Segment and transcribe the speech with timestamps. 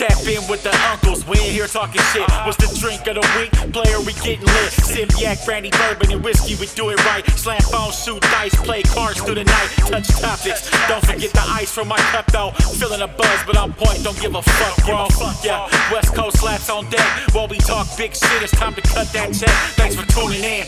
[0.00, 2.24] Tap in with the uncles, we ain't here talking shit.
[2.48, 3.52] What's the drink of the week?
[3.70, 4.72] Player, we getting lit.
[4.72, 7.20] Sip yak, brandy, bourbon, and whiskey, we do it right.
[7.36, 9.68] Slam phone, shoot dice, play cards through the night.
[9.92, 12.50] Touch topics, don't forget the ice from my cup though.
[12.80, 15.06] Feeling a buzz, but I'm point, don't give a fuck, bro.
[15.44, 17.04] Yeah, West Coast slaps on deck.
[17.34, 19.52] While we talk big shit, it's time to cut that check.
[19.76, 20.64] Thanks for tuning in.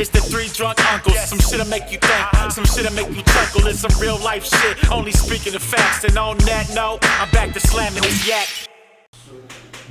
[0.00, 1.20] It's the three drunk uncles.
[1.28, 3.66] Some shit'll make you think, some shit'll make you chuckle.
[3.66, 6.04] It's some real life shit, only speaking the facts.
[6.04, 8.69] And on that note, I'm back to slamming this yak.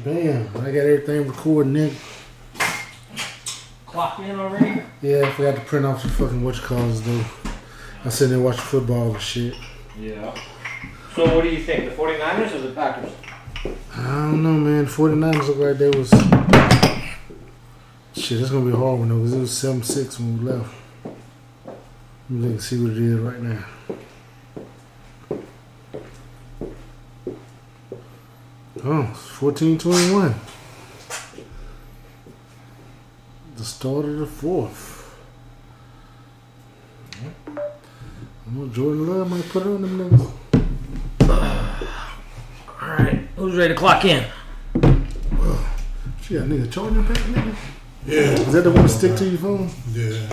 [0.04, 1.96] Bam, I got everything recording, nigga.
[3.86, 4.82] Clock in already?
[5.02, 7.26] Yeah, I forgot to print off the fucking what you calls though.
[8.06, 9.56] I sitting there watching football and shit.
[10.00, 10.34] Yeah.
[11.16, 11.90] So what do you think?
[11.90, 13.12] The 49ers or the Packers?
[13.96, 14.86] I don't know, man.
[14.86, 16.10] 49ers look like they was.
[18.16, 20.52] Shit, it's gonna be a hard one though, because it was 7 6 when we
[20.52, 20.74] left.
[22.30, 23.66] Let me see what it is right now.
[28.82, 30.36] Oh, 14 21.
[33.58, 35.18] The start of the fourth.
[37.50, 40.32] I know Jordan Love might put it on them niggas.
[42.82, 43.28] Alright.
[43.36, 44.24] Who's ready to clock in?
[46.22, 47.56] She got a nigga charging pack, nigga.
[48.06, 48.20] Yeah.
[48.20, 49.70] Is that the one to stick to your phone?
[49.92, 50.30] Yeah.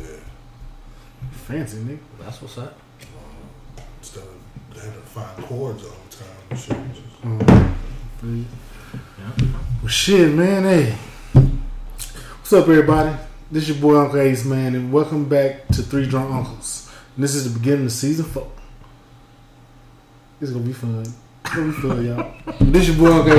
[0.00, 0.06] Yeah.
[1.30, 2.00] Fancy, nigga.
[2.18, 2.76] That's what's up.
[4.00, 4.34] Instead of
[4.74, 7.68] they had to find chords all the time Well,
[9.86, 10.64] shit, man.
[10.64, 10.96] Hey,
[11.32, 13.16] what's up, everybody?
[13.48, 16.92] This is your boy Uncle Ace, man, and welcome back to Three Drunk Uncles.
[17.14, 18.50] And this is the beginning of season four.
[20.40, 21.02] It's gonna be fun.
[21.44, 22.32] It's gonna be fun, y'all.
[22.60, 23.38] this is your boy Uncle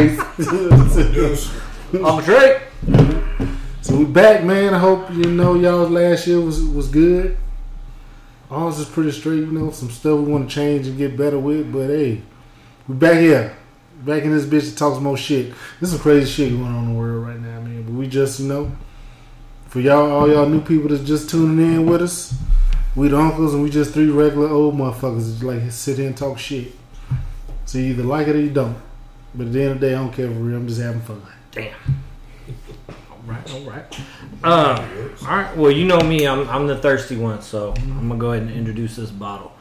[1.19, 1.49] Ace.
[2.05, 2.61] I'm Drake.
[3.81, 4.73] so we back, man.
[4.73, 7.37] I hope you know y'all last year was was good.
[8.49, 9.71] Ours is pretty straight, you know.
[9.71, 12.21] Some stuff we want to change and get better with, but hey,
[12.87, 13.57] we back here.
[14.05, 15.53] Back in this bitch to talks more shit.
[15.79, 17.83] There's some crazy shit going on in the world right now, man.
[17.83, 18.71] But we just, you know,
[19.67, 22.35] for y'all, all y'all new people that's just tuning in with us,
[22.95, 26.17] we the uncles and we just three regular old motherfuckers that like sit here and
[26.17, 26.73] talk shit.
[27.66, 28.78] So you either like it or you don't.
[29.33, 30.57] But at the end of the day, I don't care for real.
[30.57, 31.22] I'm just having fun.
[31.51, 31.73] Damn.
[33.25, 33.99] Alright, alright.
[34.44, 36.28] Um, alright, well, you know me.
[36.28, 39.53] I'm, I'm the thirsty one, so I'm going to go ahead and introduce this bottle.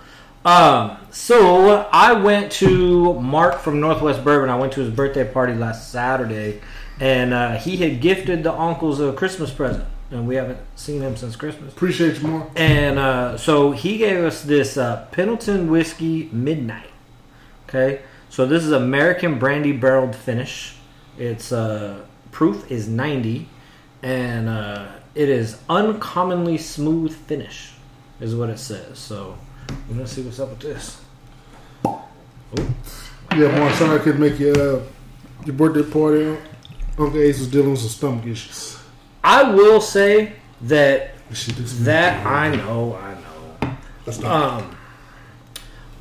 [0.44, 4.50] Um, so I went to Mark from Northwest Bourbon.
[4.50, 6.60] I went to his birthday party last Saturday,
[7.00, 11.16] and uh, he had gifted the uncles a Christmas present, and we haven't seen him
[11.16, 11.72] since Christmas.
[11.72, 12.50] Appreciate you, Mark.
[12.56, 16.90] And uh, so he gave us this uh, Pendleton Whiskey Midnight.
[17.68, 20.74] Okay, so this is American brandy barreled finish.
[21.18, 22.00] Its uh,
[22.32, 23.48] proof is 90,
[24.02, 27.72] and uh, it is uncommonly smooth finish,
[28.20, 28.98] is what it says.
[28.98, 29.38] So
[29.88, 30.98] we're gonna see what's up with this.
[33.36, 34.82] Yeah, Mark, sorry I couldn't make your uh,
[35.44, 36.36] your birthday party.
[36.98, 38.78] Uncle Ace was dealing with some stomach issues.
[39.24, 43.76] I will say that This shit is- that I know, I know.
[44.04, 44.62] That's not.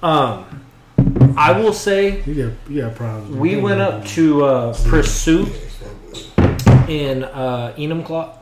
[0.03, 3.35] Um, um, I will say You got you got problems.
[3.37, 5.47] we went up to uh, Pursuit
[6.89, 8.35] in uh, Enumclaw.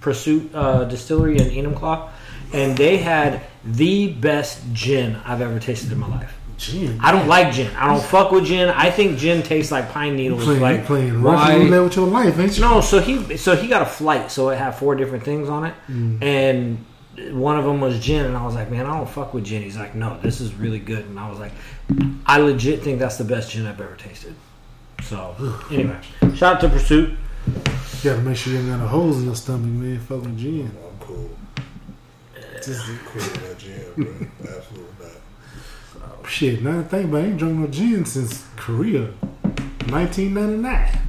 [0.00, 2.10] Pursuit uh, Distillery in Enumclaw,
[2.54, 6.32] and they had the best gin I've ever tasted in my life.
[6.56, 6.98] Gin.
[7.02, 7.74] I don't like gin.
[7.76, 8.68] I don't fuck with gin.
[8.68, 10.44] I think gin tastes like pine You needles.
[10.44, 12.62] playing, like you playing why- Russian roulette with your life, ain't you?
[12.62, 15.64] No, so he so he got a flight, so it had four different things on
[15.64, 16.22] it, Mm.
[16.22, 16.84] and
[17.36, 19.62] one of them was gin, and I was like, man, I don't fuck with gin.
[19.62, 21.52] He's like, no, this is really good, and I was like,
[22.24, 24.34] I legit think that's the best gin I've ever tasted.
[25.02, 25.34] So
[25.72, 25.96] anyway,
[26.36, 27.10] shout out to Pursuit.
[27.46, 29.98] You gotta make sure you ain't got no holes in your stomach, man.
[30.00, 30.70] Fucking gin.
[30.70, 31.30] I'm cool.
[32.66, 34.56] Just, Cool with that jam, bro.
[34.56, 35.06] Absolutely
[36.00, 36.28] not.
[36.28, 39.10] shit, now that I think about it, I ain't drunk no gin since Korea.
[39.90, 41.00] 1999.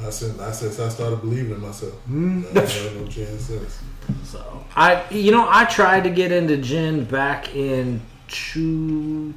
[0.00, 1.94] I since I since I started believing in myself.
[2.08, 2.44] Mm.
[2.44, 3.80] I ain't had no chance since.
[4.24, 9.34] So I, you know, I tried to get into gin back in two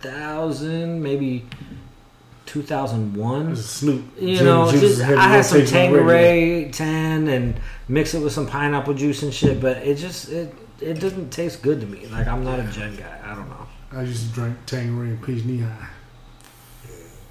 [0.00, 1.46] thousand, maybe
[2.44, 3.54] two thousand one.
[3.54, 4.04] Snoop.
[4.18, 6.62] You Gin know, just I had some Tanqueray on the radio.
[6.64, 10.52] Tanqueray 10 and mix it with some pineapple juice and shit, but it just it
[10.80, 12.06] it doesn't taste good to me.
[12.06, 13.20] Like I'm not a gin guy.
[13.24, 13.66] I don't know.
[13.92, 15.88] I used to drink Tanqueray and Peach Nehi.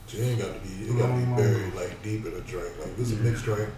[0.07, 2.73] Gin got to be it got to be buried like deep in a drink.
[2.79, 3.69] Like this is a mixed drink,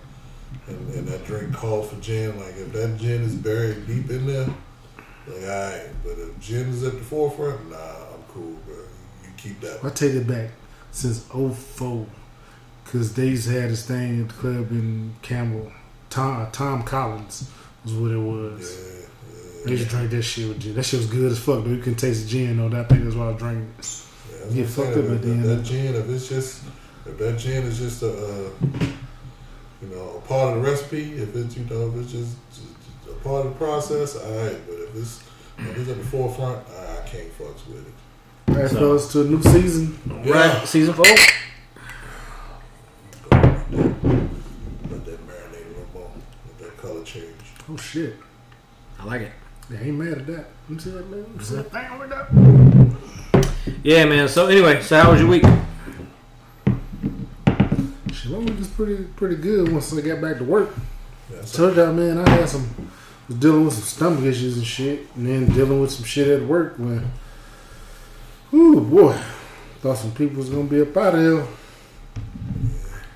[0.67, 2.39] and, and that drink called for gin.
[2.39, 4.47] Like if that gin is buried deep in there,
[5.27, 5.89] like alright.
[6.03, 8.75] But if gin is at the forefront, nah, I'm cool, bro.
[9.23, 9.83] You keep that.
[9.83, 10.51] I take it back
[10.91, 12.05] since 04.
[12.83, 15.71] Because they used to have this thing at the club in Campbell.
[16.09, 17.49] Tom, Tom Collins
[17.85, 18.99] was what it was.
[18.99, 19.00] Yeah,
[19.65, 20.75] I used to drink that shit with gin.
[20.75, 21.69] That shit was good as fuck, though.
[21.69, 22.69] You can taste the gin, though.
[22.69, 23.73] That thing is why I was drinking.
[23.77, 24.01] it.
[24.31, 24.37] yeah.
[24.37, 24.97] Get what I'm fucked saying.
[24.97, 26.63] up If, at the end that gin, if it's just,
[27.05, 28.49] if that gin is just a, uh,
[29.81, 32.67] you know, a part of the recipe, if it's, you know, if it's just, just,
[33.05, 34.57] just a part of the process, all right.
[34.67, 35.23] But if it's,
[35.59, 37.93] if it's at the forefront, I, I can't fucks with it.
[38.49, 39.97] All right, So- fellas, to a new season.
[40.25, 41.05] Right, season four.
[41.05, 41.19] Let
[45.05, 46.11] that marinate a little more.
[46.47, 47.35] Let that color change.
[47.69, 48.15] Oh shit.
[48.99, 49.31] I like it.
[49.71, 50.45] Yeah, I ain't mad at that.
[50.67, 51.21] Let me see that, man.
[51.21, 53.75] Let me see that thing with that.
[53.83, 54.27] Yeah, man.
[54.27, 55.43] So anyway, so how was your week?
[58.11, 60.75] Shit, my week was pretty pretty good once I got back to work.
[61.29, 62.67] That's Told y'all, man, I had some
[63.29, 66.45] was dealing with some stomach issues and shit, and then dealing with some shit at
[66.45, 66.77] work.
[66.77, 67.09] When,
[68.53, 69.17] ooh boy,
[69.79, 71.47] thought some people was gonna be up out of here,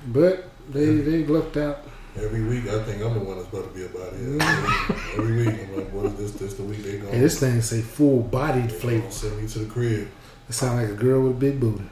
[0.07, 1.85] but they they lucked out.
[2.17, 4.37] Every week, I think I'm the one that's about to be about here.
[5.17, 6.31] Every week, I'm like, what is this?
[6.33, 7.13] This the week they going?
[7.13, 9.11] And this thing say full bodied they flavor.
[9.11, 10.07] send me to the crib.
[10.47, 11.83] It sound like a girl with a big booty.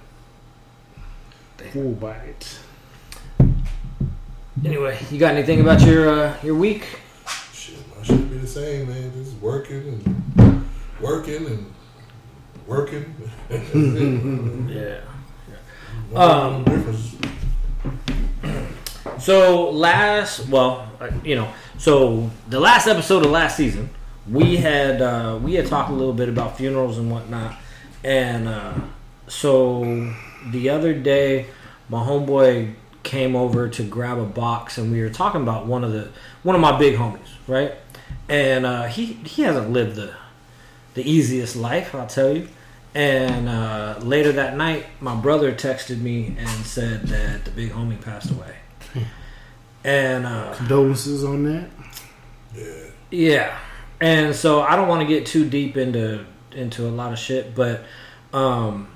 [1.73, 2.45] Full bodied.
[4.63, 6.85] Anyway, you got anything about your uh, your week?
[7.51, 9.11] Shit, I should be the same, man.
[9.13, 10.65] Just working and
[11.01, 11.73] working and
[12.65, 13.13] working.
[14.73, 15.01] Yeah.
[16.11, 17.15] No Um, difference.
[19.23, 21.47] So last, well, uh, you know,
[21.77, 23.89] so the last episode of last season,
[24.29, 27.55] we had uh, we had talked a little bit about funerals and whatnot,
[28.03, 28.73] and uh,
[29.27, 30.13] so
[30.51, 31.45] the other day,
[31.87, 32.73] my homeboy
[33.03, 36.09] came over to grab a box, and we were talking about one of the
[36.43, 37.75] one of my big homies, right?
[38.27, 40.15] And uh, he he hasn't lived the
[40.95, 42.49] the easiest life, I'll tell you.
[42.93, 48.01] And uh, later that night, my brother texted me and said that the big homie
[48.01, 48.57] passed away.
[49.83, 51.69] And uh, Condolences on that.
[52.55, 52.85] Yeah.
[53.11, 53.59] yeah,
[53.99, 57.55] and so I don't want to get too deep into into a lot of shit,
[57.55, 57.83] but
[58.31, 58.87] um,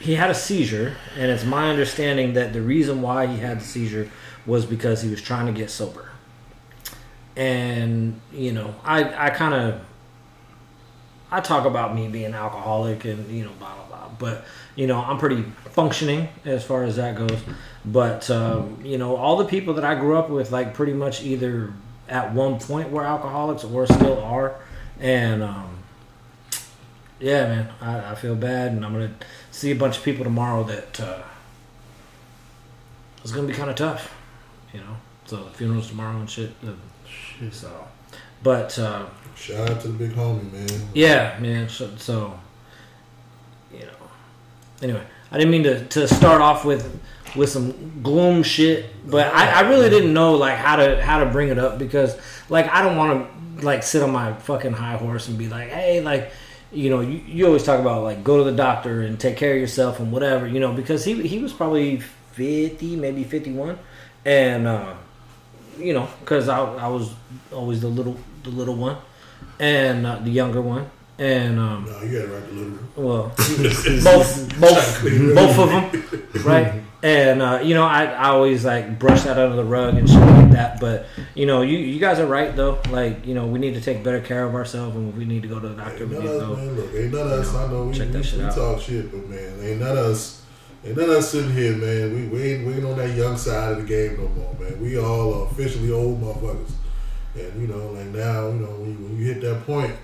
[0.00, 3.64] he had a seizure, and it's my understanding that the reason why he had the
[3.64, 4.10] seizure
[4.46, 6.10] was because he was trying to get sober.
[7.36, 9.80] And you know, I I kind of
[11.30, 13.81] I talk about me being alcoholic and you know blah
[14.18, 14.44] blah blah, but
[14.76, 17.40] you know I'm pretty functioning as far as that goes.
[17.84, 21.22] But um, you know, all the people that I grew up with, like pretty much
[21.22, 21.72] either
[22.08, 24.56] at one point were alcoholics or still are,
[25.00, 25.78] and um,
[27.20, 29.14] yeah, man, I, I feel bad, and I'm gonna
[29.50, 31.22] see a bunch of people tomorrow that uh,
[33.22, 34.14] it's gonna be kind of tough,
[34.72, 34.96] you know.
[35.26, 36.50] So the funerals tomorrow and shit.
[36.66, 36.72] uh,
[37.50, 37.70] So,
[38.42, 38.78] but.
[38.78, 40.68] Uh, Shout out to the big homie, man.
[40.94, 41.68] yeah, man.
[41.68, 42.38] So, so, you know.
[44.82, 47.00] Anyway, I didn't mean to, to start off with
[47.34, 51.26] with some gloom shit, but I, I really didn't know like how to how to
[51.26, 52.16] bring it up because
[52.48, 53.26] like I don't want
[53.58, 56.32] to like sit on my fucking high horse and be like, hey, like
[56.72, 59.54] you know, you, you always talk about like go to the doctor and take care
[59.54, 62.00] of yourself and whatever, you know, because he he was probably
[62.32, 63.78] fifty, maybe fifty one,
[64.24, 64.94] and uh,
[65.78, 67.14] you know, because I I was
[67.52, 68.96] always the little the little one
[69.58, 72.78] and uh, the younger one, and um, No, you got it right, the little.
[72.96, 75.68] well, both both both of
[76.32, 76.82] them, right?
[77.04, 80.20] And uh, you know, I, I always like brush that under the rug and shit
[80.20, 80.78] like that.
[80.80, 82.80] But you know, you you guys are right though.
[82.90, 85.48] Like you know, we need to take better care of ourselves, and we need to
[85.48, 86.56] go to the doctor, Ain't we none need of to us, go.
[86.64, 86.76] man.
[86.76, 87.54] Look, ain't none of us.
[87.56, 88.54] I know we, check we, that shit we out.
[88.54, 90.42] talk shit, but man, ain't none of us.
[90.84, 92.14] Ain't none of us sitting here, man.
[92.14, 94.80] We, we ain't we ain't on that young side of the game no more, man.
[94.80, 96.70] We all are officially old motherfuckers,
[97.34, 99.94] and you know, like now, you know, when you, when you hit that point,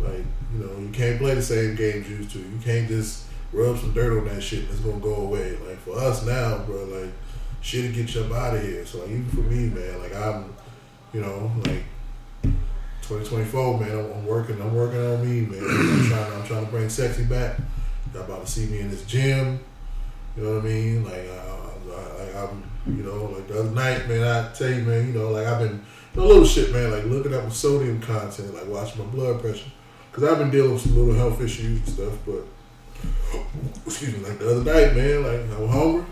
[0.00, 2.38] like you know, you can't play the same games you used to.
[2.38, 5.56] You can't just rub some dirt on that shit and it's gonna go away.
[5.66, 7.12] Like for us now, bro, like
[7.60, 8.84] shit'll get you up out of here.
[8.86, 10.54] So like, even for me, man, like I'm,
[11.12, 11.84] you know, like
[13.08, 13.90] 2024, man.
[13.90, 14.60] I'm, I'm working.
[14.60, 15.64] I'm working on me, man.
[15.64, 16.32] I'm trying.
[16.32, 17.58] I'm trying to bring sexy back.
[18.12, 19.60] Y'all about to see me in this gym.
[20.36, 21.04] You know what I mean?
[21.04, 24.24] Like, uh, I, I, I'm, you know, like the other night, man.
[24.24, 25.06] I tell you, man.
[25.06, 25.82] You know, like I've been
[26.16, 26.90] a little shit, man.
[26.90, 29.70] Like looking up my sodium content, like watching my blood pressure,
[30.18, 32.12] because I've been dealing with some little health issues and stuff.
[32.26, 32.42] But
[33.86, 35.22] excuse me, like the other night, man.
[35.22, 36.04] Like I was hungry.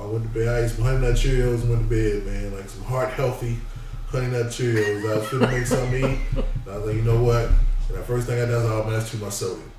[0.00, 0.48] I went to bed.
[0.48, 2.56] I ate some honey nut Cheerios and went to bed, man.
[2.56, 3.58] Like some heart healthy
[4.06, 5.10] honey nut Cheerios.
[5.10, 6.18] I was finna make something to eat.
[6.36, 7.46] And I was like, you know what?
[7.88, 9.70] And the first thing I did was, oh man, that's too much sodium.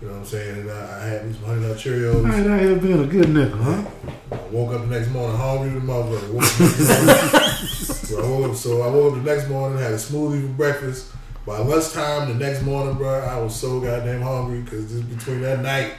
[0.00, 0.60] You know what I'm saying?
[0.60, 2.30] And I, I had me some honey nut Cheerios.
[2.30, 3.90] I ain't out here a good nigga, huh?
[4.32, 7.66] I woke up the next morning hungry with my Woke up the next morning-
[8.10, 10.48] so, I woke up, so I woke up the next morning, had a smoothie for
[10.54, 11.12] breakfast.
[11.46, 15.60] By lunchtime the next morning, bro, I was so goddamn hungry because just between that
[15.60, 15.94] night,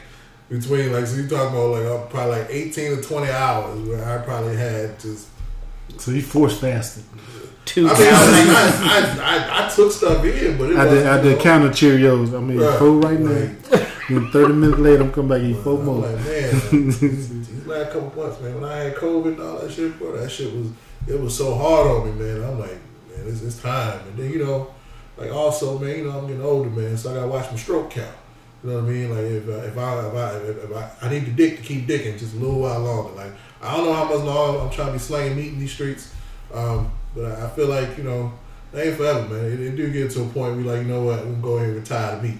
[0.50, 4.04] between like so you talking about like uh, probably like eighteen to twenty hours where
[4.08, 5.28] I probably had just
[5.98, 7.04] So you force fasted.
[7.66, 8.10] Two I mean, pounds.
[8.10, 10.92] I, I, I, I took stuff in, but it I did.
[10.94, 12.36] wasn't, I you did know, counter Cheerios.
[12.36, 12.80] I mean, Right.
[12.80, 13.32] four right now.
[13.72, 16.08] Like, And thirty minutes later, I'm coming back and eat four I'm more.
[16.08, 19.98] like, man, these last couple months, man, when I had COVID and all that shit,
[19.98, 20.68] bro, that shit was
[21.08, 22.44] it was so hard on me, man.
[22.44, 24.00] I'm like, man, it's, it's time.
[24.10, 24.74] And then you know,
[25.22, 27.92] like also, man, you know, I'm getting older, man, so I gotta watch my stroke
[27.92, 28.16] count.
[28.64, 29.10] You know what I mean?
[29.12, 31.64] Like if, uh, if I if I if, if I I need the dick to
[31.64, 33.14] keep dicking just a little while longer.
[33.14, 35.72] Like I don't know how much longer I'm trying to be slanging meat in these
[35.72, 36.12] streets,
[36.52, 38.34] um, but I, I feel like you know,
[38.72, 39.46] they ain't forever, man.
[39.46, 41.58] It, it do get to a point where like, you know what, I'm gonna go
[41.58, 42.40] ahead and retire the meat.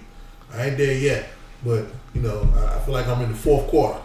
[0.52, 1.28] I ain't there yet,
[1.64, 4.00] but you know, I, I feel like I'm in the fourth quarter.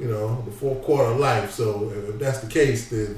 [0.00, 1.52] You know, the fourth quarter of life.
[1.52, 3.16] So if, if that's the case, then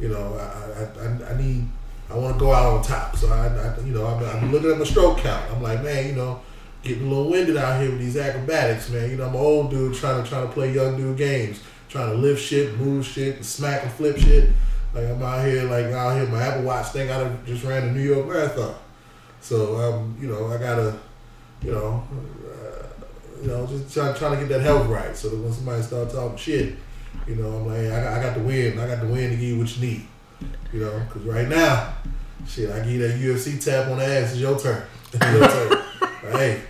[0.00, 1.68] you know, I I, I, I need
[2.10, 3.16] I want to go out on top.
[3.16, 5.50] So I, I you know, I'm, looking at my stroke count.
[5.50, 6.40] I'm like, man, you know,
[6.82, 9.10] getting a little winded out here with these acrobatics, man.
[9.10, 12.10] You know, I'm an old dude trying to trying to play young dude games, trying
[12.10, 14.50] to lift shit, move shit, and smack and flip shit.
[14.94, 17.10] Like I'm out here, like out here, my Apple Watch thing.
[17.10, 18.74] I just ran the New York Marathon,
[19.40, 20.98] so um, you know, I gotta,
[21.62, 22.02] you know,
[22.46, 22.86] uh,
[23.42, 25.14] you know, just trying trying to get that health right.
[25.14, 26.76] So that when somebody start talking shit,
[27.26, 28.78] you know, I'm like, I, I got the win.
[28.78, 30.06] I got the win to give you what you need.
[30.72, 31.94] You know, because right now,
[32.46, 34.32] shit, I give you that UFC tap on the ass.
[34.32, 34.82] It's your turn.
[35.12, 35.82] It's your turn.
[36.32, 36.60] Hey,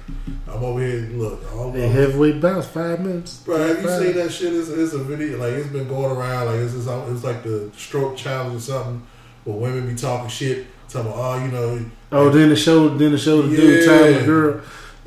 [0.46, 1.00] I'm over here.
[1.12, 3.38] Look, all Hey, heavyweight bounce, five minutes.
[3.40, 4.02] Bro, have you Five.
[4.02, 4.54] seen that shit?
[4.54, 7.70] It's, it's a video, like it's been going around, like it's, it's, it's like the
[7.76, 9.02] stroke challenge or something,
[9.44, 13.10] where women be talking shit, talking about, oh, you know, Oh, then the show, then
[13.12, 13.98] the show, the dude, Yeah.
[13.98, 14.60] time the girl.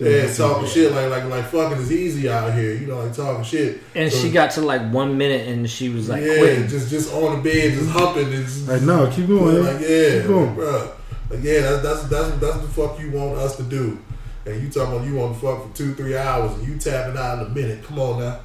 [0.09, 3.43] Yeah, talking shit like like like fucking is easy out here, you know, like talking
[3.43, 3.81] shit.
[3.95, 6.67] And So, she got to like one minute and she was like yeah, quitting.
[6.67, 9.63] just just on the bed, just humping, and just, Like, no, keep going.
[9.63, 10.55] like yeah, keep going.
[10.55, 10.91] bro,
[11.29, 13.99] like yeah, that's that's that's that's the fuck you want us to do,
[14.45, 17.17] and you talking about you want to fuck for two three hours, and you tapping
[17.17, 17.83] out in a minute.
[17.83, 18.39] Come on now.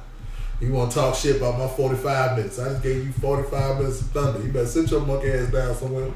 [0.59, 2.57] You want to talk shit about my 45 minutes.
[2.57, 4.41] I just gave you 45 minutes of thunder.
[4.43, 6.09] You better sit your monkey ass down somewhere.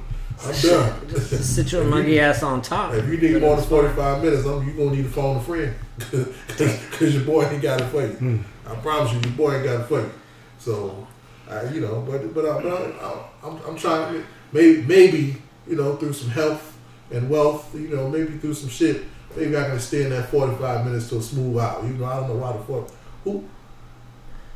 [0.43, 1.09] I'm done.
[1.09, 2.93] Just sit your monkey ass on top.
[2.93, 5.41] If you need more than 45 minutes, I'm, you going to need to phone a
[5.41, 5.75] friend.
[6.47, 8.13] Because your boy ain't got it for you.
[8.13, 8.37] Hmm.
[8.67, 10.11] I promise you, your boy ain't got it for you.
[10.59, 11.07] So,
[11.49, 15.75] I, you know, but but, I, but I, I'm, I'm trying to, maybe, maybe, you
[15.75, 16.77] know, through some health
[17.11, 19.03] and wealth, you know, maybe through some shit,
[19.35, 21.83] maybe I can extend that 45 minutes to a smooth out.
[21.83, 22.95] You know, I don't know why the fuck.
[23.23, 23.43] Who?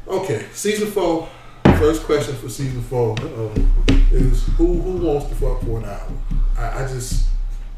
[0.08, 1.27] Okay, season four.
[1.79, 3.51] First question for season four Uh-oh.
[4.12, 6.08] is who who wants to fuck for an hour?
[6.58, 7.25] I, I just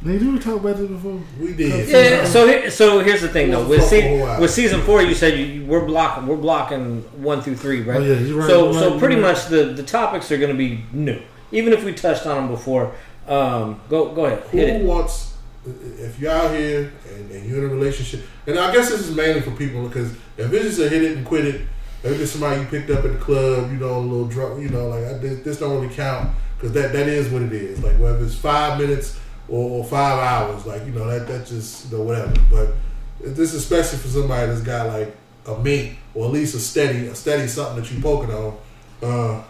[0.03, 1.19] Nigga, did we talk about this before?
[1.39, 1.89] we did.
[1.89, 2.23] Yeah.
[2.25, 3.67] So here, so here's the thing though.
[3.67, 4.39] With, se- a whole lot.
[4.41, 7.97] with season four, you said you, you- we're blocking we're blocking one through three, right?
[7.99, 10.51] Oh, yeah, you're right, So you're so right, pretty much the the topics are going
[10.51, 11.19] to be new,
[11.51, 12.93] even if we touched on them before.
[13.27, 14.85] Um, go go ahead, Who hit it.
[14.85, 15.33] wants?
[15.65, 19.13] If you're out here and, and you're in a relationship, and I guess this is
[19.13, 21.61] mainly for people because if it's just a hit it and quit it,
[22.03, 24.69] if it's somebody you picked up at the club, you know, a little drunk, you
[24.69, 27.83] know, like I, this, this don't really count because that that is what it is.
[27.83, 31.85] Like whether it's five minutes or, or five hours, like you know that that just
[31.85, 32.33] you know whatever.
[32.51, 32.73] But
[33.19, 35.15] this is especially for somebody that's got like
[35.47, 38.57] a mate or at least a steady a steady something that you're poking on.
[39.01, 39.43] Uh,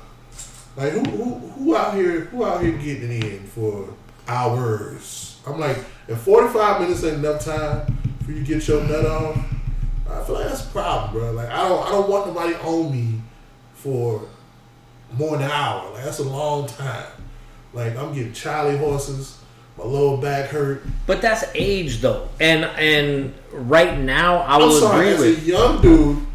[0.76, 3.90] like who, who who out here who out here getting in for
[4.28, 5.40] hours?
[5.46, 5.78] I'm like,
[6.08, 7.86] if 45 minutes ain't enough time
[8.26, 9.38] for you to get your nut off,
[10.10, 11.32] I feel like that's a problem, bro.
[11.32, 13.22] Like I don't I don't want nobody on me
[13.74, 14.22] for
[15.18, 15.92] more than an hour.
[15.94, 17.06] Like that's a long time.
[17.74, 19.38] Like I'm getting Charlie horses,
[19.78, 20.84] my lower back hurt.
[21.06, 25.44] But that's age though, and and right now I I'm will sorry, agree as with.
[25.44, 26.26] a young dude,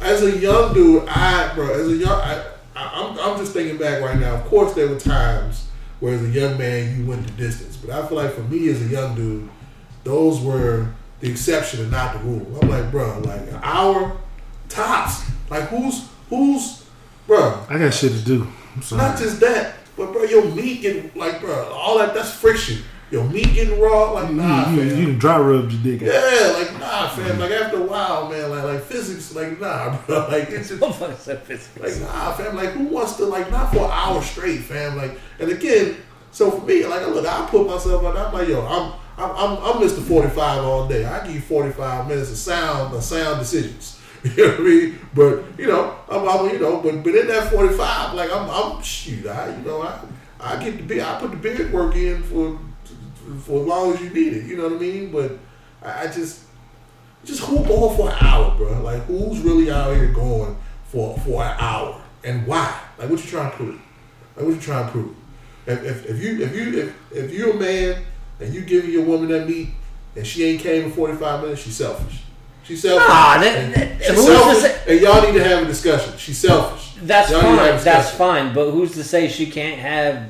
[0.00, 2.44] as a young dude, I bro, as a young, I,
[2.76, 4.34] I, I'm, I'm just thinking back right now.
[4.34, 5.66] Of course, there were times
[6.00, 8.68] where as a young man you went the distance, but I feel like for me
[8.68, 9.48] as a young dude,
[10.04, 10.88] those were
[11.22, 12.58] the exception and not the rule.
[12.60, 14.18] I'm like, bro, like an hour
[14.68, 15.24] tops.
[15.48, 16.84] Like who's who's,
[17.26, 17.64] bro?
[17.70, 18.46] I got shit to do.
[18.74, 19.02] I'm sorry.
[19.02, 22.82] Not just that, but bro, your meat getting like, bro, all that that's friction.
[23.12, 24.98] Your meat getting raw, like nah, you, you, fam.
[24.98, 26.14] you done dry rubbed your dick out.
[26.14, 27.38] Yeah, like nah, fam.
[27.38, 30.26] Like after a while, man, like like physics, like nah, bro.
[30.28, 31.78] Like it's just Motherfucker said physics.
[31.78, 32.56] like nah, fam.
[32.56, 34.96] Like who wants to like not for an hour straight, fam?
[34.96, 35.98] Like and again,
[36.32, 38.16] so for me, like look, I put myself on.
[38.16, 40.02] I'm like yo, I'm I'm I'm, I'm Mr.
[40.02, 41.04] Forty Five all day.
[41.04, 43.98] I give you forty five minutes of sound, of sound decisions.
[44.24, 44.98] You know what I mean?
[45.14, 48.48] But you know, I'm, I'm you know, but but in that forty five, like I'm
[48.48, 49.98] I'm shoot, I you know I
[50.38, 52.56] I get the beard, I put the big work in for
[53.40, 54.44] for as long as you need it.
[54.44, 55.10] You know what I mean?
[55.10, 55.38] But
[55.82, 56.44] I, I just
[57.24, 58.80] just who going for an hour, bro?
[58.80, 62.80] Like who's really out here going for for an hour and why?
[62.98, 63.80] Like what you trying to prove?
[64.36, 65.16] Like what you trying to prove?
[65.66, 68.04] If, if, if you if you if, if you're a man
[68.42, 69.68] and you giving your woman that meat
[70.16, 72.20] and she ain't came in 45 minutes, she's selfish.
[72.64, 73.08] She's selfish.
[73.08, 76.12] Nah, that- And that- she's selfish, say- and y'all need to have a discussion.
[76.16, 76.90] She's selfish.
[77.02, 77.84] That's Y'all need to have fine.
[77.84, 78.54] That's fine.
[78.54, 80.22] But who's to say she can't have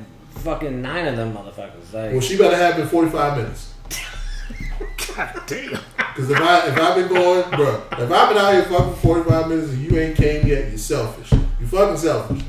[0.43, 1.93] fucking nine of them motherfuckers?
[1.93, 3.69] Like, Well, she better have in 45 minutes.
[5.15, 5.79] God damn.
[5.97, 9.47] Because if I if I've been going, bro, if I've been out here fucking 45
[9.49, 11.31] minutes and you ain't came yet, you're selfish.
[11.59, 12.41] You fucking selfish.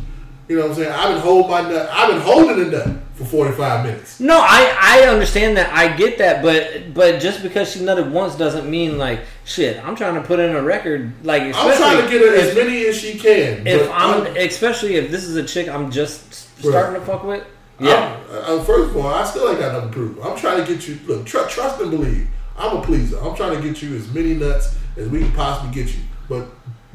[0.48, 0.92] You know what I'm saying?
[0.92, 1.88] I've been holding my nut.
[1.90, 4.20] I've been holding the nut for 45 minutes.
[4.20, 5.72] No, I I understand that.
[5.72, 9.82] I get that, but but just because she nutted once doesn't mean like shit.
[9.84, 11.12] I'm trying to put in a record.
[11.24, 13.66] Like I'm trying to get her as many as she can.
[13.66, 16.72] if but I'm especially if this is a chick I'm just Bro.
[16.72, 17.40] starting to fuck with.
[17.42, 17.48] I'm-
[17.86, 20.24] Yeah, uh, first of all, I still ain't got nothing to prove.
[20.24, 20.98] I'm trying to get you.
[21.06, 22.28] Look, tr- trust and believe.
[22.56, 23.18] I'm a pleaser.
[23.20, 26.02] I'm trying to get you as many nuts as we can possibly get you.
[26.28, 26.46] But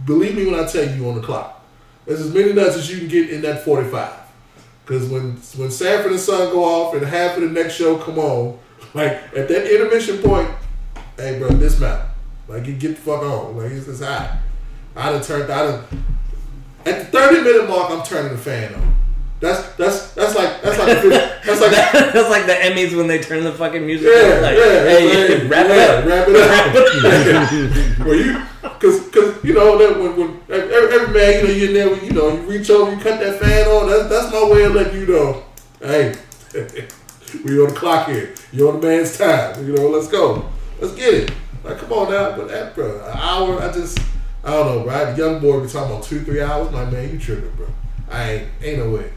[0.06, 1.59] believe me when I tell you on the clock,
[2.10, 4.12] there's as many nuts as you can get in that 45.
[4.84, 8.18] Because when when Sanford and Son go off and half of the next show come
[8.18, 8.58] on,
[8.96, 10.50] like at that intermission point,
[11.18, 12.10] hey bro, dismount.
[12.48, 13.56] Like you get the fuck on.
[13.56, 14.40] Like it's just hot.
[14.96, 15.52] I done turned.
[15.52, 15.84] I done
[16.84, 17.92] at the 30 minute mark.
[17.92, 18.96] I'm turning the fan on.
[19.40, 20.88] That's that's that's like that's like
[21.46, 21.72] that's like
[22.14, 24.10] that's like the Emmys when they turn the fucking music.
[24.14, 24.42] yeah, on.
[24.42, 25.08] Like, yeah, hey,
[25.44, 26.06] yeah, wrap yeah, it up.
[26.06, 28.00] wrap it up.
[28.06, 31.74] Where you, cause, cause you know that when, when every, every man, you know, you
[31.74, 33.88] there, you know, you reach over, you cut that fan on.
[33.90, 35.44] That's that's my way of letting you know,
[35.80, 36.16] hey,
[37.46, 38.36] we on the clock here.
[38.52, 39.66] You on the man's time.
[39.66, 40.50] You know, let's go,
[40.82, 41.32] let's get it.
[41.64, 44.00] Like, come on now, but eh, that, bro, an hour, I just,
[44.44, 44.94] I don't know, bro.
[44.94, 46.72] I had a young boy be talking about two, three hours.
[46.72, 47.68] My man, you tripping, bro.
[48.10, 49.12] I ain't, ain't no way.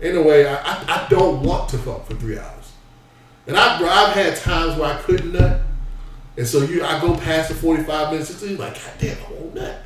[0.00, 0.46] Ain't no way.
[0.46, 2.72] I, I, I don't want to fuck for three hours.
[3.46, 5.62] And I, bro, I've had times where I couldn't nut.
[6.36, 9.54] And so you, I go past the 45 minutes, it's like, God damn, I won't
[9.54, 9.82] nut.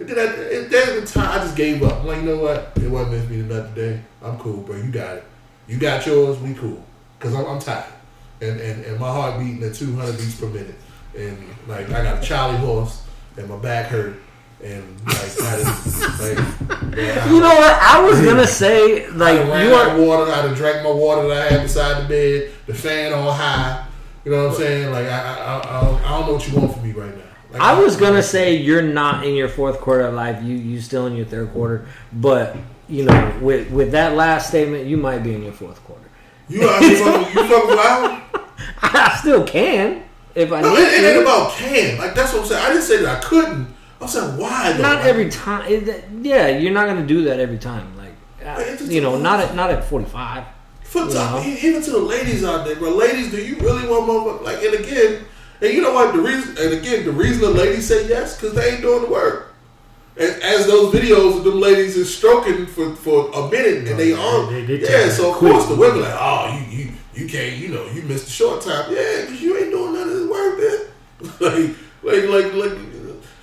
[0.00, 2.00] And then and there's the time I just gave up.
[2.00, 2.72] I'm like, you know what?
[2.76, 4.00] It wasn't meant for me to nut today.
[4.22, 4.76] I'm cool, bro.
[4.76, 5.24] You got it.
[5.66, 6.38] You got yours.
[6.38, 6.82] We cool.
[7.18, 7.92] Because I'm, I'm tired.
[8.40, 10.76] And, and, and my heart beating at 200 beats per minute.
[11.16, 13.02] And like, I got a Charlie horse
[13.36, 14.16] and my back hurt.
[14.62, 17.78] And like, like, man, You know what?
[17.80, 19.96] I was gonna say like you are.
[20.00, 20.32] water.
[20.32, 22.52] I done drank my water that I had beside the bed.
[22.66, 23.86] The fan on high.
[24.24, 24.90] You know what I'm saying?
[24.92, 27.16] Like I, I, I, I, don't, I don't know what you want from me right
[27.16, 27.22] now.
[27.52, 30.42] Like, I was gonna say you're not in your fourth quarter of life.
[30.42, 32.56] You you still in your third quarter, but
[32.88, 36.02] you know with with that last statement, you might be in your fourth quarter.
[36.48, 38.22] you out here fucking, you fucking loud.
[38.82, 40.02] I still can
[40.34, 41.96] if I No, need it, it ain't about can.
[41.98, 42.64] Like that's what I'm saying.
[42.64, 43.74] I didn't say that I couldn't.
[44.00, 44.82] I'm saying why though.
[44.82, 45.70] Not Like, every time.
[45.70, 47.96] It- Yeah, you're not gonna do that every time.
[47.96, 50.44] Like uh, you know, not at not at 45.
[50.84, 51.50] For You top, know?
[51.50, 52.90] e- even to the ladies out there, bro.
[52.94, 54.40] Ladies, do you really want more?
[54.42, 55.24] Like, and again,
[55.60, 56.14] and you know what?
[56.14, 59.08] The reason, and again, the reason the ladies say yes because they ain't doing the
[59.10, 59.52] work.
[60.16, 64.10] As, as those videos of them ladies is stroking for, for a minute and they
[64.10, 65.08] yeah, are, they- they yeah.
[65.10, 65.52] So of quick.
[65.52, 68.62] course the women like, oh, you you you can't, you know, you missed the short
[68.62, 70.80] time, yeah, because you ain't doing none of this work, man.
[71.40, 72.78] like, like, like, like.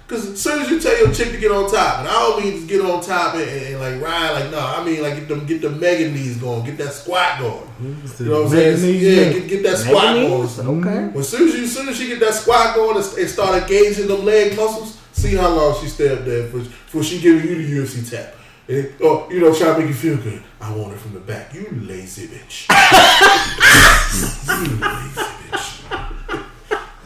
[0.07, 2.43] Cause as soon as you tell your chick to get on top, and I don't
[2.43, 5.15] mean just get on top and, and, and like ride, like no, I mean like
[5.15, 7.67] get them get the mega knees going, get that squat going.
[7.79, 9.01] You know what I'm saying?
[9.01, 10.57] Yeah, get, get that squat Knees?
[10.57, 10.85] going.
[10.85, 11.19] Okay.
[11.19, 13.63] As soon as you, as soon as she get that squat going and, and start
[13.63, 17.49] engaging them leg muscles, see how long she stay up there before, before she giving
[17.49, 18.35] you the UFC tap.
[18.67, 20.41] And, oh, you know, try to make you feel good.
[20.61, 21.53] I want it from the back.
[21.53, 22.67] You lazy bitch.
[24.47, 25.44] you lazy bitch.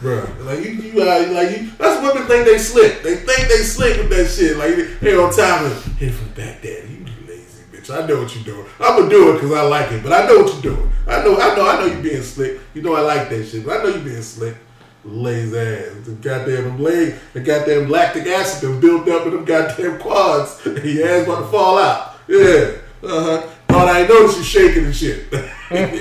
[0.00, 1.70] Bruh, like you, you, uh, like you.
[1.76, 3.02] That's women think they slick.
[3.02, 4.56] They think they slick with that shit.
[4.56, 7.04] Like hey, on time and it from daddy.
[7.04, 7.90] You lazy bitch.
[7.90, 8.66] I know what you're doing.
[8.80, 10.90] I'm gonna do it because I like it, but I know what you're doing.
[11.06, 12.60] I know, I know, I know you being slick.
[12.72, 14.56] You know I like that shit, but I know you being slick.
[15.04, 16.06] Lazy ass.
[16.06, 20.60] The goddamn leg, the goddamn lactic acid that built up in them goddamn quads.
[20.64, 22.16] Your ass about to fall out.
[22.26, 22.72] Yeah.
[23.02, 23.46] Uh huh.
[23.68, 25.26] Thought I ain't noticed you shaking and shit.
[25.74, 25.92] yeah.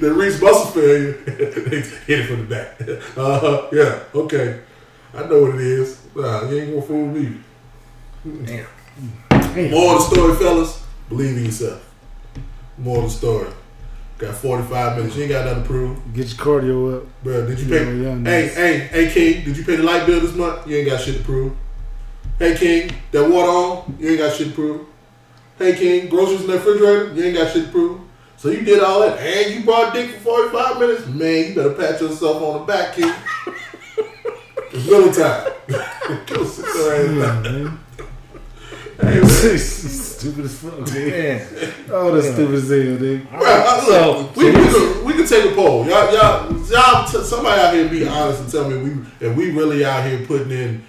[0.00, 1.12] The Reese muscle failure.
[2.06, 2.80] Hit it from the back.
[3.16, 3.68] Uh.
[3.72, 4.00] Yeah.
[4.14, 4.60] Okay.
[5.14, 6.00] I know what it is.
[6.16, 7.36] Nah, you ain't gonna fool me.
[8.44, 8.66] Damn.
[9.70, 10.82] More of the story, fellas.
[11.08, 11.88] Believe in yourself.
[12.78, 13.48] More of the story.
[14.18, 15.16] Got 45 minutes.
[15.16, 16.14] You ain't got nothing to prove.
[16.14, 17.06] Get your cardio up.
[17.22, 17.96] Bro, did you Yeah, pay?
[17.96, 20.66] yeah, hey, hey, hey, King, did you pay the light bill this month?
[20.66, 21.52] You ain't got shit to prove.
[22.38, 23.96] Hey, King, that water on?
[24.00, 24.86] You ain't got shit to prove.
[25.58, 27.12] Hey, King, groceries in the refrigerator?
[27.14, 28.00] You ain't got shit to prove.
[28.44, 31.06] So you did all that, and you brought dick for 45 minutes?
[31.06, 33.10] Man, you better pat yourself on the back, King.
[34.70, 35.50] it's middle time.
[36.26, 37.80] Go sit your ass down.
[39.00, 39.22] Hey,
[39.56, 41.72] stupid as fuck, man.
[41.88, 43.30] Oh, that's stupid as hell, dude.
[43.30, 45.86] Bro, So- we, we, could, we could take a poll.
[45.86, 49.52] Y'all, y'all, y'all t- somebody out here be honest and tell me we if we
[49.52, 50.84] really out here putting in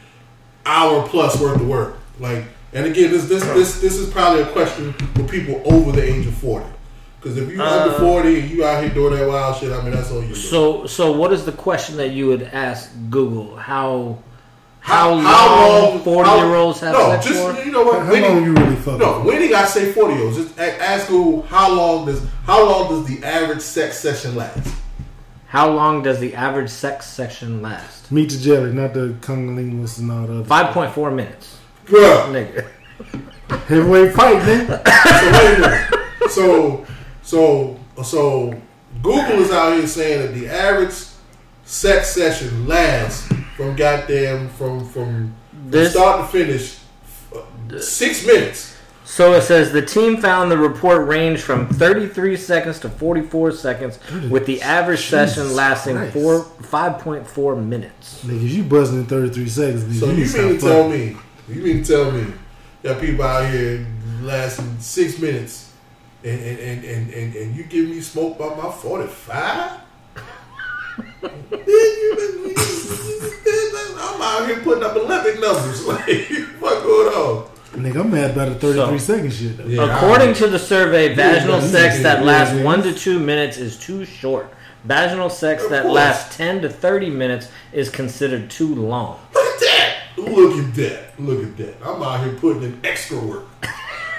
[0.65, 1.99] hour plus worth of work.
[2.19, 6.03] Like, and again, this this this this is probably a question for people over the
[6.03, 6.65] age of forty.
[7.25, 9.81] Because if you under Uh, forty and you out here doing that wild shit, I
[9.81, 10.35] mean that's on you.
[10.35, 13.55] So so what is the question that you would ask Google?
[13.55, 14.19] How
[14.79, 17.63] how how long 40-year-olds have no, sex just, for?
[17.65, 18.03] You know what?
[18.03, 18.99] How when long he- you really fucking?
[18.99, 22.89] No, when he got say forty years, just ask Google how long does how long
[22.89, 24.75] does the average sex session last?
[25.47, 28.11] How long does the average sex session last?
[28.11, 30.43] Meat to jelly, not the congolingus and all the other.
[30.43, 31.57] Five point four minutes,
[31.87, 32.27] Bruh.
[32.29, 32.67] nigga.
[33.67, 34.67] Heavyweight fight, man.
[34.85, 36.29] So wait a minute.
[36.29, 36.85] So
[37.25, 38.53] so so
[39.03, 40.93] Google is out here saying that the average
[41.65, 45.35] sex session lasts from goddamn from from, from
[45.67, 46.77] This- start to finish
[47.35, 48.71] uh, six minutes.
[49.07, 53.99] So it says the team found the report ranged from 33 seconds to 44 seconds,
[54.31, 56.13] with the average session lasting Christ.
[56.13, 58.23] four 5.4 minutes.
[58.25, 59.83] Nigga, you buzzing in 33 seconds.
[59.83, 62.33] Nigga, So you need mean to to tell me you mean to tell me
[62.81, 63.85] that people out here
[64.21, 65.64] lasting six minutes
[66.25, 69.79] and and, and, and, and, and you give me smoke by my forty five?
[73.97, 75.83] I'm out here putting up Olympic numbers.
[75.85, 77.47] Like, what going on?
[77.73, 79.59] Nigga, I'm mad about the 33 So- second shit.
[79.67, 82.63] Yeah, According to the survey, vaginal yeah, sex yeah, that yeah, lasts yeah.
[82.63, 84.53] one to two minutes is too short.
[84.85, 85.93] Vaginal sex Of that course.
[85.95, 89.19] lasts 10 to 30 minutes is considered too long.
[89.33, 89.97] Look at that!
[90.17, 91.19] Look at that!
[91.19, 91.75] Look at that!
[91.83, 93.45] I'm out here putting in extra work.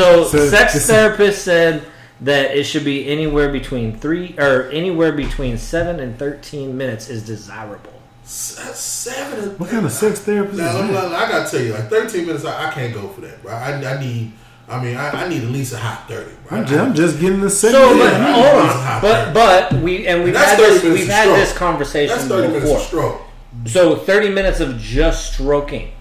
[0.00, 1.82] So, So, sex therapist said
[2.22, 7.22] that it should be anywhere between three or anywhere between seven and 13 minutes is
[7.24, 7.92] desirable.
[8.24, 9.50] Seven.
[9.58, 11.12] What kind of sex therapist Now, is I'm that?
[11.12, 13.52] I gotta tell you, like 13 minutes, I, I can't go for that, bro.
[13.52, 14.32] I, I need,
[14.68, 16.30] I mean, I, I need at least a hot 30.
[16.48, 16.58] Bro.
[16.58, 17.80] I'm just, I'm just getting the second.
[17.80, 19.00] So, but, I hold mean, on.
[19.02, 21.36] but but we and we've That's had this we've had stroke.
[21.36, 22.80] this conversation That's 30 minutes of before.
[22.80, 23.22] stroke.
[23.66, 25.92] So 30 minutes of just stroking.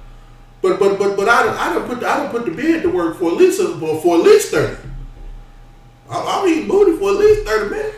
[0.62, 2.90] But but but but I don't I don't put I don't put the bed to
[2.90, 3.68] work for at least a,
[4.02, 4.76] for at least 30.
[6.10, 7.96] I'm, I'm eating booty for at least 30 minutes.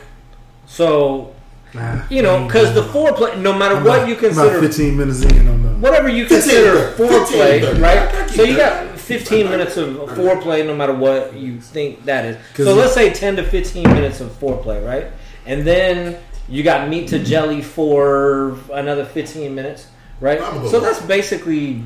[0.67, 1.33] So
[1.73, 3.13] Nah, you know, because the going.
[3.13, 5.69] foreplay, no matter I'm what about- you I'm about consider, 15 minutes in on the.
[5.79, 7.65] whatever you consider 15, foreplay, 30.
[7.65, 8.29] I right?
[8.29, 12.37] So you got 15 minutes of foreplay, no matter what you think that is.
[12.57, 15.07] So let's say 10 to 15 minutes of foreplay, right?
[15.45, 16.17] And then
[16.49, 19.87] you got meat to jelly for another 15 minutes,
[20.19, 20.41] right?
[20.41, 21.83] I'm gonna go So that's basically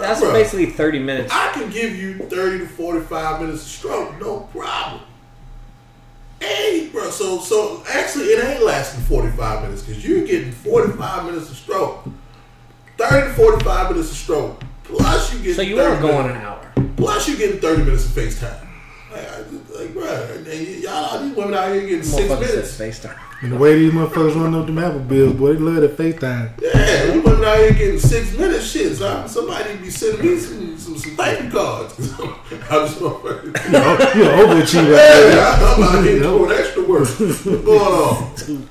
[0.00, 0.32] that's Bruh.
[0.32, 1.32] basically 30 minutes.
[1.32, 5.02] I can give you 30 to 45 minutes of stroke, no problem.
[6.40, 11.50] Hey, bro, so so actually it ain't lasting 45 minutes because you're getting 45 minutes
[11.50, 12.04] of stroke.
[12.96, 14.62] 30 to 45 minutes of stroke.
[14.84, 16.66] Plus you get So you 30 are going minutes- an hour.
[16.96, 18.66] Plus you getting 30 minutes of FaceTime.
[19.12, 19.42] Like, I,
[19.80, 20.46] like bro, and
[20.82, 22.70] y'all, these women out here getting six minutes.
[22.72, 23.18] said FaceTime.
[23.42, 26.60] And the way these motherfuckers run up them Apple bills, boy, they love that FaceTime.
[26.60, 28.70] Yeah, you women out here getting six minutes.
[28.70, 31.94] Shit, so somebody be sending me some some, some thank you cards.
[31.98, 34.14] I just motherfucking.
[34.14, 35.34] You're an overachiever.
[35.34, 37.08] Yeah, I'm out here doing extra work.
[37.08, 38.68] What's going on?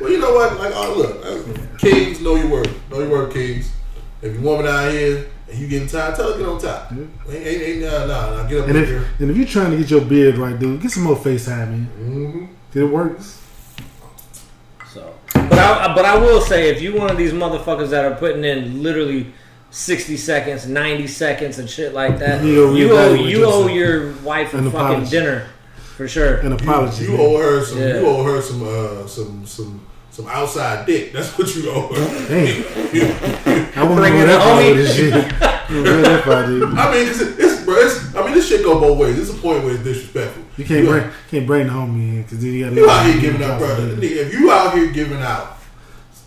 [0.00, 0.58] Well, you know what?
[0.58, 2.90] Like, oh, look, uh, kings, know your worth.
[2.90, 3.72] Know your worth, kings.
[4.22, 6.92] If your woman out here and you getting tired, tell her get on top.
[6.92, 9.04] Ain't, ain't, ain't nah, nah, nah, get up And if here.
[9.20, 11.88] and if you're trying to get your beard right, dude, get some more FaceTime, man.
[11.98, 12.44] Mm-hmm.
[12.72, 13.40] 'Cause It works.
[14.92, 18.14] So, but I but I will say, if you one of these motherfuckers that are
[18.16, 19.32] putting in literally
[19.70, 24.48] sixty seconds, ninety seconds, and shit like that, You you, owe you owe your wife
[24.54, 25.10] a fucking apology.
[25.10, 25.46] dinner
[25.96, 26.36] for sure.
[26.38, 27.04] An apology.
[27.04, 27.20] You man.
[27.20, 27.78] owe her some.
[27.78, 28.00] Yeah.
[28.00, 28.62] You owe her some.
[28.62, 31.12] Uh, some some some outside dick.
[31.12, 32.28] That's what you owe her.
[32.28, 33.43] Damn.
[33.84, 34.76] I want to Bring it that far home.
[34.76, 35.12] this shit.
[35.14, 36.62] I wanna go that far, dude.
[36.78, 39.18] I mean, 'cause it- it's, bro, it's, I mean, this shit go both ways.
[39.18, 40.42] It's a point where it's disrespectful.
[40.56, 43.20] You can't bring can't bring the homie in because then you got You out here
[43.20, 43.96] giving out, brother.
[44.00, 45.58] If you out here giving out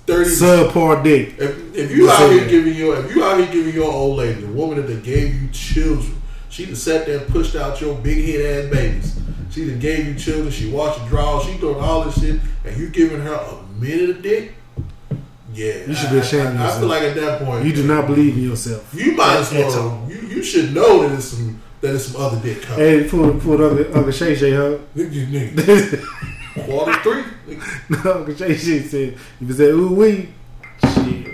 [0.05, 1.35] thirty, subpar dick.
[1.37, 2.49] if, if you out here that.
[2.49, 5.47] giving your, if you out here giving your old lady, the woman that gave you
[5.49, 9.19] children, she done sat there and pushed out your big head ass babies.
[9.51, 10.51] She done gave you children.
[10.51, 11.45] She washed your drawers.
[11.45, 14.53] She doing all this shit, and you giving her a minute of dick.
[15.57, 17.73] Yeah, You should be I- ashamed of I, I feel like at that point, You
[17.73, 18.93] do not believe in yourself.
[18.93, 20.05] You might as well.
[20.07, 22.79] You, you should know that it's some that it's some other dick coming.
[22.85, 24.77] Hey, pull pull Uncle Uncle Shay Shay huh?
[26.65, 27.23] Quarter three.
[27.89, 30.29] No, Uncle Shay Shay said if you said ooh wee,
[30.81, 31.27] shit,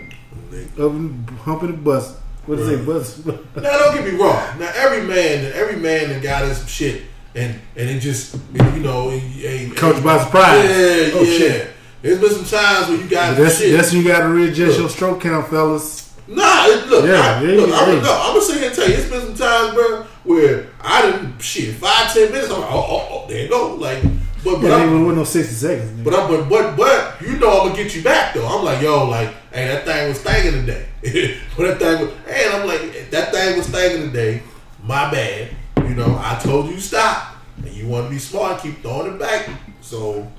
[0.80, 2.18] up and humping the bus.
[2.46, 3.26] What is it, bus?
[3.26, 4.60] Now don't get me wrong.
[4.60, 7.04] Now every man, every man that got in some shit,
[7.36, 10.64] and and it just you know, a, Coach by surprise.
[10.70, 11.38] Yeah, Oh, yeah.
[11.38, 11.70] shit.
[12.04, 13.72] There's been some times where you got That's shit.
[13.72, 14.80] that's you got to readjust Look.
[14.80, 16.14] your stroke count, fellas.
[16.28, 18.76] Nah, it, look, Yeah, I, yeah, look, yeah, I'm, no, I'm gonna sit here and
[18.76, 22.52] tell you, it's been some times, bro, where I didn't shit five, ten minutes.
[22.52, 23.76] I'm like, oh, oh, oh there you go.
[23.76, 24.04] Like,
[24.44, 25.94] but but Yeah, I'm, ain't with no sixty seconds.
[25.94, 26.04] man.
[26.04, 28.46] But I, but but but you know I'm gonna get you back though.
[28.48, 30.86] I'm like, yo, like, hey, that thing was thinking today.
[31.58, 34.44] but that thing was, hey, and I'm like, that thing was thinking today.
[34.84, 35.56] My bad.
[35.78, 39.20] You know, I told you stop, and you want to be smart, keep throwing it
[39.20, 39.50] back.
[39.82, 40.30] So,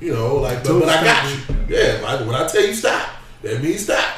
[0.00, 1.56] you know, like, but, but I got you.
[1.68, 3.10] Yeah, I, when I tell you stop,
[3.42, 4.14] that means stop.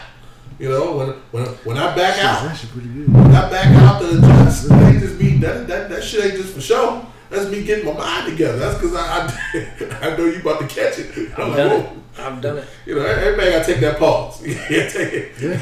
[0.58, 3.12] You know, when when when I back Shit, out, that shit pretty good.
[3.12, 5.38] when I back out the adjust, it ain't just me.
[5.38, 7.06] That, that that shit ain't just for show.
[7.30, 8.58] That's me getting my mind together.
[8.58, 11.16] That's because I, I I know you about to catch it.
[11.38, 11.92] I'm I've like, done whoa.
[11.92, 11.98] it.
[12.18, 12.68] I've done it.
[12.84, 14.46] You know, everybody gotta take that pause.
[14.46, 15.32] yeah, take it.
[15.40, 15.60] Yeah.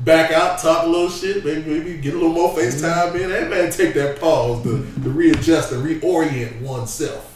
[0.00, 2.58] Back out, talk a little shit, maybe, maybe get a little more mm-hmm.
[2.58, 3.30] FaceTime in.
[3.30, 7.31] Everybody take that pause to, to readjust and reorient oneself.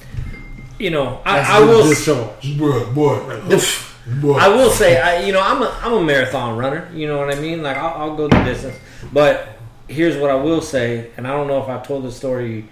[0.79, 1.85] You know, I, I will.
[2.59, 3.41] Boy, boy,
[4.21, 4.35] boy.
[4.35, 6.91] I will say, I you know, I'm a I'm a marathon runner.
[6.95, 7.63] You know what I mean?
[7.63, 8.77] Like I'll, I'll go the distance.
[9.13, 9.49] But
[9.89, 12.69] here's what I will say, and I don't know if I've told this story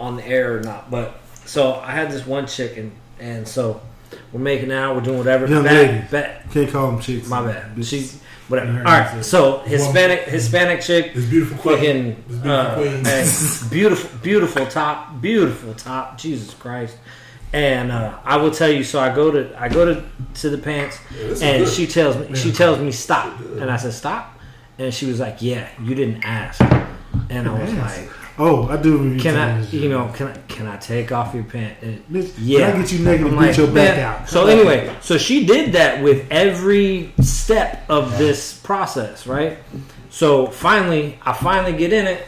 [0.00, 0.90] on the air or not.
[0.90, 3.80] But so I had this one chicken, and so
[4.32, 5.46] we're making out, we're doing whatever.
[5.46, 6.04] Young Back- lady.
[6.10, 7.28] back- Can't call them chicks.
[7.28, 7.76] my bad.
[7.76, 7.88] Bitch.
[7.90, 8.78] She's whatever.
[8.78, 9.22] All right.
[9.22, 11.76] say So Hispanic Hispanic chick, This beautiful queen.
[11.76, 16.16] fucking This beautiful uh, beautiful beautiful top, beautiful top.
[16.18, 16.96] Jesus Christ.
[17.52, 18.82] And uh, I will tell you.
[18.82, 20.02] So I go to I go to
[20.40, 21.68] to the pants, Yeah, and good.
[21.68, 24.38] she tells me she tells me stop, and I said stop,
[24.78, 26.60] and she was like, "Yeah, you didn't ask,"
[27.28, 28.00] and I was Ask.
[28.00, 28.92] like, Oh, I do.
[28.96, 29.90] remember you "Can I, you shit.
[29.90, 32.98] know, can I can I take off your pants?" Bitch, yeah, Can I get you
[33.04, 34.28] naked and I'm beat your back "Man." out?
[34.30, 39.58] So anyway, so she did that with every step of this process, right?
[40.08, 42.26] So finally, I finally get in it,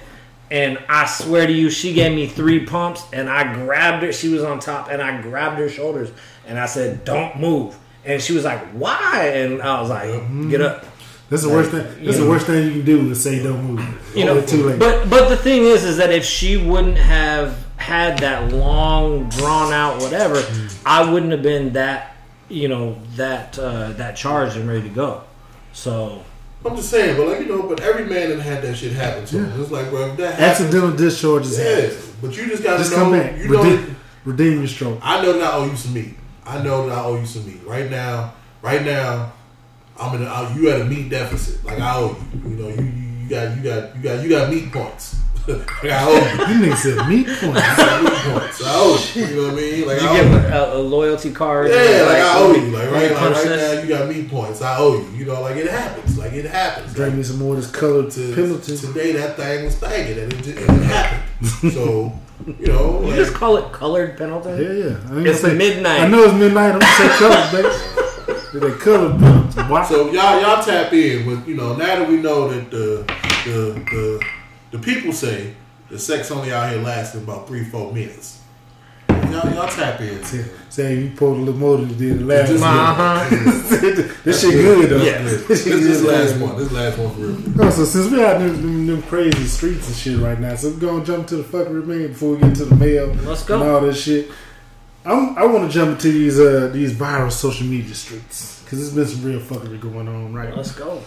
[0.55, 4.13] and I swear to you, she gave me three pumps, and I grabbed her.
[4.13, 6.13] She was on top, and I grabbed her shoulders,
[6.47, 10.61] and I said, "Don't move." And she was like, "Why?" And I was like, "Get
[10.61, 10.87] up."
[11.29, 11.83] That's the worst thing.
[12.05, 12.31] That's the know.
[12.31, 14.13] worst thing you can do is say don't move.
[14.17, 14.79] You know, too late.
[14.79, 19.73] But but the thing is, is that if she wouldn't have had that long, drawn
[19.73, 20.41] out whatever,
[20.87, 22.15] I wouldn't have been that,
[22.49, 25.25] you know, that uh, that charged and ready to go.
[25.73, 26.23] So
[26.65, 29.27] I'm just saying, but like you know, but every man that had that shit happen
[29.27, 29.61] to him.
[29.61, 31.65] It's like, bro, if that happens, Accidental discharges yeah.
[31.65, 31.99] happen.
[32.23, 33.37] But you just gotta Just know, come back.
[33.39, 34.99] you know, Redeem, redeem your stroke.
[35.03, 36.15] I know that I owe you some meat.
[36.47, 37.61] I know that I owe you some meat.
[37.67, 39.33] Right now, right now,
[40.01, 40.27] I'm in.
[40.27, 41.65] A, you at a meat deficit.
[41.65, 42.51] Like I owe you.
[42.51, 45.17] You know, you, you, you got you got you got you got meat points.
[45.49, 46.55] Like I owe you.
[46.55, 47.43] You niggas said meat points.
[47.45, 48.63] You got.
[48.65, 49.27] I owe you.
[49.27, 49.87] You know what I mean?
[49.87, 51.71] Like you I give a, a loyalty card.
[51.71, 52.67] Yeah, and, like I owe you.
[52.71, 54.63] Like right, me like, right now, you got meat points.
[54.63, 55.11] I owe you.
[55.19, 56.17] You know, like it happens.
[56.19, 56.95] Like it happens.
[56.95, 58.77] Drink me some more of this colored to, Pendleton.
[58.77, 61.73] today that thing was thinking and it, just, and it happened.
[61.73, 62.13] so,
[62.47, 64.59] you know, You like, just call it colored Pendleton.
[64.61, 65.11] Yeah, yeah.
[65.11, 66.01] I ain't It's say- midnight.
[66.01, 66.73] I know it's midnight.
[66.73, 68.71] I'm gonna say colored, baby.
[68.73, 69.69] They colored Pendleton.
[69.69, 69.85] Why?
[69.85, 73.05] so y'all y'all tap in with you know now that we know that the
[73.45, 74.25] the the,
[74.75, 75.55] the people say
[75.89, 78.41] the sex only out here lasting about three four minutes.
[79.09, 80.23] Y'all y'all tap in.
[80.25, 82.63] Say- Say you pulled a little more than you did the last one.
[82.65, 83.29] Uh-huh.
[84.25, 85.05] this shit good though.
[85.05, 85.23] Yeah.
[85.23, 86.57] This, This shit this last one.
[86.59, 87.55] This last one for real.
[87.65, 90.71] Oh, so since we out them, them, them crazy streets and shit right now, so
[90.71, 93.61] we're gonna jump to the fuckery man before we get to the mail Let's go.
[93.63, 94.33] and all this shit.
[95.05, 99.09] I'm, I want to jump into these uh these viral social media streets because there's
[99.11, 100.55] been some real fuckery going on, right?
[100.57, 101.01] Let's go.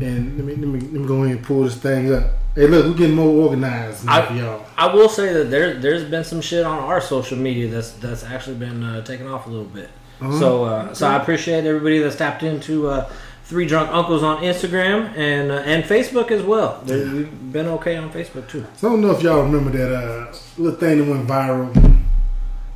[0.00, 2.24] And let me let me let me go ahead and pull this thing up.
[2.54, 4.66] Hey, look, we're getting more organized now, I- y'all.
[4.76, 8.24] I will say that there there's been some shit on our social media that's that's
[8.24, 9.90] actually been uh, taken off a little bit.
[10.20, 10.38] Uh-huh.
[10.38, 13.10] So uh, so I appreciate everybody that's tapped into uh,
[13.44, 16.82] Three Drunk Uncles on Instagram and uh, and Facebook as well.
[16.86, 18.66] We've been okay on Facebook too.
[18.76, 22.04] So I don't know if y'all remember that uh, little thing that went viral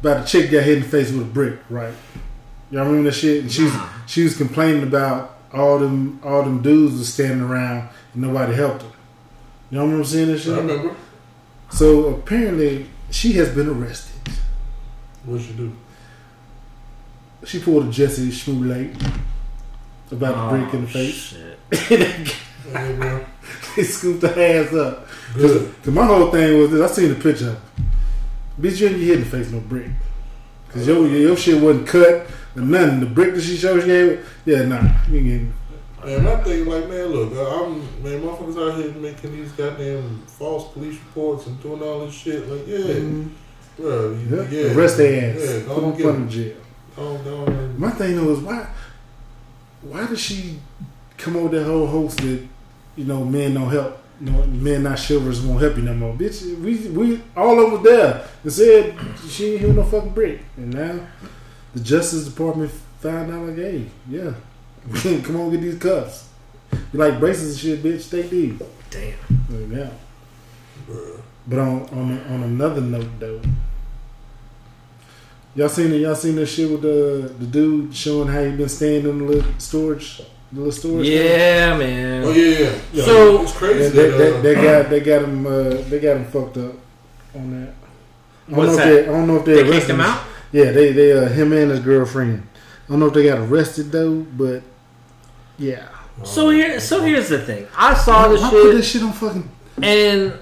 [0.01, 1.95] about a chick got hit in the face with a brick, right?
[2.73, 3.43] Y'all remember that shit?
[3.43, 3.75] And she was,
[4.07, 8.83] she was complaining about all them all them dudes was standing around and nobody helped
[8.83, 8.89] her.
[9.71, 10.55] Y'all remember seeing this shit?
[10.55, 10.65] I shit?
[10.71, 10.97] remember.
[11.71, 14.33] So apparently she has been arrested.
[15.25, 15.77] What'd she do?
[17.45, 18.91] She pulled a Jussie Smollett
[20.11, 21.15] about the brick in the Oh, face.
[21.15, 22.39] Shit.
[22.73, 23.23] Hey, bro.
[23.75, 25.07] he scooped her ass up.
[25.35, 25.75] Good.
[25.83, 26.91] Cause my whole thing was this.
[26.91, 27.57] I seen the picture.
[28.59, 29.89] Bitch, you ain't hit in the face no brick.
[30.71, 32.27] Cause your your shit wasn't cut
[32.61, 33.01] nothing.
[33.01, 35.55] The brick that she showed she you, yeah, nah, you ain't getting.
[36.05, 40.23] Man, my thing like, man, look, uh, I'm man, motherfuckers out here making these goddamn
[40.27, 42.49] false police reports and doing all this shit.
[42.49, 42.79] Like, yeah,
[43.77, 45.41] bro, you- Yeah, yeah, arrest their ass.
[45.41, 46.57] Yeah, Put them and get front of jail.
[46.97, 47.79] Don't, don't.
[47.79, 48.67] My thing though is why,
[49.83, 50.59] why does she
[51.17, 52.47] come with that whole host that
[52.97, 56.15] you know men don't help, you know, men not chivalrous won't help you no more,
[56.15, 56.43] bitch.
[56.61, 61.01] We we all over there and said she ain't hear no fucking brick, and now
[61.75, 64.35] the Justice Department found out like, hey, yeah,
[65.23, 66.29] come on get these cuffs.
[66.93, 68.11] You like braces and shit, bitch.
[68.11, 68.61] Take these.
[68.91, 69.15] Damn.
[69.51, 69.91] Like, yeah.
[70.89, 71.21] Bruh.
[71.47, 73.41] But on on on another note though,
[75.55, 75.99] y'all seen it?
[75.99, 79.25] Y'all seen that shit with the the dude showing how he been staying in the
[79.25, 80.19] little storage,
[80.53, 81.07] the little storage.
[81.07, 81.17] thing?
[81.17, 82.25] Yeah, man.
[82.25, 82.79] Oh yeah, yeah.
[82.93, 83.05] yeah.
[83.05, 83.89] So- it's crazy.
[83.89, 86.57] They, they, that, they, uh, they got they got him uh, they got him fucked
[86.59, 86.75] up
[87.35, 87.75] on that.
[88.49, 88.89] I don't What's know that?
[88.89, 90.25] if they, I don't know if they, They kicked arrested him out.
[90.53, 92.47] Yeah, they they uh, him and his girlfriend.
[92.87, 94.63] I don't know if they got arrested though, but
[95.59, 95.89] Yeah.
[96.25, 97.67] So here, so here's the thing.
[97.77, 98.51] I saw the shit.
[98.51, 99.51] put this shit on fucking?
[99.83, 100.35] and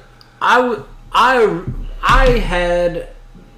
[0.42, 1.64] I would I
[2.02, 3.08] I had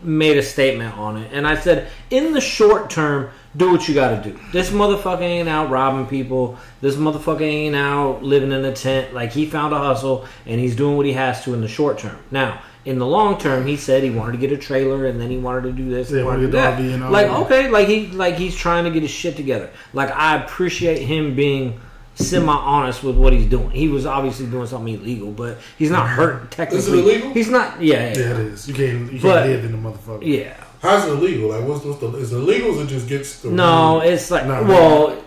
[0.02, 3.94] made a statement on it, and I said, in the short term, do what you
[3.94, 4.38] got to do.
[4.52, 6.58] This motherfucker ain't out robbing people.
[6.80, 9.14] This motherfucker ain't out living in a tent.
[9.14, 11.98] Like he found a hustle, and he's doing what he has to in the short
[11.98, 12.18] term.
[12.30, 12.62] Now.
[12.84, 15.38] In the long term, he said he wanted to get a trailer, and then he
[15.38, 16.10] wanted to do this.
[16.10, 16.78] and wanted to do that.
[16.78, 17.36] get the RV and all Like, that.
[17.42, 19.70] okay, like he like he's trying to get his shit together.
[19.92, 21.80] Like I appreciate him being
[22.14, 23.70] semi honest with what he's doing.
[23.70, 26.16] He was obviously doing something illegal, but he's not mm-hmm.
[26.16, 26.98] hurt technically.
[26.98, 27.30] illegal?
[27.32, 27.80] He's not.
[27.80, 28.68] Yeah, yeah, Yeah, it is.
[28.68, 29.12] You can't.
[29.12, 30.26] You can't But- live in the motherfucker.
[30.26, 30.54] yeah.
[30.80, 31.50] How's it illegal?
[31.50, 32.08] Like, what's, what's the?
[32.16, 33.52] Is it illegal or it just gets the?
[33.52, 35.22] No, it's like No, well,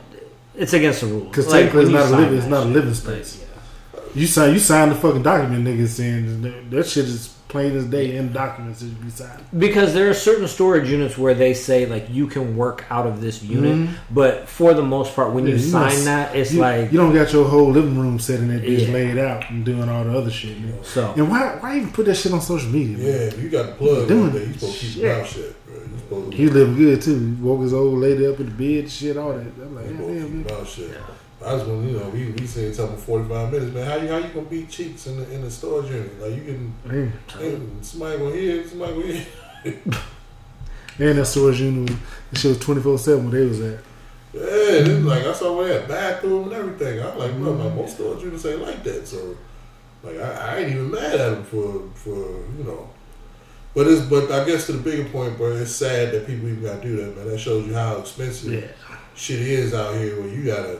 [0.53, 1.27] it's against the rules.
[1.29, 2.35] Because Like, technically, it's not a living.
[2.35, 3.39] It's that not a shit, living like, space.
[3.93, 3.99] yeah.
[4.13, 4.53] You sign.
[4.53, 8.33] You sign the fucking document, nigga, saying that, that shit is plain as day in
[8.33, 9.39] documents that you sign.
[9.57, 13.21] Because there are certain storage units where they say like you can work out of
[13.21, 15.71] this unit, but for the most part, when you Mm-hmm.
[15.71, 18.47] Sign must- that, it's you, like you don't got your whole living room set in
[18.49, 18.93] that bitch Yeah.
[18.93, 20.57] laid out and doing all the other shit.
[20.61, 20.83] Nigga.
[20.83, 21.13] so.
[21.15, 21.55] And why?
[21.59, 22.97] Why even put that shit on social media?
[22.97, 23.05] Man?
[23.31, 24.43] Yeah, you got the plug Doing on there.
[24.45, 25.03] You supposed to keep shit.
[25.03, 25.43] your mouth shut.
[25.45, 27.35] You supposed He living good too.
[27.35, 29.39] He woke his old lady up in the bed, shit, all that.
[29.39, 30.95] I'm like, you yeah, supposed to yeah, man.
[30.97, 31.05] your
[31.43, 33.85] I just want you know we we saying something for forty five minutes, man.
[33.85, 36.21] How you how you gonna beat cheeks in the in the storage unit?
[36.21, 39.75] Like you can, somebody gonna hear, somebody gonna hear.
[40.97, 41.93] And that storage unit,
[42.31, 43.79] that shit was twenty four seven where they was at.
[44.33, 47.01] Yeah, it's like I saw where that bathroom and everything.
[47.01, 47.75] I'm like, bro, my mm-hmm.
[47.75, 49.05] most storage units ain't like that.
[49.05, 49.35] So,
[50.03, 52.15] like, I, I ain't even mad at them for for
[52.57, 52.89] you know.
[53.73, 56.63] But it's but I guess to the bigger point, bro, it's sad that people even
[56.63, 57.27] gotta do that, man.
[57.27, 58.67] That shows you how expensive Yeah.
[59.15, 60.79] shit is out here where you gotta,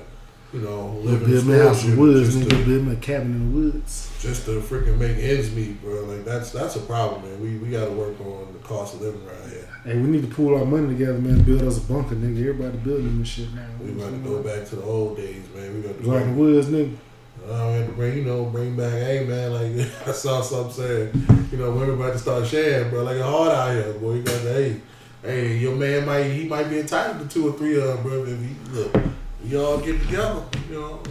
[0.56, 2.50] you know, live in a Build me a house in the woods, just nigga.
[2.50, 4.12] to, Build me a cabin in the woods.
[4.22, 6.04] just to freaking make ends meet, bro.
[6.06, 7.42] Like that's that's a problem, man.
[7.42, 9.68] We we gotta work on the cost of living right here.
[9.84, 11.44] Hey, we need to pool our money together, man.
[11.44, 12.40] Build us a bunker, nigga.
[12.40, 13.68] Everybody building this shit now.
[13.80, 15.76] We got to go back to the old days, man.
[15.76, 16.96] We got to in the woods, nigga.
[17.48, 20.74] Uh, we had to bring, you know, bring back, hey man, like I saw something
[20.74, 23.04] saying, you know, women about to start sharing, bro.
[23.04, 24.14] Like it's hard out here, boy.
[24.14, 24.82] You got to, hey,
[25.22, 28.26] hey, your man might, he might be entitled to two or three of them, bro.
[28.26, 28.96] If he look,
[29.50, 31.04] we all get together, you know.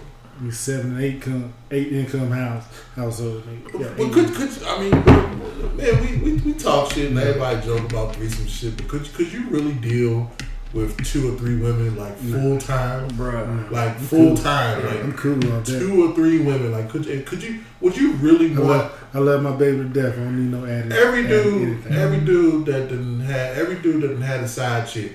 [0.42, 2.64] We seven and eight come eight income house
[2.96, 3.44] household.
[3.70, 7.64] But, Yeah, but could, could I mean, man, we, we, we talk shit and everybody
[7.64, 10.28] joke about threesome shit, but could could you really deal
[10.72, 13.70] with two or three women like full time, Bruh.
[13.70, 15.66] like full time, I'm like cool on that.
[15.66, 18.66] two or three women, like could you, could you, would you really I want?
[18.66, 20.14] love, I love my baby to death.
[20.14, 20.90] I don't need no added.
[20.92, 21.92] Every dude, anything.
[21.92, 25.12] every dude that didn't have, every dude that done had a side chick,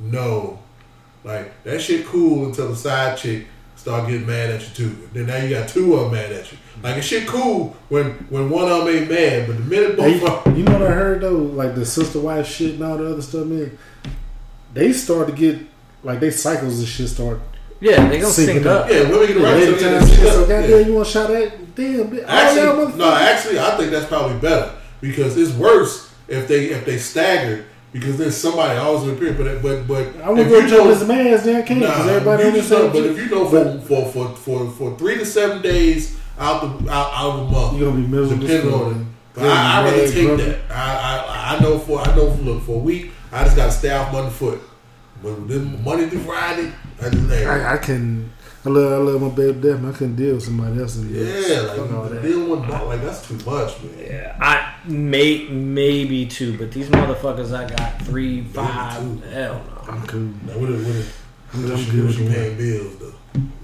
[0.00, 0.58] no,
[1.26, 5.08] like that shit cool until the side chick start getting mad at you too.
[5.12, 6.58] Then now you got two of them mad at you.
[6.82, 10.06] Like it's shit cool when when one of them ain't mad, but the minute both
[10.06, 11.36] Hey, of 'em- you know what I heard though?
[11.36, 13.76] Like the sister wife shit and all the other stuff, man.
[14.74, 15.58] They start to get
[16.02, 17.40] like they cycles and shit start.
[17.80, 18.84] Yeah, they gonna sync up.
[18.86, 18.90] up.
[18.90, 19.62] yeah, women get Yeah, right.
[19.62, 20.60] every So time yeah, shit, yeah, so yeah.
[20.60, 22.08] goddamn, you want to shout at damn?
[22.08, 26.48] bitch, all y'all Actually, no, actually, I think that's probably better because it's worse if
[26.48, 27.64] they if they stagger
[27.98, 29.36] because there's somebody always in the period.
[29.38, 32.48] But but but I to go jump his man's then I can't Nah, everybody you
[32.50, 35.62] on the same but if you know for, for for for for three to seven
[35.62, 38.46] days out the out, out of a month, You're gonna be miserable.
[38.46, 39.06] depending on it.
[39.34, 40.44] But I, I rather take grumpy.
[40.44, 40.70] that.
[40.70, 43.66] I, I I know for I know for look for a week I just got
[43.66, 44.60] to stay off Monday foot.
[45.22, 48.30] But then Monday through Friday, I just I, I can.
[48.66, 49.84] I love, I love my baby to death.
[49.84, 50.96] I couldn't deal with somebody else.
[50.96, 52.22] In yeah, fuck all like that.
[52.22, 53.94] dealing with that, like that's too much, man.
[53.96, 59.00] Yeah, I may maybe two, but these motherfuckers I got three, five.
[59.00, 59.20] two.
[59.28, 59.92] Hell no.
[59.92, 60.20] I'm cool.
[60.20, 62.34] Now what if what if, I'm, what I'm she, good with she that.
[62.34, 63.14] paying bills though?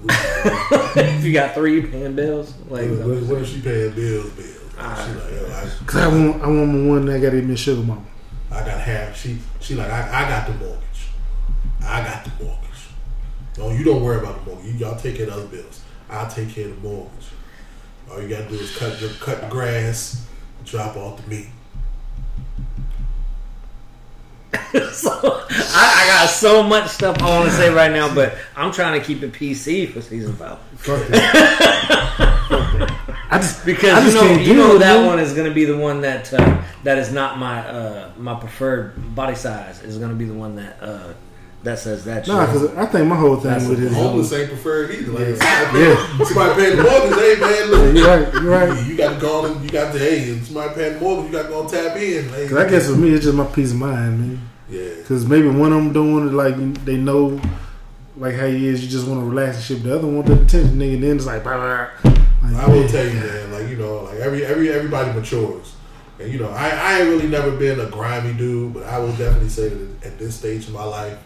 [1.01, 4.29] if you got three paying bills, like What, what, what if she paying bills?
[4.31, 4.47] Bills.
[4.47, 7.45] She like, yo, I, Cause I want, I want my one that got to give
[7.45, 8.05] me a sugar mama.
[8.49, 9.17] I got half.
[9.19, 11.07] She she like I, I got the mortgage.
[11.81, 12.62] I got the mortgage.
[13.57, 14.73] No, you don't worry about the mortgage.
[14.73, 15.83] You, y'all take care of the other bills.
[16.09, 17.27] I'll take care of the mortgage.
[18.11, 20.27] All you gotta do is cut the cut the grass,
[20.65, 21.47] drop off the meat.
[24.91, 28.71] so I, I got so much stuff I want to say right now, but I'm
[28.71, 30.57] trying to keep it PC for season five
[33.29, 35.07] I just because I you know you know that it.
[35.07, 38.39] one is going to be the one that uh, that is not my uh, my
[38.39, 41.13] preferred body size is going to be the one that uh,
[41.63, 42.27] that says that.
[42.27, 44.91] Nah, because I think my whole thing That's with a it is Homeless ain't preferred
[44.91, 45.11] either.
[45.13, 45.35] Like Yeah.
[45.35, 47.19] somebody, pay, somebody paying the mortgage.
[47.19, 47.95] Hey man, look.
[47.95, 48.33] you're right.
[48.33, 48.87] You're right.
[48.87, 49.51] You got to go on.
[49.51, 50.17] and You got to hey.
[50.29, 52.29] If somebody paying the mortgage, you got to go tap in.
[52.29, 54.49] Hey, Cause I guess for me, it's just my peace of mind, man.
[54.69, 54.89] yeah.
[54.97, 57.39] Because maybe one of them don't want to like they know
[58.17, 58.83] like how he is.
[58.83, 59.83] You just want to relax and shit.
[59.83, 60.99] The other one the attention, nigga.
[60.99, 62.11] Then it's like, blah, blah, blah.
[62.51, 62.89] Like, I will man.
[62.89, 63.51] tell you, man.
[63.53, 65.73] Like you know, like every every everybody matures,
[66.19, 69.13] and you know, I I ain't really never been a grimy dude, but I will
[69.13, 71.17] definitely say that at this stage of my life,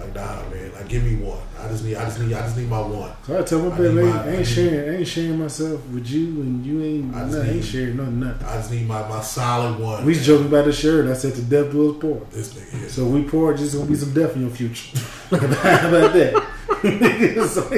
[0.00, 0.72] Like nah, man.
[0.74, 1.38] Like give me one.
[1.58, 1.96] I just need.
[1.96, 2.32] I just need.
[2.32, 3.12] I just need my one.
[3.26, 6.06] So I tell my baby, I ain't, I ain't sharing, I ain't sharing myself with
[6.08, 8.46] you, and you ain't, I nothing, ain't need- sharing nothing, nothing.
[8.46, 10.04] I just need my, my solid one.
[10.06, 11.06] We was joking about the shirt.
[11.06, 12.30] I said the death do us part.
[12.30, 12.88] This nigga here.
[12.88, 14.98] So we poor, just gonna be some death in your future.
[15.30, 15.36] How
[15.88, 16.46] about that?
[17.50, 17.70] so,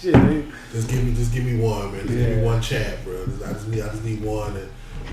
[0.00, 0.52] shit, man.
[0.72, 2.06] Just give me, just give me one, man.
[2.06, 3.22] Just give me one champ, bro.
[3.46, 4.56] I just need, I just need one.
[4.56, 4.68] And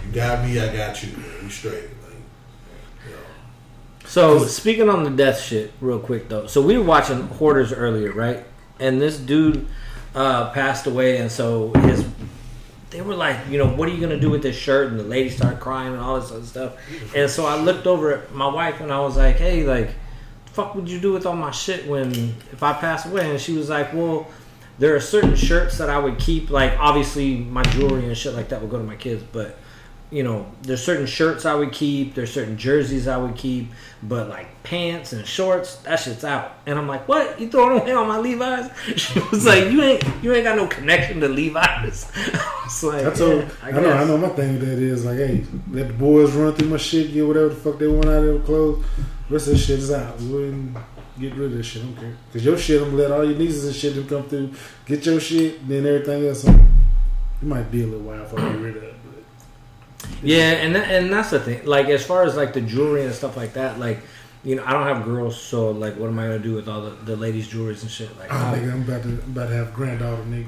[0.07, 1.43] you got me, I got you, man.
[1.43, 1.85] We straight.
[4.15, 4.39] Like, you know.
[4.43, 6.47] So speaking on the death shit, real quick though.
[6.47, 8.45] So we were watching Hoarders earlier, right?
[8.79, 9.67] And this dude
[10.15, 12.05] uh, passed away, and so his
[12.89, 14.89] they were like, you know, what are you gonna do with this shirt?
[14.91, 16.77] And the lady started crying and all this other stuff.
[17.15, 19.95] And so I looked over at my wife and I was like, hey, like,
[20.45, 22.11] fuck would you do with all my shit when
[22.51, 23.31] if I pass away?
[23.31, 24.27] And she was like, well.
[24.79, 28.49] There are certain shirts that I would keep, like obviously my jewelry and shit like
[28.49, 29.59] that would go to my kids, but
[30.13, 33.71] you know, there's certain shirts I would keep, there's certain jerseys I would keep,
[34.03, 36.53] but like pants and shorts, that shit's out.
[36.67, 37.39] And I'm like, what?
[37.41, 38.69] You throwing away all my Levi's?
[38.95, 42.11] She was like, you ain't you ain't got no connection to Levi's.
[42.15, 44.17] I was like, I told, yeah, I, know, I know.
[44.19, 47.25] My thing with that is like, hey, let the boys run through my shit, get
[47.27, 48.85] whatever the fuck they want out of their clothes.
[49.29, 50.19] Rest of the shit is out.
[50.21, 50.77] We wouldn't
[51.19, 51.81] get rid of this shit.
[51.81, 52.13] I don't care.
[52.33, 54.53] Cause your shit, I'm gonna let all your nieces and shit them come through.
[54.85, 56.45] Get your shit, then everything else.
[56.47, 56.55] um,
[57.41, 58.83] It might be a little while for I get rid of
[60.23, 61.65] Yeah, and that, and that's the thing.
[61.65, 63.99] Like as far as like the jewelry and stuff like that, like
[64.43, 66.81] you know, I don't have girls, so like, what am I gonna do with all
[66.81, 68.17] the, the ladies' jewelries and shit?
[68.19, 70.47] Like, oh, I- nigga, I'm about to I'm about to have a granddaughter, nigga.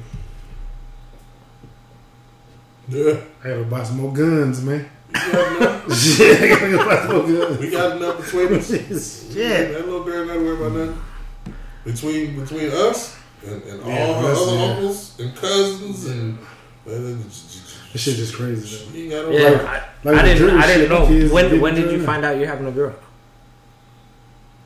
[2.88, 3.20] Yeah.
[3.44, 4.90] I gotta buy some more guns, man.
[5.08, 7.60] We got enough, Shit, I gotta buy some more guns.
[7.60, 8.68] we got enough between us.
[9.34, 9.72] Shit.
[9.72, 11.02] That little girl not worry about nothing.
[11.84, 14.64] Between between us and, and Yeah, all her other yeah.
[14.72, 16.38] uncles and cousins and
[16.86, 17.55] mm-hmm.
[17.96, 18.98] This shit just crazy though.
[18.98, 19.82] You got yeah, right.
[19.82, 21.08] I, like I didn't, I didn't know.
[21.08, 22.93] kids When when did you find out you're having a girl?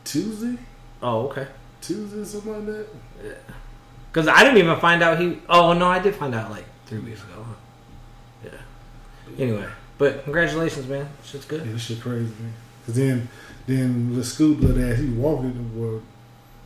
[0.03, 0.57] Tuesday,
[1.03, 1.45] Oh, okay.
[1.80, 2.88] Tuesday, something like that.
[3.23, 3.32] Yeah.
[4.11, 5.38] Because I didn't even find out he.
[5.47, 7.45] Oh no, I did find out like three weeks ago.
[8.43, 8.49] Yeah.
[9.38, 9.67] Anyway,
[9.99, 11.07] but congratulations, man.
[11.23, 11.75] Shit's Yeah, good.
[11.75, 12.53] this shit crazy, man.
[12.88, 13.30] Cause then,
[13.67, 16.01] then the Scoop little ass, he walking the world,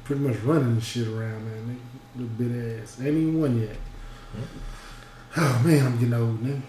[0.06, 1.78] pretty much running the shit around, man.
[2.16, 3.76] Nigga, Little bit ass, ain't even won yet.
[4.32, 4.44] Hmm.
[5.36, 6.62] Oh man, I'm getting old, man.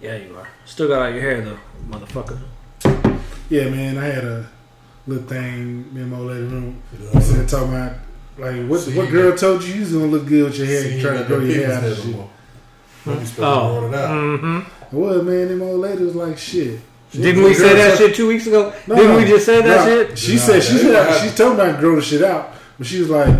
[0.00, 0.48] Yeah, you are.
[0.64, 1.58] Still got all your hair though,
[1.88, 2.38] motherfucker.
[3.50, 4.46] Yeah, man, I had a
[5.06, 6.80] little thing, me and my old lady room.
[6.92, 7.92] You know, We sitting talking about
[8.38, 10.66] like what See, what you girl told you you was gonna look good with your
[10.66, 10.82] hair?
[10.82, 12.14] See, You you trying to grow your hair out there and no shit.
[12.16, 12.30] more.
[13.06, 13.88] Maybe supposed to Oh.
[13.88, 14.10] it out.
[14.10, 14.96] Mm-hmm.
[14.96, 15.48] What man?
[15.48, 16.80] And my old lady was like, shit.
[17.10, 18.72] Didn't we say that shit two weeks ago?
[18.86, 19.16] No, Didn't no.
[19.18, 20.18] we just say that Nah, shit?
[20.18, 22.22] She Nah, said she that said ain't she told me I could grow the shit
[22.22, 23.34] out, but she was like,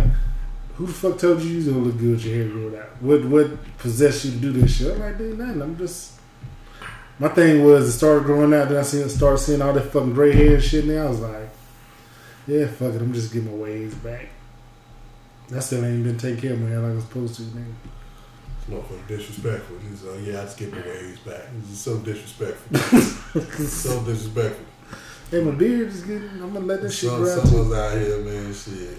[0.79, 3.01] "Who the fuck told you you was gonna look good with your hair growing out?
[3.01, 5.61] What what possessed you to do this shit?" I'm like, "Dude, nothing.
[5.61, 6.13] I'm just."
[7.19, 8.69] My thing was it started growing out.
[8.69, 10.85] Then I seen started seeing all that fucking gray hair and shit.
[10.85, 11.49] And I was like,
[12.47, 13.01] "Yeah, fuck it.
[13.01, 14.29] I'm just getting my waves back."
[15.49, 17.41] That still ain't even been taking care of my hair like I was supposed to,
[17.41, 17.75] man.
[18.69, 19.77] Motherfucker disrespectful.
[19.79, 21.41] He's like, yeah, I just get my waves back.
[21.61, 22.77] This is so disrespectful.
[23.67, 24.65] so disrespectful.
[25.31, 26.29] Hey, my beard is getting.
[26.41, 28.97] I'm gonna let that shit Some, grow of out here, man, shit.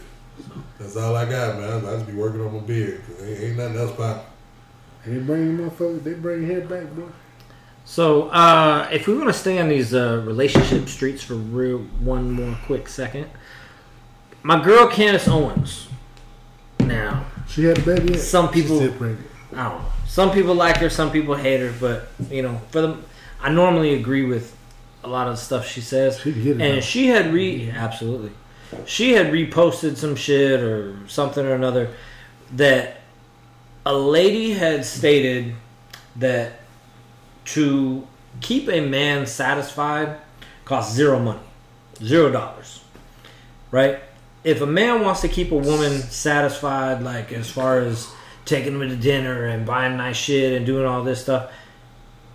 [0.79, 1.85] That's all I got, man.
[1.87, 3.03] I just be working on my beard.
[3.07, 4.23] Cause ain't, ain't nothing else popping.
[5.07, 6.03] They bring motherfuckers.
[6.05, 7.05] They bring hair back, boy.
[7.85, 12.31] So, uh, if we want to stay on these uh, relationship streets for real, one
[12.31, 13.29] more quick second,
[14.43, 15.89] my girl Candace Owens.
[16.81, 18.13] Now, She had a baby.
[18.13, 18.21] Yet.
[18.21, 19.27] Some people- She's still pregnant.
[19.57, 19.89] I don't know.
[20.07, 23.05] Some people like her, some people hate her, but you know, for them,
[23.41, 24.57] I normally agree with
[25.03, 26.19] a lot of the stuff she says.
[26.21, 26.61] She can it.
[26.61, 26.85] And out.
[26.85, 28.33] she had re absolutely,
[28.87, 31.95] she had reposted some shit or something or another
[32.53, 33.01] that
[33.87, 35.55] a lady had stated
[36.17, 36.61] that
[37.45, 38.07] to
[38.41, 40.19] keep a man satisfied
[40.65, 41.41] costs zero money,
[42.03, 42.83] zero dollars,
[43.71, 44.01] right?
[44.45, 48.09] If a man wants to keep a woman satisfied, like as far as
[48.45, 51.53] taking them to dinner and buying nice shit and doing all this stuff,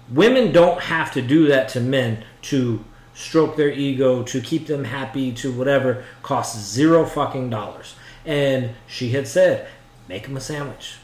[0.10, 2.84] women don't have to do that to men to
[3.16, 7.96] stroke their ego, to keep them happy, to whatever, costs zero fucking dollars.
[8.26, 9.68] And she had said,
[10.08, 10.98] make him a sandwich.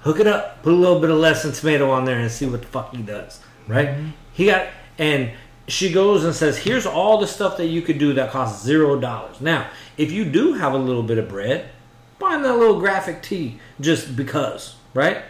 [0.00, 2.46] Hook it up, put a little bit of less than tomato on there and see
[2.46, 3.40] what the fuck he does.
[3.68, 3.90] Right?
[3.90, 4.08] Mm-hmm.
[4.32, 4.68] He got,
[4.98, 5.30] and
[5.68, 8.98] she goes and says, here's all the stuff that you could do that costs zero
[8.98, 9.40] dollars.
[9.40, 11.68] Now, if you do have a little bit of bread,
[12.18, 15.22] buy him that little graphic tee just because, right?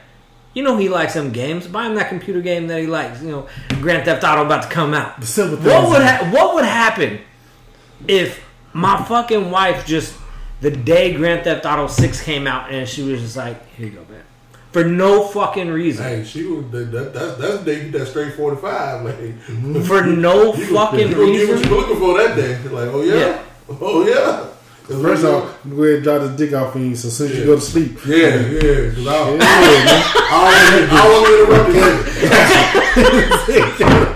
[0.54, 1.66] You know he likes them games.
[1.66, 3.22] Buy him that computer game that he likes.
[3.22, 3.48] You know,
[3.80, 5.18] Grand Theft Auto about to come out.
[5.20, 7.20] The simple What would ha- what would happen
[8.06, 10.14] if my fucking wife just
[10.60, 13.92] the day Grand Theft Auto Six came out and she was just like, "Here you
[13.92, 14.22] go, man,"
[14.72, 18.34] for no fucking reason, Hey, she was that, that, that's that's the day that straight
[18.34, 19.04] forty five.
[19.04, 19.38] Like
[19.86, 21.70] for no you fucking you gonna get what reason.
[21.70, 22.58] you looking for that day.
[22.68, 23.42] Like, oh yeah, Yeah.
[23.80, 24.48] oh yeah.
[24.86, 26.96] First off, I'm gonna go ahead and drop this dick off in you.
[26.96, 27.46] So since you Yeah.
[27.46, 28.90] go to sleep, yeah, yeah.
[28.90, 29.40] Because I, yeah, man.
[30.90, 31.98] I don't want to interrupt later.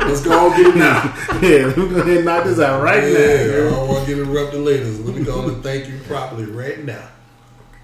[0.06, 1.14] Let's go and get it now.
[1.42, 3.08] yeah, let me go ahead and knock this out right now.
[3.08, 3.66] Yeah, now.
[3.66, 4.92] I don't want to get interrupted later.
[4.92, 7.08] So let me go and thank you properly right now.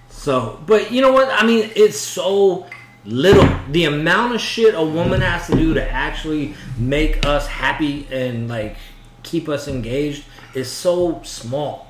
[0.09, 1.29] So, but you know what?
[1.31, 2.65] I mean, it's so
[3.05, 3.47] little.
[3.71, 8.47] The amount of shit a woman has to do to actually make us happy and
[8.47, 8.77] like
[9.23, 10.23] keep us engaged
[10.53, 11.87] is so small.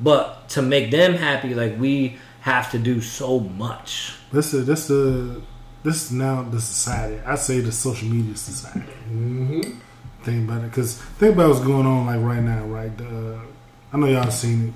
[0.00, 4.14] But to make them happy, like we have to do so much.
[4.32, 5.40] This is this the
[5.82, 7.20] this is now the society.
[7.24, 8.92] I say the social media society.
[9.08, 9.78] Mm-hmm.
[10.22, 12.96] Think about it, because think about what's going on like right now, right?
[12.96, 13.40] The,
[13.92, 14.72] I know y'all seen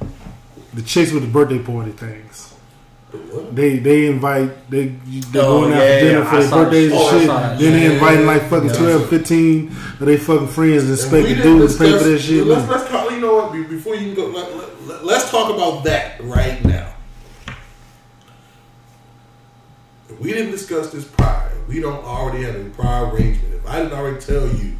[0.00, 0.06] it.
[0.74, 2.49] The chicks with the birthday party things.
[3.52, 6.90] They they invite they they Oh, going out yeah, for dinner yeah, for their birthdays
[6.92, 7.26] and Oh, shit.
[7.28, 8.76] that Then they inviting like fucking Yeah.
[8.76, 12.46] 12, 15 of they fucking friends and expect the dudes to pay for that shit.
[12.46, 13.52] Let's, let's talk, you know what?
[13.68, 16.94] Before you go, let, let, let, let's talk about that right now.
[20.08, 23.54] If we didn't discuss this prior, we don't already have a prior arrangement.
[23.54, 24.76] If I didn't already tell you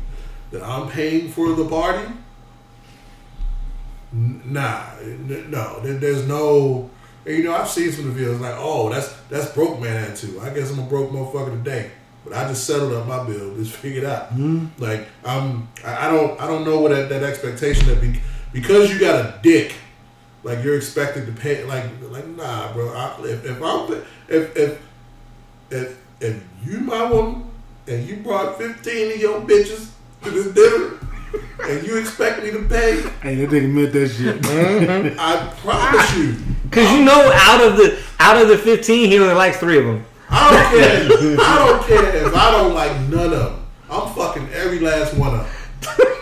[0.53, 2.13] that I'm paying for the party,
[4.13, 6.91] nah, no, there, there's no.
[7.27, 9.97] And, You know, I've seen some of the videos like, oh, that's that's broke man
[9.97, 10.39] attitude.
[10.41, 11.91] I guess I'm a broke motherfucker today,
[12.25, 14.31] but I just settled up my bill, just figured out.
[14.31, 14.83] Mm-hmm.
[14.83, 18.21] Like I'm, I I don't, I don't know what that, that expectation that be,
[18.53, 19.75] because you got a dick,
[20.43, 21.65] like you're expected to pay.
[21.65, 22.89] Like, like nah, bro.
[22.89, 23.93] I, if if I'm,
[24.29, 24.83] if if
[25.71, 27.51] if if you my woman
[27.87, 29.91] and you brought fifteen of your bitches
[30.23, 30.99] to this dinner.
[31.63, 33.01] And you expect me to pay?
[33.23, 35.17] Hey, that nigga meant that shit.
[35.19, 36.37] I promise you,
[36.71, 39.85] Cause you know, out of the out of the fifteen, he only likes three of
[39.87, 40.05] them.
[40.31, 40.71] I don't
[41.19, 41.37] care.
[41.41, 43.67] I don't care if I don't like none of them.
[43.91, 45.49] I'm fucking every last one of them.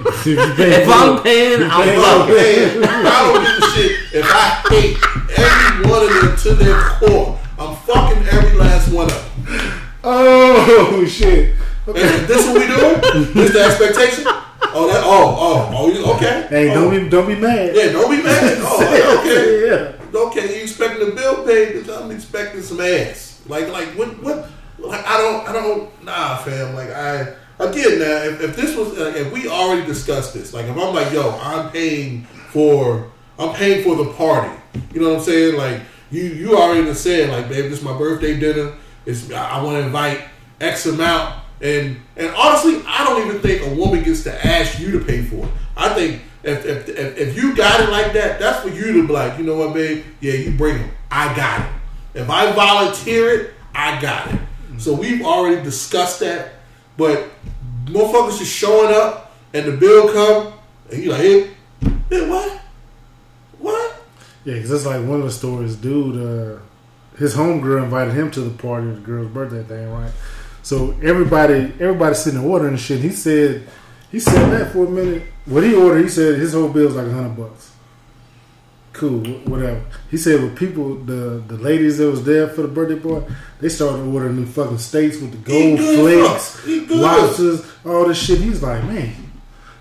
[0.07, 2.35] if you pay If for I'm paying, I'm I'm fucking.
[2.35, 4.97] paying, I don't give a shit if I hate
[5.39, 7.39] every one of them to their core.
[7.59, 9.81] I'm fucking every last one of them.
[10.05, 11.55] oh shit.
[11.95, 13.33] This what we do?
[13.33, 14.25] This the expectation?
[14.27, 15.03] Oh, that.
[15.05, 15.93] Oh, oh, oh.
[15.93, 16.47] You okay?
[16.49, 16.75] Hey, oh.
[16.75, 17.75] don't be don't be mad.
[17.75, 18.59] Yeah, don't be mad.
[18.63, 19.67] Oh, okay.
[19.67, 19.93] yeah.
[20.15, 21.89] Okay, you expecting the bill paid?
[21.89, 23.43] I'm expecting some ass.
[23.47, 24.23] Like, like what?
[24.23, 24.49] What?
[24.79, 26.05] Like, I don't, I don't.
[26.05, 26.75] Nah, fam.
[26.75, 28.23] Like, I again now.
[28.23, 31.39] If, if this was, uh, if we already discussed this, like, if I'm like, yo,
[31.43, 34.55] I'm paying for, I'm paying for the party.
[34.93, 35.57] You know what I'm saying?
[35.57, 38.75] Like, you, you already said, like, babe, this is my birthday dinner.
[39.07, 40.25] It's, I, I want to invite
[40.61, 41.45] X amount.
[41.61, 45.23] And and honestly, I don't even think a woman gets to ask you to pay
[45.23, 45.51] for it.
[45.77, 49.07] I think if if, if, if you got it like that, that's for you to
[49.07, 50.05] be like, you know what, babe?
[50.21, 50.91] Yeah, you bring them.
[51.11, 52.21] I got it.
[52.21, 54.41] If I volunteer it, I got it.
[54.79, 56.55] So we've already discussed that.
[56.97, 57.29] But
[57.87, 60.53] motherfuckers just showing up and the bill come
[60.91, 61.51] and you like, hey,
[62.11, 62.61] hey, what?
[63.59, 64.03] What?
[64.45, 66.17] Yeah, because it's like one of the stories, dude.
[66.17, 66.61] Uh,
[67.19, 70.13] his homegirl invited him to the party, the girl's birthday thing, right?
[70.69, 73.01] So everybody, everybody sitting there ordering and shit.
[73.01, 73.67] He said,
[74.13, 75.23] he said that for a minute.
[75.47, 77.73] What he ordered, he said his whole bill was like a hundred bucks.
[78.93, 79.83] Cool, whatever.
[80.11, 83.71] He said, with people, the the ladies that was there for the birthday party, they
[83.71, 86.91] started ordering them fucking steaks with the gold flakes.
[86.91, 88.39] Lobsters, all this shit.
[88.39, 89.15] He's like, man.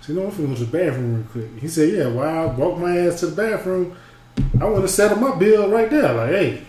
[0.00, 1.60] So you know, I'm finna go to the bathroom real quick.
[1.60, 3.94] He said, yeah, while I walked my ass to the bathroom,
[4.58, 6.14] I want to settle my bill right there.
[6.14, 6.62] Like, hey,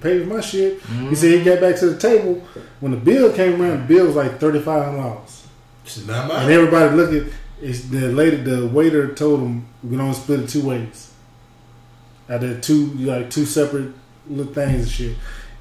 [0.00, 0.80] pay for my shit.
[0.82, 2.42] He said he got back to the table.
[2.80, 5.46] When the bill came around, the bill was like thirty five hundred dollars.
[6.42, 7.32] And everybody look at
[7.62, 11.12] it's the lady, the waiter told him we can only split it two ways.
[12.28, 13.92] I did two like two separate
[14.28, 15.16] little things and shit.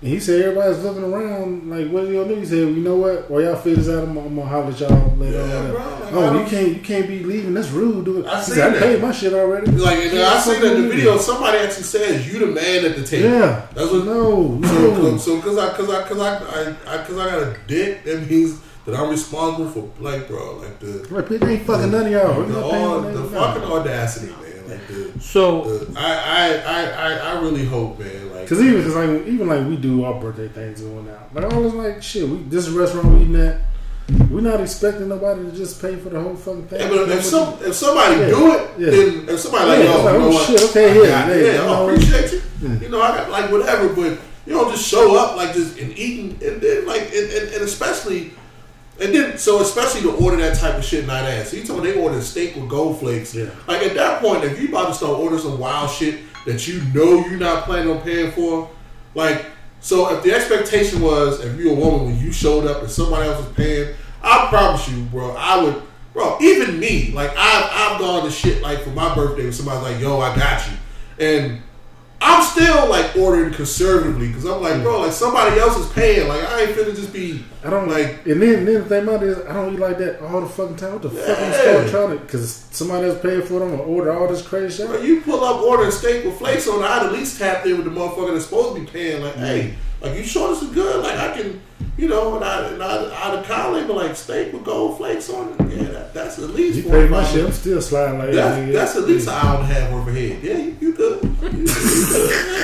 [0.06, 2.40] And he said everybody's looking around like, what are you gonna do?
[2.40, 3.28] He said, you know what?
[3.28, 6.00] While y'all figure this out, I'm, I'm gonna holler at y'all later Yeah, bro, oh,
[6.04, 7.56] like, I oh, you can't you can't be leaving.
[7.56, 8.28] That's rude, dude.
[8.28, 9.72] I seen said, I paid my shit already.
[9.72, 11.18] Like, and I seen that in the video.
[11.18, 13.32] Somebody actually says you the man at the table.
[13.32, 13.66] Yeah.
[13.74, 14.06] That's what.
[14.06, 17.58] No, So, so cause I, cause I, cause I, I, I, cause I got a
[17.66, 18.04] dick.
[18.04, 22.12] That means that I'm responsible for, like, bro, like the, people ain't fucking none of
[22.12, 22.38] y'all.
[22.38, 24.45] We're the, all, the fucking audacity, man.
[24.68, 28.34] Like the, So uh, the I, I, I, I, really hope, man.
[28.34, 31.34] Like, Cause even uh, cause like even like we do our birthday things going out.
[31.34, 33.62] Like I was like, shit, we this restaurant we eating at.
[34.30, 36.80] We're not expecting nobody to just pay for the whole fucking thing.
[36.80, 38.30] Yeah, but if some if somebody Yeah.
[38.30, 38.90] do it, Yeah.
[38.92, 41.36] then if somebody like, oh, it's like, you know oh, shit, okay, I yeah, yeah,
[41.36, 42.42] yeah, you I know, oh, appreciate you.
[42.82, 45.98] You know, I got like whatever, but you don't just show up like just and
[45.98, 48.32] eating and then like and, and, and especially
[49.02, 51.50] and then so especially to order that type of shit not ass.
[51.50, 53.36] So you told me they ordered steak with gold flakes.
[53.36, 53.50] Yeah.
[53.68, 56.82] Like at that point, if you about to start ordering some wild shit that you
[56.94, 58.70] know you're not planning on paying for,
[59.14, 59.46] like
[59.82, 63.28] so if the expectation was if you're a woman when you showed up and somebody
[63.28, 63.94] else was paying,
[64.24, 65.84] I promise you, bro, I would
[66.14, 66.38] bro.
[66.42, 70.02] Even me, like I've I've gone to shit like for my birthday, when somebody's like,
[70.02, 70.78] "Yo, I got you,"
[71.26, 71.62] and
[72.28, 74.84] I'm still like ordering conservatively because I'm like, mm.
[74.84, 76.28] bro, like somebody else is paying.
[76.28, 77.46] Like I ain't finna just be.
[77.64, 78.26] I don't like.
[78.26, 80.50] and then, then the thing about it is, I don't eat like that all the
[80.50, 80.94] fucking time.
[80.94, 81.52] What the fuck Yeah.
[81.52, 82.24] still trying to?
[82.24, 84.88] Because somebody else paying for it, I'm gonna order all this crazy shit.
[84.88, 87.78] Bro, you pull up ordering steak with flakes on it, I'd at least tap in
[87.78, 89.22] with the motherfucker that's supposed to be paying.
[89.22, 91.04] Like, hey, like you sure this is good?
[91.04, 91.62] Like I can,
[91.98, 95.30] you know, and I, and I out of college, but like steak with gold flakes
[95.30, 95.78] on it.
[95.78, 98.32] Yeah, that, that's at least You four pay or my shit, I'm still sliding like
[98.32, 98.72] that.
[98.72, 100.44] That's, that's at least an hour and a half worth of head.
[100.44, 101.22] Yeah, you, you good.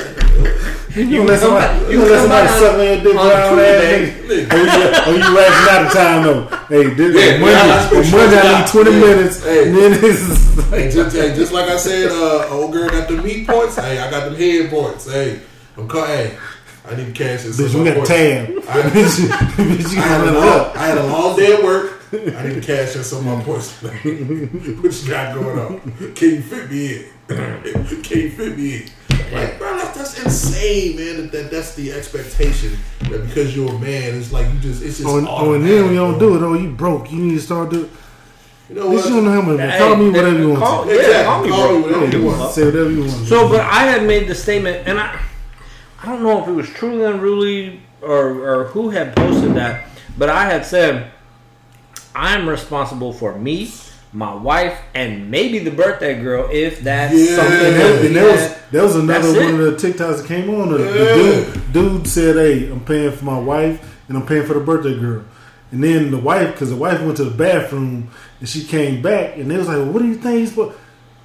[0.91, 2.97] You, You gonna let somebody, you you gonna let come somebody out suck on your
[3.01, 3.79] dick on around that
[4.27, 4.49] good.
[4.49, 4.51] nigga?
[4.51, 4.67] Or you,
[5.07, 6.43] or you racking out of time though?
[6.67, 8.91] Hey, this Yeah, Monday, yeah, that's Monday I need twenty.
[8.91, 8.99] Yeah.
[8.99, 9.67] minutes, Hey.
[9.67, 13.07] and then it's Hey, like, just, hey, just like I said, uh, old girl got
[13.07, 13.77] the meat points.
[13.77, 15.09] Hey, I got them head points.
[15.09, 15.39] Hey,
[15.77, 16.37] I'm call, Hey,
[16.89, 17.59] I need cash this.
[17.59, 18.09] bitch, in we my got a points.
[18.09, 18.47] tab.
[18.69, 20.75] I- bitch, bitch, you I had, a long, up.
[20.75, 21.99] I had a long day at work.
[22.13, 23.71] I need cash in some of my points.
[23.81, 25.79] what you got going on?
[26.15, 27.05] Can you fit me in?
[28.03, 28.83] Can you fit me in?
[29.31, 31.17] Like, bro, that's, that's insane, man.
[31.21, 32.77] That, that that's the expectation
[33.09, 35.07] that because you're a man, it's like you just it's just.
[35.07, 37.11] Oh, and- oh, and then when you don't automatic, do it, oh, you broke.
[37.11, 37.89] You need to start doing.
[38.67, 39.05] You know what?
[39.05, 39.59] you don't know how much.
[39.59, 40.59] Hey, Call me whatever you want.
[40.59, 40.89] call- to.
[40.93, 41.25] yeah, Exactly.
[41.27, 42.51] call me, Call me whatever you want.
[42.53, 43.11] Say whatever you want.
[43.27, 45.21] So, but I had made the statement, and I,
[46.03, 48.29] I don't know if it was truly unruly or
[48.59, 49.85] or who had posted that,
[50.17, 51.11] but I had said,
[52.15, 53.71] I'm responsible for me,
[54.11, 57.35] my wife, and maybe the birthday girl if that's Yeah.
[57.35, 59.67] something And that that, and that was was another That's one it.
[59.67, 60.71] of the TikToks that came on.
[60.71, 64.53] The, the dude, dude said, "Hey, I'm paying for my wife and I'm paying for
[64.55, 65.23] the birthday girl."
[65.71, 69.37] And then the wife, because the wife went to the bathroom and she came back,
[69.37, 70.75] and they was like, well, "What do you think he's supposed?"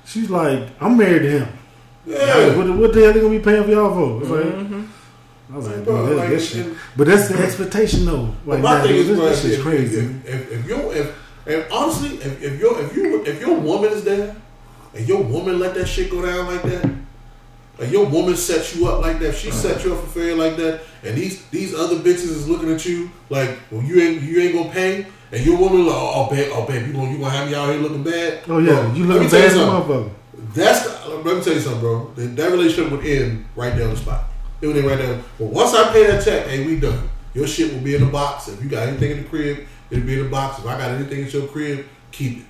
[0.04, 1.48] She's like, "I'm married to him.
[2.06, 2.56] Yeah.
[2.56, 4.82] What, what the hell they gonna be paying for y'all for?" It's like, Mm-hmm.
[5.52, 8.34] I was like, Bro, that's like, that shit." and- But that's the expectation, though.
[8.44, 9.98] Like, my nah, thing is, bro, this, this shit's crazy.
[9.98, 13.92] If, if, if you if and honestly, if, if your if you if your woman
[13.92, 14.34] is there
[14.94, 16.90] and your woman let that shit go down like that,
[17.78, 20.56] like your woman sets you up like that, she set you up for failure like
[20.56, 24.40] that, and these these other bitches is looking at you like, well, you ain't you
[24.40, 27.18] ain't gonna pay, and your woman like, oh, oh babe, oh babe, you gonna you
[27.18, 28.42] gonna have me out here looking bad?
[28.48, 29.94] oh yeah, Bro, you let me tell bad something.
[29.96, 30.10] motherfucker.
[30.54, 32.12] That's the, let me tell you something, bro.
[32.14, 34.24] That, that relationship would end right there on the spot.
[34.60, 35.20] It would end right there.
[35.38, 37.08] But once I pay that check, hey, we done.
[37.34, 38.48] Your shit will be in the box.
[38.48, 40.58] If you got anything in the crib, it'll be in the box.
[40.58, 42.44] If I got anything in your crib, keep it.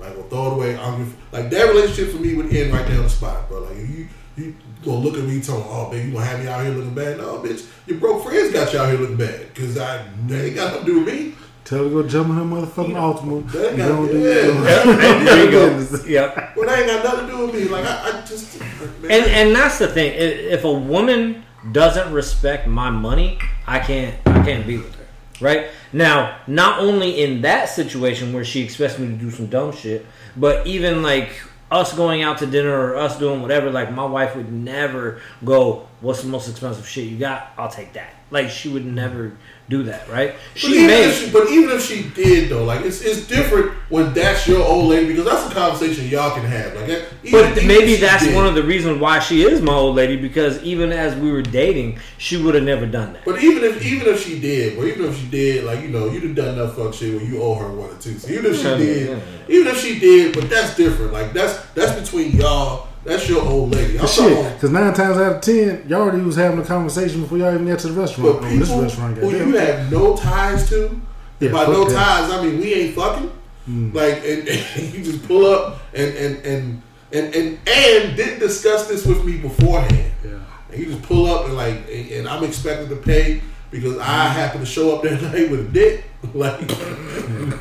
[0.00, 0.78] Like, we'll throw it away.
[0.78, 3.62] I'm like that relationship for me would end right there on the spot, bro.
[3.62, 6.64] Like you, you gonna look at me telling, oh, baby, you gonna have me out
[6.64, 7.18] here looking bad?
[7.18, 7.66] No, bitch.
[7.86, 10.86] Your broke friends got you out here looking bad because I they ain't got nothing
[10.86, 11.34] to do with me.
[11.64, 13.50] Tell her to go jump in her motherfucking Altima.
[13.52, 15.24] That You guy- don't do yeah.
[15.24, 16.04] There you go.
[16.06, 16.52] Yep.
[16.56, 17.64] Well, that ain't got nothing to do with me.
[17.68, 18.68] Like I, I just man,
[19.04, 20.12] And and that's the thing.
[20.16, 25.06] If a woman doesn't respect my money, I can't I can't be with her.
[25.40, 29.72] Right now, not only in that situation where she expects me to do some dumb
[29.72, 30.04] shit,
[30.36, 31.30] but even like
[31.70, 33.70] us going out to dinner or us doing whatever.
[33.70, 37.52] Like my wife would never go, "What's the most expensive shit you got?
[37.56, 39.32] I'll take that." Like she would never
[39.68, 40.08] do that.
[40.08, 40.34] Right?
[40.54, 41.04] But She even, may.
[41.08, 44.62] if she, but even if she did though, like it's it's different when that's your
[44.62, 46.74] old lady because that's a conversation y'all can have.
[46.74, 48.34] Like, But even maybe that's did.
[48.34, 51.42] one of the reasons why she is my old lady because even as we were
[51.42, 53.24] dating, she would have never done that.
[53.24, 56.10] But even if even if she did, or even if she did, like you know,
[56.10, 58.18] you'd have done enough fuck shit where you owe her one or two.
[58.18, 61.12] So even if she did, even if she did, but that's different.
[61.12, 62.88] Like that's that's between y'all.
[63.04, 63.98] That's your old lady.
[63.98, 67.38] I'm shit, because nine times out of ten, y'all already was having a conversation before
[67.38, 68.40] y'all even got to the restaurant.
[68.40, 71.00] But Oh, this people restaurant who you have no ties to,
[71.40, 71.94] Yeah, by no that.
[71.94, 73.32] ties, I mean we ain't fucking.
[73.68, 73.94] Mm.
[73.94, 76.82] Like, and, and you just pull up and and and
[77.12, 80.12] and and and didn't discuss this with me beforehand.
[80.24, 80.38] Yeah.
[80.70, 84.28] And you just pull up and like, and, and I'm expected to pay because I
[84.28, 84.32] mm.
[84.32, 86.04] happen to show up that night with a dick.
[86.34, 86.60] Like,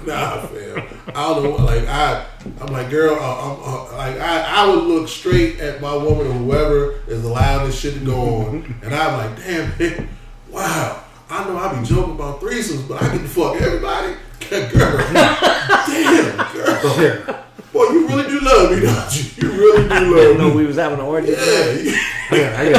[0.05, 0.83] nah, fam.
[1.15, 1.55] I don't know.
[1.65, 2.25] Like, I,
[2.61, 6.27] I'm like, girl, uh, I'm uh, like, I, I would look straight at my woman
[6.27, 10.09] or whoever is allowing this shit to go on, and I'm like, damn, man,
[10.49, 11.03] wow.
[11.29, 14.13] I know I be joking about threesomes, but I get to fuck everybody.
[14.49, 17.01] Girl, damn, girl.
[17.01, 17.43] Yeah.
[17.73, 19.47] Boy, you really do love me, don't you?
[19.47, 20.49] You really do I love didn't me.
[20.49, 21.31] know we was having an orgy.
[21.31, 21.95] Yeah, you-
[22.31, 22.73] I, got, I did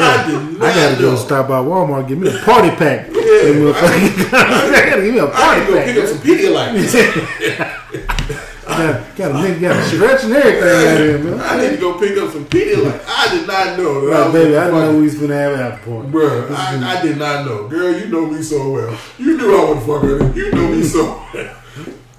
[0.00, 1.10] not I gotta know.
[1.12, 3.10] go stop by Walmart and get me a party pack.
[3.24, 6.74] Yeah, I gotta give me a I party need to go pick up some Pedialyte.
[8.64, 11.40] Got, got a nigga got a stretch and everything out here, man.
[11.40, 13.04] I need to go pick up some Pedialyte.
[13.06, 14.28] I did not know that.
[14.28, 16.08] I baby, I didn't know we was finna have after party.
[16.08, 17.68] Bruh, I, I did not know.
[17.68, 18.98] Girl, you know me so well.
[19.18, 20.32] You knew I would fuck her.
[20.38, 21.56] You know me so well.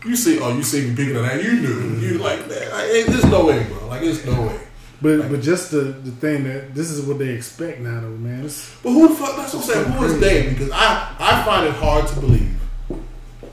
[0.05, 1.43] You see, oh, you see me picking on that.
[1.43, 1.97] You knew.
[1.97, 2.71] You like that.
[2.71, 3.87] Like, there's no way, bro.
[3.87, 4.59] Like, there's no way.
[5.01, 8.45] But but just the, the thing that this is what they expect now, though, man.
[8.45, 9.35] It's, But who the fuck?
[9.35, 9.91] That's what I'm saying.
[9.91, 10.49] Who is they?
[10.49, 12.55] Because I, I find it hard to believe,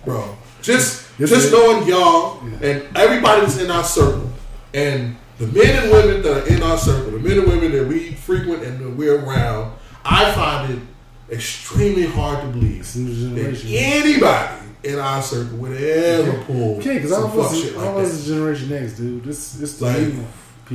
[0.05, 0.37] bro.
[0.63, 1.53] Just just it.
[1.53, 4.31] knowing y'all and everybody that's in our circle,
[4.73, 7.87] and the men and women that are in our circle, the men and women that
[7.87, 12.99] we frequent and that we're around, I find it extremely hard to believe a
[13.35, 17.61] that anybody in our circle would ever pull Okay, because some all of fuck us,
[17.63, 18.15] shit all like of us that.
[18.19, 19.25] is Generation X, dude.
[19.25, 19.97] This the Like-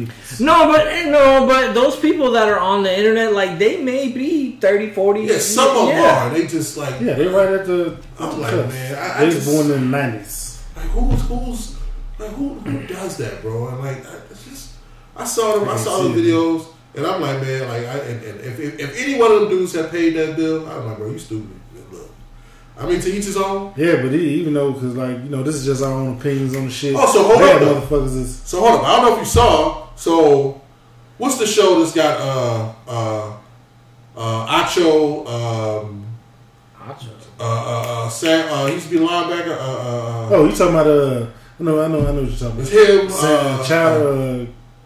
[0.05, 0.45] people.
[0.45, 4.11] No, but eh, no, but those people that are on the internet, like they may
[4.11, 5.21] be 30, 40.
[5.21, 6.27] Yeah, some of them yeah.
[6.27, 6.29] are.
[6.29, 7.97] They just like Yeah, they right at the.
[8.19, 8.69] I'm the like, cusp.
[8.69, 10.63] man, I- I they was just- born in the nineties.
[10.75, 11.75] like who's who's
[12.19, 13.67] like who who does that, bro?
[13.69, 14.19] And like I,
[14.49, 14.73] just
[15.15, 16.21] I saw them, I I saw see the it.
[16.25, 19.41] videos, and I'm like, man, like I and, and if, if if any one of
[19.41, 21.49] them dudes had paid that bill, I'm like, bro, you stupid.
[21.91, 22.09] Look,
[22.79, 23.73] I mean, to each his own.
[23.75, 26.55] Yeah, but he, even though, because like you know, this is just our own opinions
[26.55, 26.95] on the shit.
[26.95, 28.39] Oh, so hold Bad up, motherfuckers is.
[28.43, 29.86] So hold up, I don't know if you saw.
[29.97, 30.61] So
[31.17, 33.37] what's the show that's got uh uh
[34.15, 36.05] uh Acho um
[36.79, 36.93] uh
[37.39, 37.43] uh,
[38.05, 40.87] uh Sam uh he used to be linebacker uh uh, uh Oh, you talking about
[40.87, 41.27] uh?
[41.59, 42.87] I know, I know, I know what you're talking it's about.
[43.03, 44.45] him Sam uh, Chowder, uh,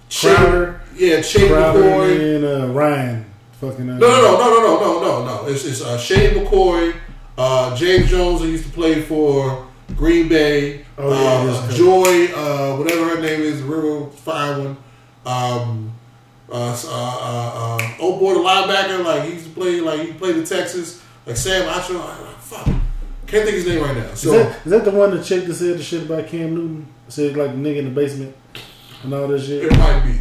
[0.10, 3.26] Shane- Crowder, yeah Shane Crowder, McCoy and uh, Ryan.
[3.60, 3.90] Fucking.
[3.90, 6.96] Uh, no no no no no no no no no it's it's uh, Shane McCoy
[7.38, 11.72] uh James Jones who used to play for Green Bay Oh, yeah, uh.
[11.72, 14.78] Joy uh whatever her name is the real fine one
[15.26, 15.94] um
[16.52, 20.12] uh, uh, uh, uh, oh boy, the linebacker, like he used to play, like he
[20.12, 21.98] played in Texas, like Sam Acho.
[21.98, 22.66] I, I, fuck,
[23.26, 24.04] can't think his name right now.
[24.10, 26.88] Is that, is that the one that chick that said the shit about Cam Newton?
[27.08, 28.36] Said like the nigga in the basement
[29.04, 29.64] and all that shit.
[29.64, 30.20] it might be,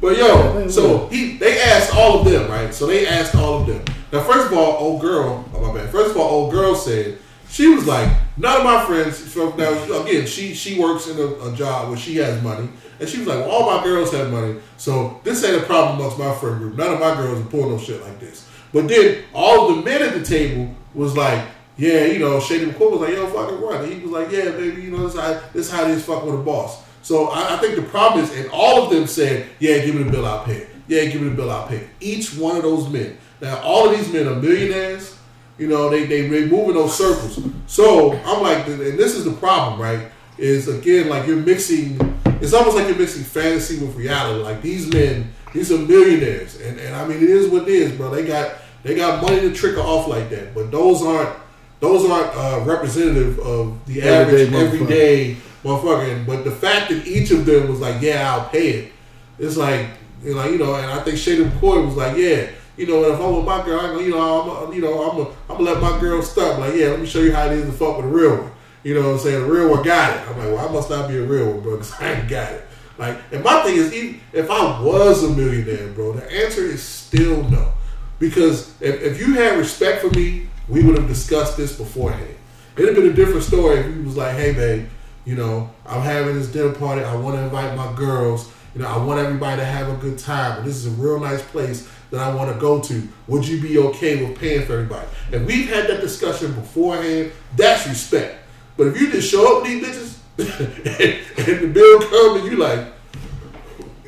[0.00, 2.72] but yo, they so he they asked all of them, right?
[2.72, 3.84] So they asked all of them.
[4.12, 5.90] Now, first of all, old girl, oh my bad.
[5.90, 7.18] First of all, old girl said
[7.52, 9.20] she was like, none of my friends.
[9.20, 12.68] From now again, she she works in a, a job where she has money.
[12.98, 15.98] And she was like, well, all my girls have money, so this ain't a problem
[15.98, 16.76] amongst my friend group.
[16.76, 18.48] None of my girls are pulling no shit like this.
[18.72, 21.44] But then all the men at the table was like,
[21.76, 23.84] yeah, you know, Shady McCoy was like, yo, fucking run.
[23.84, 26.40] And he was like, yeah, baby, you know, this how this how is fucking with
[26.40, 26.82] a boss.
[27.02, 30.04] So I, I think the problem is, and all of them said, yeah, give me
[30.04, 30.68] the bill, I'll pay.
[30.88, 31.88] Yeah, give me the bill, I'll pay.
[32.00, 33.18] Each one of those men.
[33.40, 35.18] Now, all of these men are millionaires.
[35.58, 37.38] You know, they they, they move in those circles.
[37.66, 40.10] So I'm like, and this is the problem, right?
[40.38, 41.98] Is again like you're mixing.
[42.40, 44.42] It's almost like you're mixing fantasy with reality.
[44.42, 47.92] Like these men, these are millionaires, and and I mean it is what it is,
[47.92, 48.10] bro.
[48.10, 51.36] They got they got money to trickle off like that, but those aren't
[51.80, 56.26] those aren't uh, representative of the Everyday average everyday motherfucker.
[56.26, 58.92] But the fact that each of them was like, yeah, I'll pay it.
[59.38, 59.88] It's like,
[60.22, 63.20] you know, you know, and I think Shady McCoy was like, yeah, you know, if
[63.20, 65.82] I'm with my girl, I, you know, I'm, you know, I'm, a, I'm gonna let
[65.82, 66.58] my girl stop.
[66.58, 68.52] Like, yeah, let me show you how it is to fuck with a real one.
[68.82, 69.40] You know what I'm saying?
[69.40, 70.28] The real one got it.
[70.28, 72.52] I'm like, well, I must not be a real one, bro, because I ain't got
[72.52, 72.64] it.
[72.98, 76.82] Like, and my thing is, even if I was a millionaire, bro, the answer is
[76.82, 77.72] still no.
[78.18, 82.36] Because if, if you had respect for me, we would have discussed this beforehand.
[82.76, 84.88] It'd have been a different story if you was like, hey, babe,
[85.24, 87.02] you know, I'm having this dinner party.
[87.02, 88.50] I want to invite my girls.
[88.74, 90.58] You know, I want everybody to have a good time.
[90.58, 93.08] And this is a real nice place that I want to go to.
[93.26, 95.08] Would you be okay with paying for everybody?
[95.32, 97.32] And we've had that discussion beforehand.
[97.56, 98.38] That's respect.
[98.76, 102.58] But if you just show up these bitches and, and the bill come and you
[102.58, 102.86] like,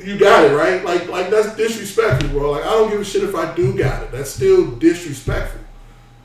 [0.05, 0.85] you got it right.
[0.85, 2.51] Like like that's disrespectful, bro.
[2.51, 4.11] Like I don't give a shit if I do got it.
[4.11, 5.61] That's still disrespectful.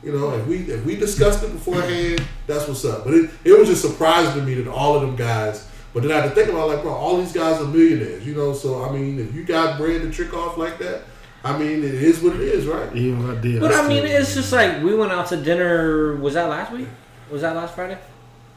[0.03, 3.05] You know, if we if we discussed it beforehand, that's what's up.
[3.05, 5.67] But it, it was just surprising to me that all of them guys.
[5.93, 8.25] But then I had to think about like, bro, all these guys are millionaires.
[8.25, 11.01] You know, so I mean, if you got bread to trick off like that,
[11.43, 12.95] I mean, it is what it is, right?
[12.95, 13.59] Even if I did.
[13.61, 16.15] But I still- mean, it's just like we went out to dinner.
[16.17, 16.87] Was that last week?
[17.31, 17.97] Was that last Friday?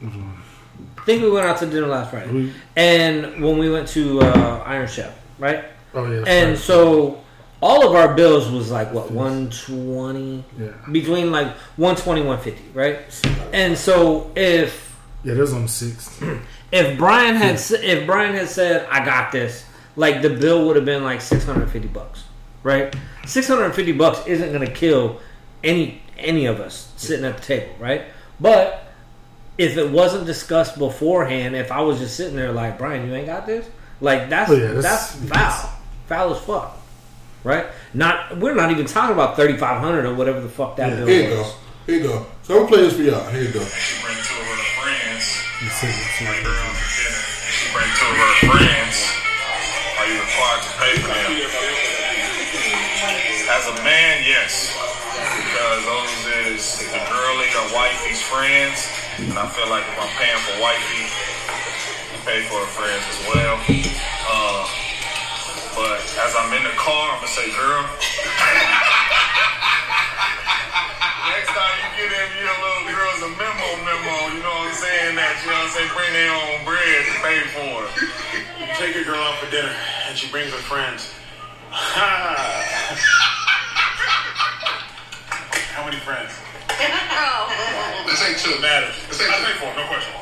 [0.03, 2.31] I think we went out to dinner last Friday.
[2.31, 5.65] We- And when we went to uh, Iron Chef, right?
[5.93, 6.23] Oh yeah.
[6.27, 6.57] And right.
[6.59, 7.21] so
[7.61, 10.67] all of our bills was like what 120 Yeah.
[10.91, 12.99] between like 120 150 right
[13.53, 16.19] and so if Yeah, there's on six.
[16.73, 19.63] if brian had s- if brian had said i got this
[19.95, 22.24] like the bill would have been like 650 bucks
[22.65, 22.93] right
[23.27, 25.19] 650 bucks isn't going to kill
[25.63, 28.03] any any of us sitting at the table right
[28.39, 28.83] but
[29.57, 33.27] if it wasn't discussed beforehand if i was just sitting there like brian you ain't
[33.27, 33.67] got this
[34.01, 35.71] like that's Oh, yeah, that's, that's- foul
[36.07, 36.77] foul as fuck
[37.43, 40.95] right not we're not even talking about 3500 or whatever the fuck that Yeah.
[41.05, 41.43] bill Here you go.
[41.85, 42.25] Here you go.
[42.41, 43.29] So I'm gonna play this for y'all.
[43.29, 43.61] Here you go.
[43.61, 45.37] She bring two of her friends.
[45.61, 46.49] You see it, see Bring it.
[46.49, 47.21] her dinner.
[47.45, 48.95] She bring two of her friends.
[50.01, 51.74] Are you required to pay for them?
[53.65, 54.77] As a man, yes.
[55.41, 56.13] Because those
[56.53, 58.85] is the girlie or wifey's friends.
[59.17, 63.25] And I feel like if I'm paying for wifey, I pay for her friends as
[63.25, 63.57] well.
[64.29, 64.69] Uh,
[65.73, 67.81] but as I'm in the car, I'm gonna say, girl.
[71.33, 74.61] Next time you get in, you a little girl was a memo memo, you know
[74.61, 75.17] what I'm saying?
[75.17, 77.97] That, you know what I'm saying, bring their own bread to pay for it.
[78.61, 79.73] You take your girl out for dinner
[80.05, 81.09] and she brings her friends.
[85.75, 86.31] How many friends?
[88.07, 88.55] This ain't two.
[88.63, 88.95] matters.
[89.11, 90.15] This I ain't pay for it, no question.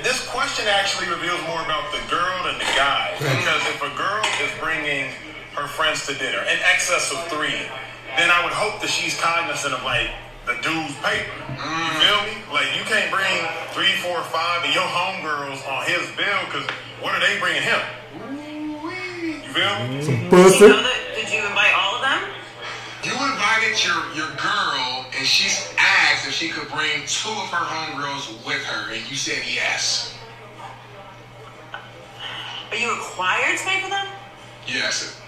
[0.00, 3.12] This question actually reveals more about the girl than the guy.
[3.20, 5.12] Because if a girl is bringing
[5.60, 7.68] her friends to dinner in excess of three,
[8.16, 10.08] then I would hope that she's cognizant of like
[10.48, 11.36] the dude's paper.
[11.52, 12.00] You mm.
[12.00, 12.40] feel me?
[12.48, 13.44] Like you can't bring
[13.76, 16.64] three, four, five of your homegirls on his bill because
[17.04, 17.80] what are they bringing him?
[18.24, 20.00] You feel me?
[20.00, 20.64] Some you, pussy.
[20.64, 22.43] know that, did you invite all of them?
[23.04, 27.60] You invited your, your girl, and she asked if she could bring two of her
[27.60, 30.16] homegirls with her, and you said yes.
[32.72, 34.08] Are you required to pay for them?
[34.64, 35.20] Yes.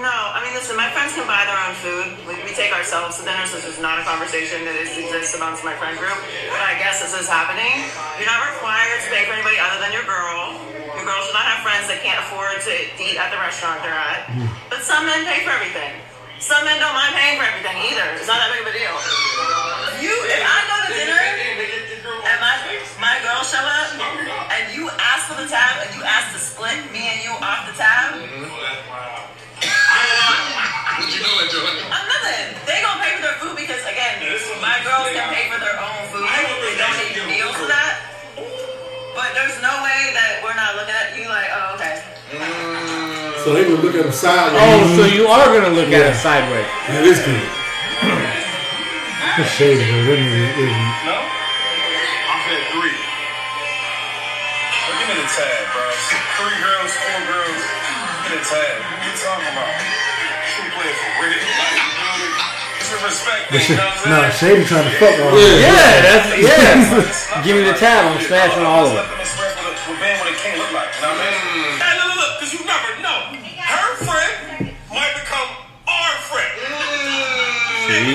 [0.00, 2.08] No, I mean, listen, my friends can buy their own food.
[2.24, 5.36] We, we take ourselves to dinner, so this is not a conversation that is, exists
[5.36, 6.16] amongst my friend group.
[6.48, 7.84] But I guess this is happening.
[8.16, 10.56] You're not required to pay for anybody other than your girl.
[10.96, 13.92] Your girl should not have friends that can't afford to eat at the restaurant they're
[13.92, 14.32] at.
[14.32, 14.48] Mm.
[14.72, 16.07] But some men pay for everything.
[16.38, 18.14] Some men don't mind paying for everything either.
[18.14, 18.94] It's not that big of a deal.
[19.98, 22.54] You, if I go to dinner and my
[23.02, 23.98] my girl show up
[24.54, 27.66] and you ask for the tab and you ask to split me and you off
[27.66, 28.30] the tab, What
[31.10, 31.90] you doing, Jordan?
[31.90, 32.54] I'm nothing.
[32.70, 34.22] They gonna pay for their food because again,
[34.62, 36.22] my girls can pay for their own food.
[36.22, 38.14] They don't need meals for that.
[39.18, 41.98] But there's no way that we're not looking at you like, oh, okay.
[42.30, 42.87] Mm.
[43.44, 44.60] So they would look at him sideways.
[44.60, 46.66] Oh, so you are gonna look at it sideways.
[46.90, 47.46] That is good.
[49.38, 50.02] That's shady, bro.
[50.10, 50.74] That nigga is.
[51.06, 51.14] No?
[51.14, 52.98] I said three.
[54.74, 55.86] Well, give me the tag, bro.
[56.42, 57.60] Three girls, four girls.
[57.62, 58.74] Give me the tag.
[58.82, 59.70] What you talking about?
[59.78, 61.38] She playing for real.
[61.38, 62.30] Like, you feel me?
[62.82, 64.34] It's a respect But thing, you know what I'm nah.
[64.34, 67.42] Shady trying to fuck on Yeah, that's yeah.
[67.46, 68.10] Give me the tab.
[68.10, 69.17] I'm smashing all of it.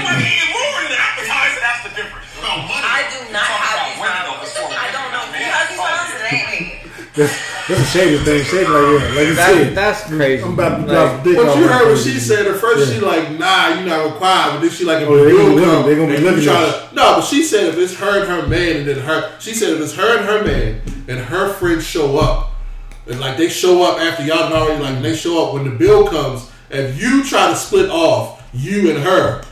[0.03, 1.59] Shit, you might be eating more than the appetizer.
[1.63, 2.27] That's the difference.
[2.43, 2.83] No, money.
[2.83, 4.75] I do not have about these women, though, problems.
[4.75, 5.23] I don't know.
[5.31, 5.39] women.
[5.39, 6.79] You have these problems, oh, it ain't me.
[7.13, 7.35] That's,
[7.69, 8.43] that's a shady thing.
[8.43, 9.75] Shady like, yeah, like you That, said.
[9.77, 10.43] that's crazy.
[10.43, 12.47] I'm about to Like, drop a dick But you heard what she said.
[12.47, 12.93] At first, Yeah.
[12.95, 14.51] she like, nah, you not required.
[14.53, 16.15] But then she like, if Oh, the they bill gonna be come, they gonna be
[16.15, 18.47] and you looking try at to- No, but she said if it's her and her
[18.47, 21.85] man, and then her, she said if it's her and her man, and her friends
[21.85, 22.51] show up,
[23.05, 26.07] and like they show up after y'all already like they show up when the bill
[26.07, 29.43] comes, if you try to split off you and her.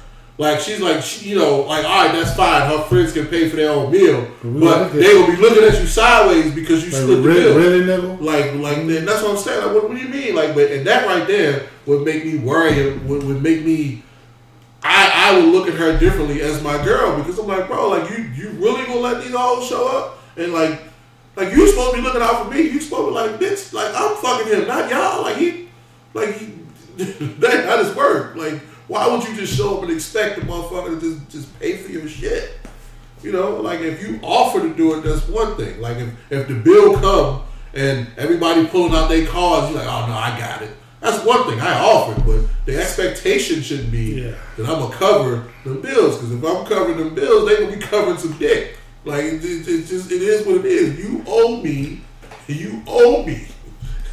[0.42, 3.48] Like she's like she, you know like all right that's fine her friends can pay
[3.50, 6.90] for their own meal we but they gonna be looking at you sideways because you
[6.92, 8.22] Like, split the really, bill really, nigga?
[8.22, 9.64] like, like that- that's what I'm saying.
[9.66, 10.34] Like, what, what do you mean?
[10.36, 12.98] Like, but and that right there would make me worry.
[12.98, 14.02] Would, would make me.
[14.84, 18.10] I I would look at her differently as my girl because I'm like, bro, like
[18.10, 20.82] you you really gonna let these all show up and like
[21.36, 22.62] like you supposed to be looking out for me.
[22.64, 25.22] You supposed to be like, bitch, like I'm fucking him, not y'all.
[25.22, 25.70] Like he,
[26.16, 26.46] like he,
[26.98, 28.36] that this work.
[28.36, 28.60] Like,
[28.92, 31.90] why would you just show up and expect the motherfucker to just just pay for
[31.94, 32.60] your shit?
[33.24, 35.80] You know, like if you offer to do it, that's one thing.
[35.80, 40.08] Like if, if the bill come and everybody pulling out their cards, you're like, oh
[40.08, 40.72] no, I got it.
[41.00, 44.36] That's one thing I offered, but the expectation shouldn't be Yeah.
[44.58, 46.18] that I'm gonna cover the bills.
[46.18, 48.78] Because if I'm covering them bills, they gonna be covering some dick.
[49.06, 51.00] Like it, it, it just it is what it is.
[51.00, 52.02] You owe me.
[52.48, 53.48] You owe me.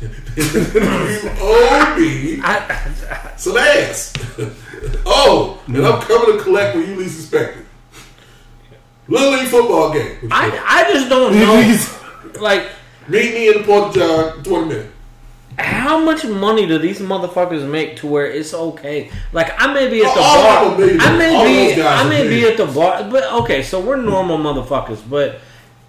[0.01, 4.13] You owe me I, some ass.
[5.05, 7.65] oh, and I'm coming to collect when you least expect it.
[9.09, 10.29] Little league football game.
[10.31, 11.95] I, I just don't know.
[12.41, 12.69] Like,
[13.09, 14.93] Meet me in the Port John, 20 minutes.
[15.57, 19.11] how much money do these motherfuckers make to where it's okay?
[19.33, 20.89] Like, I may be at the oh, All bar.
[21.01, 21.83] I may be.
[21.83, 23.09] I may be at the bar.
[23.11, 25.01] But okay, so we're normal motherfuckers.
[25.09, 25.41] But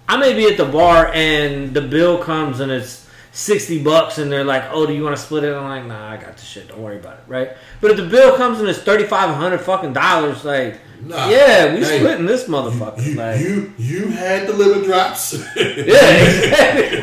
[0.08, 2.99] I may be at the bar and the bill comes and it's
[3.32, 6.10] sixty bucks, and they're like, "Oh, do you want to split it?" I'm like, "Nah,
[6.12, 6.68] I got the shit.
[6.68, 7.50] Don't worry about it." Right?
[7.80, 11.30] But if the bill comes and it's thirty five hundred fucking dollars, like, Nah.
[11.30, 13.02] yeah, we Hey, splitting this motherfucker.
[13.02, 15.32] You, like, you, you had the liver drops.
[15.56, 17.00] yeah, exactly.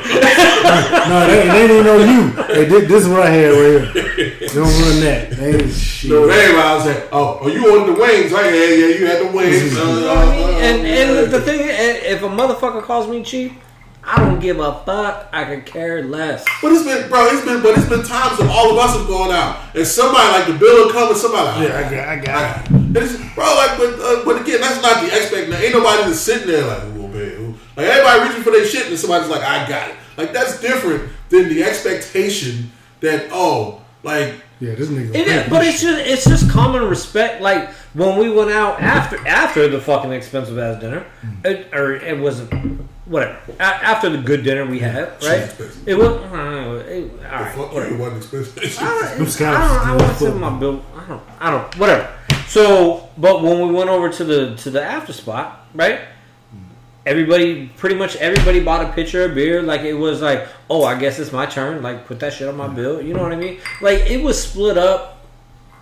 [1.09, 2.30] No, they, they don't know you.
[2.43, 4.47] Hey, this, this is what I had right here.
[4.49, 5.32] Don't run that.
[5.32, 6.11] They ain't shit.
[6.11, 8.53] no, everybody was like, oh, oh, you ordered the wings, right?
[8.53, 9.63] Yeah, yeah, you had the wings.
[9.63, 10.49] You know what I mean?
[10.61, 13.53] And and the thing, if a motherfucker calls me cheap,
[14.08, 15.28] I don't give a fuck.
[15.34, 16.45] I could care less.
[16.62, 19.08] But it's been, bro, it's been, but it's been times that all of us have
[19.08, 22.08] gone out, and somebody like the bill will come, and somebody, like, Yeah, I got,
[22.08, 22.70] I got.
[22.70, 25.53] And it's, bro, like, but, uh, but again, that's not the expectation.
[25.62, 28.97] Ain't nobody just sitting there like, oh man, like everybody reaching for their shit, and
[28.97, 29.95] somebody's like, I got it.
[30.18, 35.14] Like that's different than the expectation that oh, like Yeah, this nigga.
[35.14, 37.41] It is, but it's just it's just common respect.
[37.41, 41.05] Like when we went out after after the fucking expensive ass dinner,
[41.45, 43.39] it, or it wasn't whatever.
[43.60, 45.43] A, after the good dinner we had, right?
[45.60, 47.55] Uh, it was I don't know, it, all right.
[47.55, 47.89] Fuck whatever.
[47.95, 48.78] you, it wasn't expensive.
[48.82, 50.84] I don't, it's- I don't, I want to say my bill.
[50.95, 51.24] I don't.
[51.39, 51.76] I don't.
[51.78, 52.14] Whatever.
[52.47, 56.01] So, but when we went over to the to the after spot, right?
[57.05, 59.62] Everybody, pretty much everybody bought a pitcher of beer.
[59.64, 61.82] Like it was like, oh, I guess it's my turn.
[61.82, 63.01] Like put that shit on my bill.
[63.01, 63.62] You know what I mean?
[63.82, 65.24] Like it was split up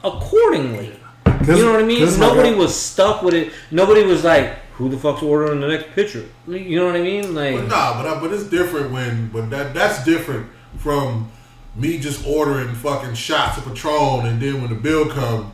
[0.03, 0.99] accordingly.
[1.47, 2.19] You know what I mean?
[2.19, 3.53] Nobody was stuck with it.
[3.71, 6.25] Nobody was like, who the fuck's ordering the next pitcher?
[6.47, 7.33] You know what I mean?
[7.33, 10.47] Like, But nah, but I, but it's different when when that that's different
[10.77, 11.31] from
[11.75, 15.51] me just ordering fucking shots of Patron and then when the bill comes,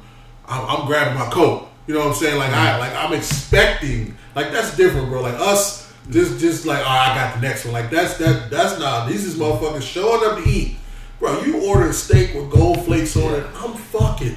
[0.47, 1.67] I'm, I'm grabbing my coat.
[1.87, 2.37] You know what I'm saying?
[2.37, 5.21] Like I like I'm expecting like that's different, bro.
[5.21, 7.73] Like us just just like oh I got the next one.
[7.73, 10.77] Like that's that that's not these is motherfuckers showing up to eat.
[11.19, 13.45] Bro, you order a steak with gold flakes on it.
[13.55, 14.35] I'm fucking.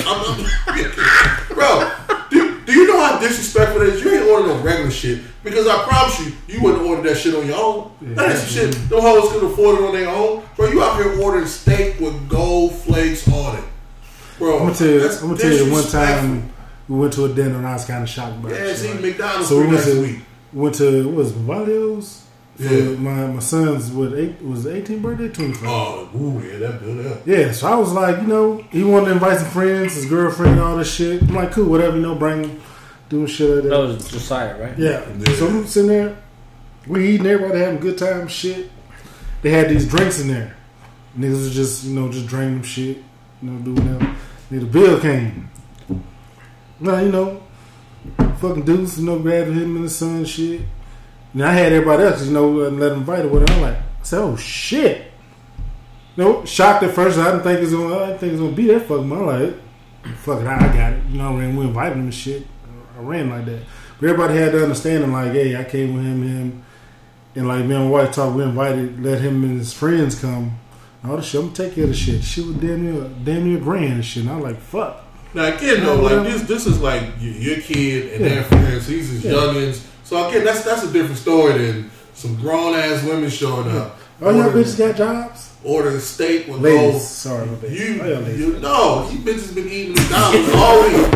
[0.00, 2.17] I'm, I'm bro.
[2.68, 4.04] Do, you know how disrespectful it is?
[4.04, 7.34] You ain't ordering no regular shit because I promise you, you wouldn't order that shit
[7.34, 7.90] on your own.
[8.14, 8.90] that ain't some shit.
[8.90, 10.42] No hoes could afford it on their own.
[10.54, 13.64] Bro, you out here ordering steak with gold flakes on it,
[14.38, 14.58] bro.
[14.58, 15.02] I'm gonna tell you.
[15.08, 15.72] I'm gonna tell you.
[15.72, 16.52] One time
[16.88, 18.76] we went to a dinner and I was kind of shocked Yeah, it.
[18.76, 19.00] see, Right?
[19.02, 20.18] McDonald's So we went to week.
[20.52, 22.22] went to what was it, Valio's.
[22.58, 22.96] For Yeah.
[22.98, 25.62] my my son's what eight was it 18th birthday, 25th.
[25.68, 27.18] Oh, ooh, yeah, that bill up.
[27.24, 30.58] Yeah, so I was like, you know, he wanted to invite some friends, his girlfriend,
[30.58, 31.22] all this shit.
[31.22, 32.60] I'm like, cool, whatever, you know, bring him,
[33.08, 33.68] doing shit like that.
[33.70, 34.76] that was Josiah, right?
[34.76, 35.04] Yeah.
[35.18, 35.34] Yeah.
[35.36, 36.16] So I'm sitting there,
[36.88, 38.70] we eating, everybody having a good time, shit.
[39.42, 40.56] They had these drinks in there.
[41.16, 42.96] Niggas was just, you know, just drinking shit,
[43.40, 44.16] you know, doing that.
[44.50, 45.48] Then the bill came.
[46.80, 47.40] Now, you know,
[48.38, 50.62] fucking dudes, you know, grabbed him and the son shit.
[51.34, 53.52] And I had everybody else, you know, and let them invite or whatever.
[53.52, 55.10] I'm like, I said, oh shit.
[56.16, 57.18] You know, shocked at first.
[57.18, 57.94] I didn't think it's gonna.
[57.96, 59.12] I didn't think it's gonna be that fucking.
[59.12, 59.54] I'm like,
[60.16, 61.04] fuck it, I I got it.
[61.10, 62.46] You know, and we invited him and shit.
[62.98, 63.62] I ran like that.
[64.00, 65.12] But everybody had to understand.
[65.12, 66.64] like, hey, I came with him, him,
[67.36, 68.34] and like me and my wife talked.
[68.36, 70.58] We invited, let him and his friends come.
[71.04, 71.40] All the shit.
[71.40, 72.24] I'm gonna take care of the shit.
[72.24, 74.24] She was damn near, damn near grand and shit.
[74.24, 75.04] And I'm like, fuck.
[75.34, 78.28] Now again, though, like this, this is like your, your kid and Yeah.
[78.28, 78.86] their friends.
[78.88, 79.32] These is Yeah.
[79.32, 79.84] youngins.
[80.08, 83.98] So again, that's that's a different story than some grown ass women showing up.
[84.22, 85.50] Oh, y'all ordering- bitches got jobs.
[85.62, 87.02] ordering steak with Ladies, gold.
[87.02, 87.70] sorry, my bad.
[87.72, 88.40] You, All y'all ladies.
[88.40, 91.06] you no, you bitches been eating McDonald's all week.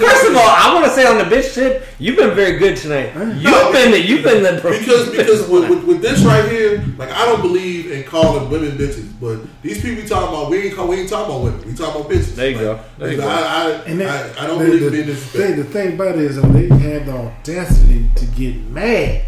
[0.00, 2.76] First of all, I want to say on the bitch tip, you've been very good
[2.76, 3.14] tonight.
[3.36, 7.10] You've been the, you've been the because because with, with, with this right here, like
[7.12, 10.74] I don't believe in calling women bitches, but these people we talking about, we ain't
[10.76, 12.34] call, we ain't talking about women, we talking about bitches.
[12.34, 12.80] There you Like, go.
[12.98, 13.28] There you go.
[13.28, 15.92] I, I, And that, I, I don't the, believe the in being thing, the thing
[15.94, 19.24] about it is, though, they have the audacity to get mad.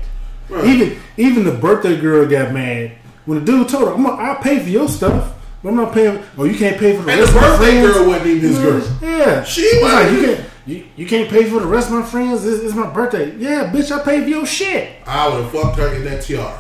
[0.48, 0.64] Right.
[0.64, 2.92] Even even the birthday girl got mad
[3.24, 5.94] when the dude told her, I'm gonna, "I'll pay for your stuff, but I'm not
[5.94, 7.96] paying." Oh, you can't pay for the And rest the of my birthday friends.
[7.96, 8.98] girl wasn't even his girl.
[9.00, 10.44] Yeah, She He's like, you can't.
[10.66, 12.44] You, you can't pay for the rest of my friends.
[12.44, 13.34] This is my birthday.
[13.36, 14.90] Yeah, bitch, I paid for your shit.
[15.06, 16.58] I would have fucked her in that tiara.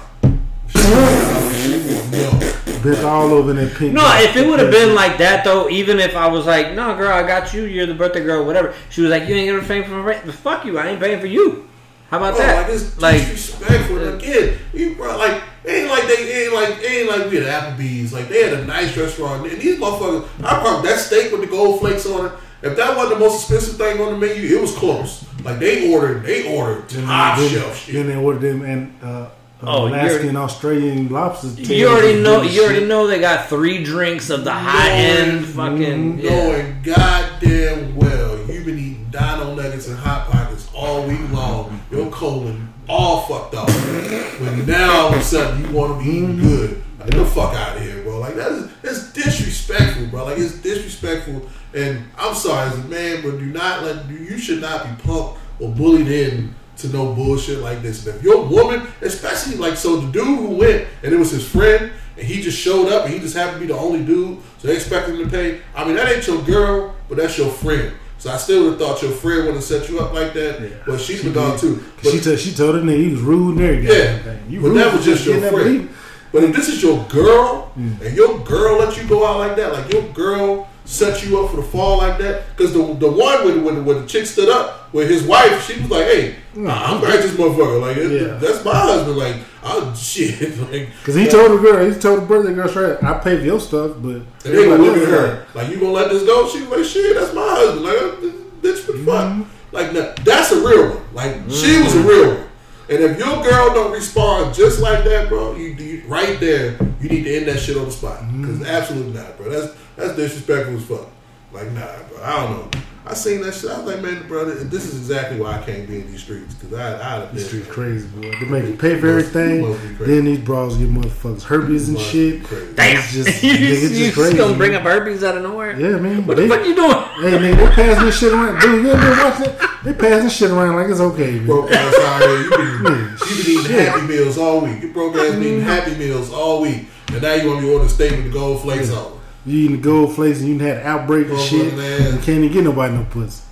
[0.74, 2.38] No.
[2.82, 3.92] Bitch, all over that pink.
[3.94, 6.96] No, if it would have been like that though, even if I was like, "No,
[6.96, 7.62] girl, I got you.
[7.64, 10.32] You're the birthday girl, whatever." She was like, "You ain't gonna pay for my rent."
[10.34, 11.68] Fuck you, I ain't paying for you.
[12.10, 12.66] How about Bro, that?
[12.68, 13.98] like it's Like, disrespectful.
[13.98, 17.46] And again, you bro, like ain't like they ain't like ain't like we had
[17.78, 18.12] Applebee's.
[18.12, 20.26] Like they had a nice restaurant, and these motherfuckers.
[20.44, 22.32] I probably that steak with the gold flakes on it.
[22.62, 25.24] If that wasn't the most expensive thing on the menu, it was close.
[25.44, 28.06] Like they ordered, they ordered top then, shelf then shit.
[28.06, 29.28] they ordered them and uh,
[29.64, 31.58] Oh, you Alaskan, already- Australian lobsters.
[31.70, 32.42] you already know.
[32.42, 36.18] You already know they got three drinks of the high end Knowing- fucking.
[36.20, 36.30] Yeah.
[36.30, 41.80] Knowing goddamn well you've been eating dino nuggets and hot pockets all week long.
[41.90, 43.66] Your colon all fucked up.
[43.66, 46.82] But now all of a sudden you want to be eating good.
[46.98, 48.18] Like, get the fuck out of here, bro.
[48.18, 50.24] Like that is it's disrespectful, bro.
[50.24, 51.48] Like it's disrespectful.
[51.74, 55.36] And I'm sorry as a man, but do not let you should not be punked
[55.60, 58.06] or bullied in to no bullshit like this.
[58.06, 61.30] And if you're a woman, especially like so the dude who went and it was
[61.30, 64.04] his friend and he just showed up and he just happened to be the only
[64.04, 65.60] dude, so they expect him to pay.
[65.74, 67.94] I mean that ain't your girl, but that's your friend.
[68.18, 70.84] So I still would have thought your friend would have set you up like that,
[70.86, 71.82] but she's been gone too.
[72.04, 74.24] But, She, told she told him that he was rude and everything.
[74.24, 75.90] yeah, You but that was just your friend.
[76.30, 78.00] But if this is your girl mm.
[78.00, 81.50] and your girl let you go out like that, like your girl set you up
[81.50, 84.48] for the fall like that, because the the one when when, when the chick stood
[84.48, 87.80] up with his wife, she was like, "Hey, I'm glad this motherfucker.
[87.80, 88.34] Like it- Yeah.
[88.38, 89.16] that's my husband.
[89.16, 90.58] Like oh shit.
[90.70, 93.44] Like Cause he told the girl, he told the birthday girl straight, I pay for
[93.44, 96.48] your stuff, but they gonna look at her like you gonna let this go?
[96.48, 97.84] She was like, shit, that's my husband.
[97.84, 99.32] Like, bitch, what the fuck?
[99.32, 99.42] Mm-hmm.
[99.72, 101.14] Like, that's a real one.
[101.14, 102.08] Like, she was a mm-hmm.
[102.08, 102.48] real one.
[102.92, 107.08] And if your girl don't respond just like that, bro, you, you right there, you
[107.08, 108.20] need to end that shit on the spot.
[108.30, 108.66] Because mm-hmm.
[108.66, 109.48] absolutely not, bro.
[109.48, 111.08] That's that's disrespectful as fuck.
[111.52, 112.22] Like, nah, bro.
[112.22, 112.80] I don't know.
[113.04, 113.68] I seen that shit.
[113.68, 116.54] I was like, man, brother, this is exactly why I can't be in these streets.
[116.54, 118.30] Because I, I'd have These streets crazy, boy.
[118.38, 119.68] They make you pay for You must- you everything.
[119.68, 120.14] must be crazy.
[120.14, 122.44] Then these bras get motherfuckers herpes and shit.
[122.44, 122.74] crazy.
[122.74, 124.36] Damn, It's just, you, nigga, it's you just just crazy.
[124.36, 125.78] gonna bring up herpes out of nowhere?
[125.78, 126.24] Yeah, man.
[126.26, 126.90] What they, the fuck you doing?
[127.22, 128.60] Hey, nigga, they passing this shit around.
[128.60, 129.60] Dude, you ever been watching it?
[129.84, 131.46] They passing shit around like it's okay, man.
[131.46, 132.40] broke ass out here.
[132.40, 133.76] You been, Yeah, you been eating.
[133.84, 134.80] Happy Meals all week.
[134.80, 135.66] You broke ass been eating mm-hmm.
[135.68, 136.86] Happy Meals all week.
[137.12, 139.20] And now you want me to order steak with the gold flakes on.
[139.44, 141.74] You eating the gold flakes and you had an outbreak and Oh, shit.
[141.76, 142.14] man.
[142.14, 143.42] You can't even get nobody no pussy.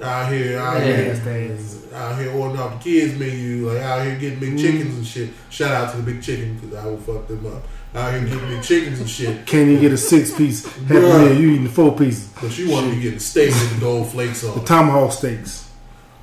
[0.00, 1.58] Out here, out Yeah, here,
[1.94, 4.58] out here ordering off the kids menu, like out here getting big mm-hmm.
[4.58, 5.30] chickens and shit.
[5.50, 7.62] Shout out to the big chicken because I will fuck them up.
[7.94, 9.46] Out here getting big chickens and shit.
[9.46, 11.34] Can't even get a six piece happy meal.
[11.38, 12.28] You eating four pieces.
[12.40, 14.58] But you want to be getting steak with the gold flakes on.
[14.58, 15.70] The tomahawk steaks.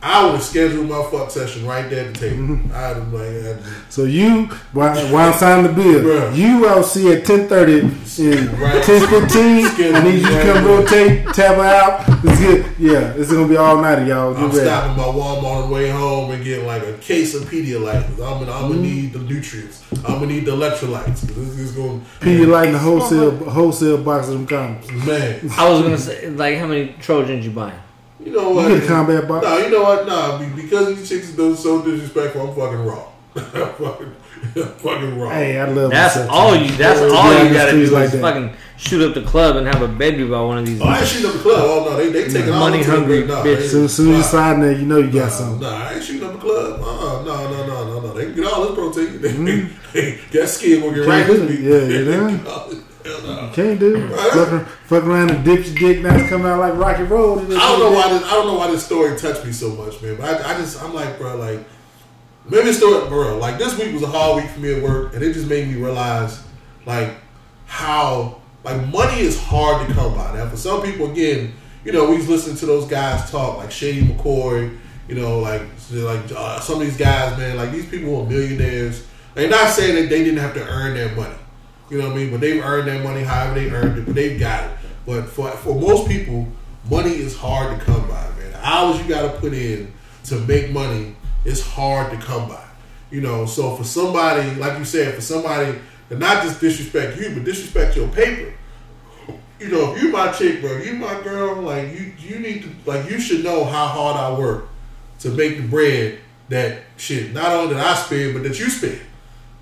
[0.01, 2.43] I would schedule my fuck session right there at the table.
[2.43, 2.71] Mm-hmm.
[2.73, 6.35] I'd have like, I'd, So you, while, while I'm signing the bill, Bruh.
[6.35, 8.81] you I'll see at 10.30 and Right.
[8.83, 9.93] 10.15.
[9.95, 12.05] I need you to come rotate, tap her out.
[12.23, 12.65] It's good.
[12.79, 14.35] Yeah, it's going to be all night, y'all.
[14.37, 14.59] I'm ready.
[14.61, 18.03] stopping by Walmart on the way home and getting like a case of Pedialyte.
[18.07, 18.67] 'cause I'm gonna, I'm Mm-hmm.
[18.69, 19.83] gonna need the nutrients.
[20.05, 21.21] I'm gonna need the electrolytes.
[21.21, 25.05] This is going Pedialyte in the wholesale wholesale box of them condoms.
[25.05, 25.39] man.
[25.57, 27.77] I was gonna say, like, how many Trojans you buying?
[28.23, 28.67] You know You what?
[28.69, 29.45] get a combat box.
[29.45, 30.05] No, you know what?
[30.07, 32.41] Nah, because these chicks are so disrespectful.
[32.49, 33.05] I'm fucking raw.
[33.35, 33.41] I'm
[33.73, 34.15] fucking,
[34.57, 35.29] I'm fucking raw.
[35.29, 36.65] Hey, I love That's myself, all too.
[36.65, 36.71] you.
[36.75, 38.21] That's Yeah, all you gotta do streets is like that.
[38.21, 40.81] fucking shoot up the club and have a baby by one of these.
[40.81, 41.59] Oh, I ain't shooting up the club.
[41.61, 43.45] Oh no, they they taking all Money hungry club.
[43.45, 43.57] Nah, bitch.
[43.57, 45.61] as soon as you nah, slide in there, you know you got Nah, something.
[45.61, 46.81] nah, I ain't shooting up the club.
[46.81, 48.13] Uh, no, no, no, no, no.
[48.13, 49.21] They can get all this protein.
[49.21, 49.91] They, Mm-hmm.
[49.93, 51.69] they, that skin will get Can't right do with me.
[51.69, 52.83] Yeah, you know?
[53.09, 53.47] Hell no.
[53.47, 54.07] You can't do it.
[54.07, 54.31] Right.
[54.31, 56.03] Fuck, fuck around and dip your dick.
[56.03, 57.51] Now it's coming out like Rocky Road.
[57.51, 60.01] I don't know why this, I don't know why this story touched me so much,
[60.01, 60.15] man.
[60.17, 61.59] But I, I just I'm like, bro, like
[62.47, 63.37] maybe story, bro.
[63.37, 65.67] Like this week was a hard week for me at work, and it just made
[65.67, 66.43] me realize
[66.85, 67.15] like
[67.65, 70.35] how like money is hard to come by.
[70.35, 71.53] Now for some people, again,
[71.83, 76.31] you know, we listening to those guys talk like Shady McCoy, you know, like like
[76.35, 79.05] uh, some of these guys, man, like these people are millionaires.
[79.33, 81.35] They're not saying that they didn't have to earn their money.
[81.89, 82.31] You know what I mean?
[82.31, 84.77] But they've earned their money however they earned it, but they've got it.
[85.05, 86.47] But for for most people,
[86.89, 88.51] money is hard to come by, man.
[88.51, 89.91] The hours you gotta put in
[90.25, 91.15] to make money
[91.45, 92.63] is hard to come by.
[93.09, 95.79] You know, so for somebody, like you said, for somebody
[96.09, 98.53] to not just disrespect you, but disrespect your paper.
[99.59, 102.69] You know, if you my chick, bro, you my girl, like you you need to
[102.85, 104.69] like you should know how hard I work
[105.19, 106.19] to make the bread
[106.49, 109.01] that shit, not only that I spend, but that you spend.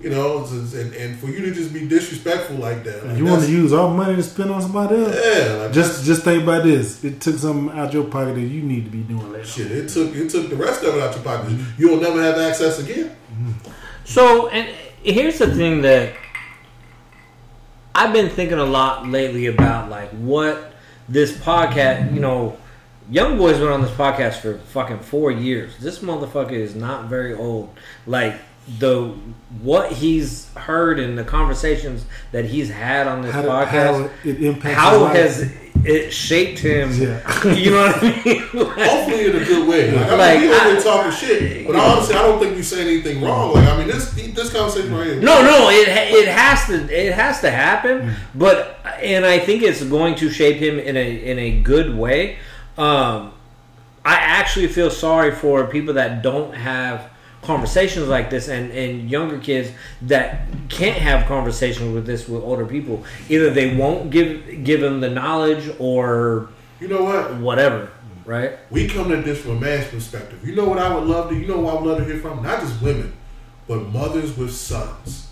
[0.00, 3.04] You know, and, and for you to just be disrespectful like that.
[3.04, 5.16] Like You want to that's- use our money to spend on somebody else?
[5.16, 7.02] Yeah, like Just just think about this.
[7.02, 9.44] It took something out your pocket that you need to be doing later.
[9.44, 11.58] Shit, it took it took the rest of it out your pocket.
[11.78, 13.10] You'll never have access again.
[13.32, 13.70] Mm-hmm.
[14.04, 14.68] So, and
[15.02, 16.14] here's the thing that
[17.94, 20.72] I've been thinking a lot lately about, like what
[21.08, 22.14] this podcast.
[22.14, 22.56] You know,
[23.10, 25.76] Young Boy's been on this podcast for fucking four years.
[25.78, 27.74] This motherfucker is not very old.
[28.06, 28.36] Like
[28.78, 29.14] the
[29.62, 34.08] what he's heard in the conversations that he's had on this How, do- podcast.
[34.08, 35.50] how it impacts how has
[35.84, 36.90] it shaped him?
[36.92, 37.22] Yeah.
[37.54, 38.42] You know what I mean?
[38.52, 39.92] Like- Hopefully in a good way.
[39.92, 42.56] Like, I mean, Like, we over I- here talking shit, but honestly, I don't think
[42.56, 43.54] you say anything wrong.
[43.54, 45.20] Like, I mean, this this conversation right here.
[45.20, 49.82] No, no, it it has to it has to happen, but and I think it's
[49.82, 52.38] going to shape him in a in a good way.
[52.76, 53.32] Um,
[54.04, 57.10] I actually feel sorry for people that don't have
[57.42, 59.70] conversations like this and, and younger kids
[60.02, 63.04] that can't have conversations with this with older people.
[63.28, 66.48] Either they won't give give them the knowledge or
[66.80, 67.36] You know what?
[67.36, 67.90] whatever,
[68.24, 68.52] right?
[68.70, 70.46] We come at this from a man's perspective.
[70.46, 71.36] You know what I would love to.
[71.36, 73.12] You know what I would love to hear from not just women,
[73.66, 75.26] but mothers with sons.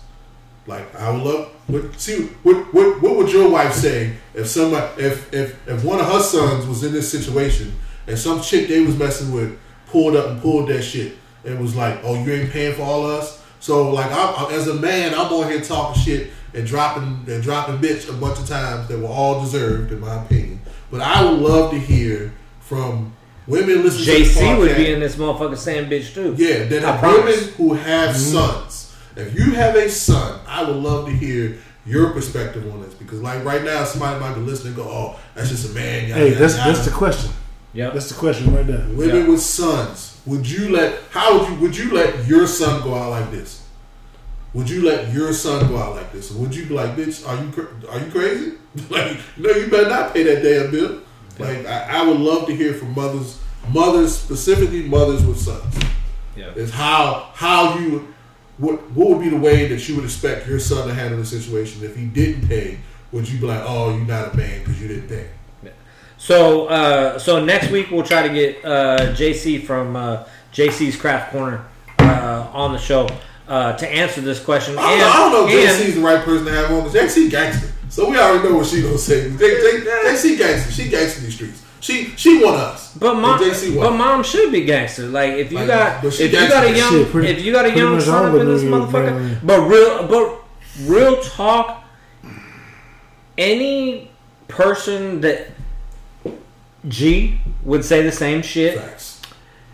[0.65, 1.49] Like I would love.
[1.67, 5.99] What, see, what, what what would your wife say if somebody if if if one
[5.99, 7.73] of her sons was in this situation
[8.07, 9.57] and some chick they was messing with
[9.87, 11.15] pulled up and pulled that shit
[11.47, 13.43] and was like, oh, you ain't paying for all of us.
[13.59, 17.41] So like, I, I- as a man, I'm on here talking shit and dropping and
[17.41, 20.61] dropping bitch a bunch of times that were all deserved in my opinion.
[20.91, 23.13] But I would love to hear from
[23.47, 24.05] women listening.
[24.05, 26.35] to this JC would be in this motherfucker saying bitch too.
[26.37, 27.35] yeah, that I are promise.
[27.41, 28.33] women who have mm-hmm.
[28.37, 28.95] sons.
[29.15, 33.21] If you have a son, I would love to hear your perspective on this because,
[33.21, 36.13] like right now, somebody might be listening and go, "Oh, that's just a man." yada,
[36.21, 37.31] Hey, yada, that's yada." that's the question.
[37.73, 38.85] Yeah, That's the question right there.
[38.89, 39.27] women Yeah.
[39.27, 40.16] with sons.
[40.27, 40.99] Would you let?
[41.09, 41.55] How would you?
[41.59, 43.63] Would you let your son go out like this?
[44.53, 46.31] Would you let your son go out like this?
[46.31, 48.53] Would you be like, "Bitch, are you are you crazy?
[48.89, 51.01] like, no, you better not pay that damn bill."
[51.39, 53.39] Like, I, I would love to hear from mothers,
[53.69, 55.75] mothers specifically mothers with sons.
[56.35, 56.51] Yeah.
[56.51, 58.13] Is how how you
[58.57, 61.25] what what would be the way that you would expect your son to handle the
[61.25, 62.79] situation if he didn't pay?
[63.13, 65.29] Would you be like, oh, you're not a man because you didn't pay?
[66.17, 70.23] So, uh, so next week we'll try to get uh, JC from uh,
[70.53, 71.63] JC's Craft Corner
[71.99, 73.07] uh, on the show
[73.47, 74.77] uh, to answer this question.
[74.77, 77.15] I don't, know, I don't know if JC's the right person to have on because
[77.15, 77.71] JC gangster.
[77.89, 79.29] So we already know what she gonna say.
[79.29, 80.71] J, J, JC gangster.
[80.71, 81.63] She gangster in these streets.
[81.79, 82.93] She she want us.
[82.95, 85.03] But mom, JC but mom should be gangster.
[85.05, 87.65] Like if you Like, got if you got a young Shit, pretty- if you got
[87.65, 89.15] a young much son up in this movies, motherfucker.
[89.15, 89.39] man.
[89.43, 90.41] But real but
[90.89, 91.83] real talk.
[93.37, 94.09] Any
[94.47, 95.47] person that
[96.87, 98.77] G would say the same shit.
[98.77, 99.21] Facts.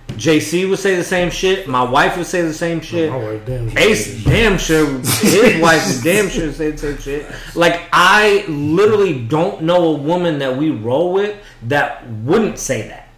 [0.09, 1.67] JC would say the same shit.
[1.67, 3.09] My wife would say the same shit.
[3.09, 3.77] My wife, damn.
[3.77, 7.25] Ace damn sure his wife is damn sure say the same shit.
[7.55, 13.09] Like I literally don't know a woman that we roll with that wouldn't say that.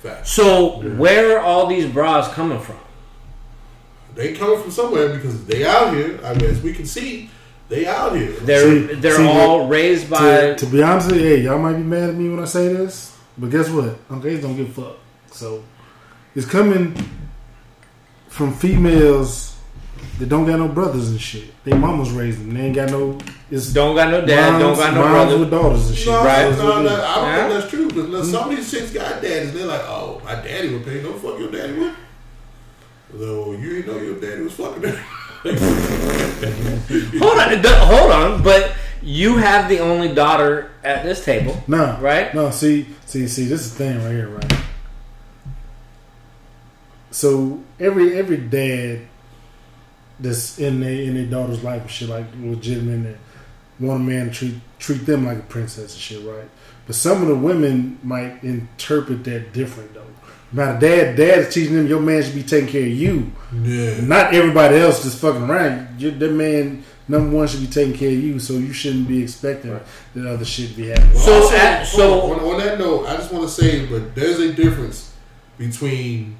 [0.00, 0.32] Facts.
[0.32, 2.78] So where are all these bras coming from?
[4.14, 6.18] They coming from somewhere because they out here.
[6.24, 7.30] I mean, as we can see,
[7.68, 8.32] they out here.
[8.32, 11.58] They're See- they're see, all raised by to, to be honest with you, hey, y'all
[11.58, 13.09] might be mad at me when I say this,
[13.40, 13.96] but guess what?
[14.10, 14.96] Uncle Ace don't give a fuck.
[15.32, 15.64] So
[16.34, 16.94] it's coming
[18.28, 19.56] from females
[20.18, 21.52] that don't got no brothers and shit.
[21.64, 22.52] They mamas raised them.
[22.54, 23.18] They ain't got no.
[23.50, 25.38] It's don't got no dad, don't got no moms brother.
[25.38, 26.08] with daughters and shit.
[26.08, 26.50] No, Right.
[26.52, 27.48] no, no, no, I don't Yeah.
[27.48, 27.88] think that's true.
[27.88, 28.30] Because mm.
[28.30, 29.54] some of these chicks got daddies.
[29.54, 31.02] They're like, oh, my daddy would pay.
[31.02, 31.94] No, fuck your daddy would.
[33.18, 35.04] So you ain't know your daddy was fucking her.
[37.18, 38.72] Hold on, hold on, but
[39.02, 41.62] you have the only daughter at this table.
[41.66, 42.34] No, Right?
[42.34, 43.44] No, see, see, see.
[43.46, 44.52] This is the thing right here, right?
[47.10, 49.00] So every every dad
[50.20, 53.16] that's in their in their daughter's life and shit, like legitimate, that
[53.84, 56.48] want a man to treat treat them like a princess and shit, right?
[56.86, 60.04] But some of the women might interpret that different though.
[60.52, 63.30] Now, dad, dad is teaching them your man should be taking care of you,
[63.62, 64.00] Yeah.
[64.00, 66.00] not everybody else just fucking around.
[66.00, 69.22] Your that man number one should be taking care of you, so you shouldn't be
[69.22, 69.78] expecting
[70.14, 71.18] that other shit to be happening.
[71.18, 74.38] So Also, at- so- on, on that note, I just want to say, but there's
[74.38, 75.12] a difference
[75.58, 76.36] between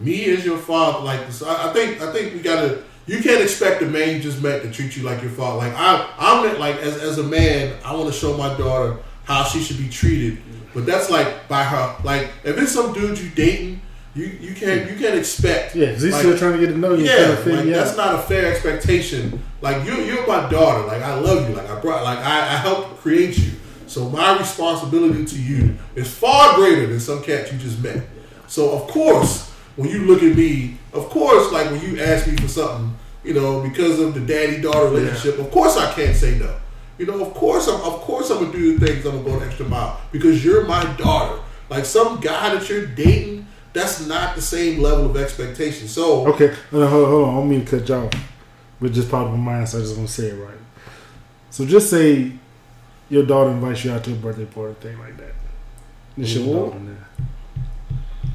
[0.00, 1.04] me as your father.
[1.04, 2.82] Like this, I, I think, I think we gotta.
[3.06, 5.58] You can't expect the man you just met to treat you like your father.
[5.58, 9.42] Like I, I'm like as as a man, I want to show my daughter how
[9.44, 10.38] she should be treated.
[10.72, 11.96] But that's like by her.
[12.04, 13.80] Like if it's some dude you dating,
[14.14, 15.74] you you can't you can't expect.
[15.74, 17.04] Yeah, 'cause he's like, still trying to get to know you.
[17.04, 17.96] yeah, trying to figure like, that's out.
[17.96, 19.42] not a fair expectation.
[19.60, 20.86] Like you, you're my daughter.
[20.86, 21.54] Like I love you.
[21.56, 22.02] Like I brought.
[22.04, 23.52] Like I, I helped create you.
[23.86, 28.02] So my responsibility to you is far greater than some cat you just met.
[28.46, 32.36] So of course, when you look at me, of course, like when you ask me
[32.36, 32.94] for something,
[33.24, 36.54] you know, because of the daddy-daughter relationship, of course I can't say no.
[36.98, 39.04] You know, of course, I'm, of course, I'm gonna do the things.
[39.06, 41.40] I'm gonna go an extra mile because you're my daughter.
[41.70, 45.88] Like some guy that you're dating, that's not the same level of expectation.
[45.88, 47.30] So Okay, no, hold, hold on.
[47.30, 48.12] I don't mean to cut you off,
[48.80, 50.58] but just part of my mind, so I just want to say it right.
[51.50, 52.32] So just say
[53.08, 55.34] your daughter invites you out to a birthday party, thing like that.
[56.16, 56.66] It's your Ooh.
[56.66, 56.96] daughter now.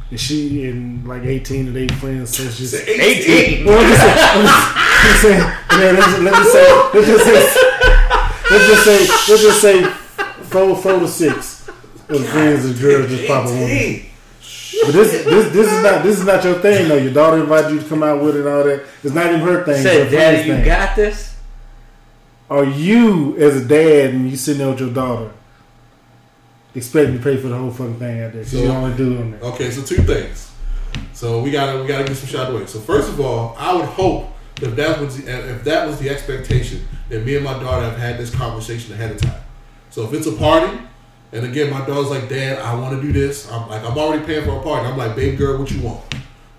[0.10, 2.76] And she and like 18 of their friends says just.
[2.76, 3.66] 18.
[3.66, 7.68] Well, I'm just saying, I'm just saying, yeah, let's, let's just say, let's just say,
[8.52, 9.00] let's just say,
[9.32, 9.84] let's just say,
[10.46, 11.68] four, four to six
[12.10, 13.70] of friends and girls just pop a woman.
[13.70, 14.06] 18.
[14.86, 16.98] But this, this, this is not, this is not your thing though.
[16.98, 18.86] Your daughter invited you to come out with it and all that.
[19.04, 19.74] It's not even her thing.
[19.76, 20.66] it's Said, her Daddy, you thing.
[20.66, 21.36] got this.
[22.50, 25.32] Are you as a dad and you sitting there with your daughter
[26.76, 28.44] expecting to pay for the whole fucking thing out there?
[28.44, 29.44] Because you So- only doing that.
[29.44, 30.52] Okay, so two things.
[31.14, 32.66] So we gotta we gotta get some shot away.
[32.68, 34.30] So first of all, I would hope
[34.62, 37.98] if that was the, if that was the expectation that me and my daughter have
[37.98, 39.42] had this conversation ahead of time.
[39.90, 40.78] So if it's a party,
[41.32, 43.52] and again my daughter's like, Dad, I want to do this.
[43.52, 44.88] I'm like, I'm already paying for a party.
[44.88, 46.04] I'm like, Babe, girl, what you want?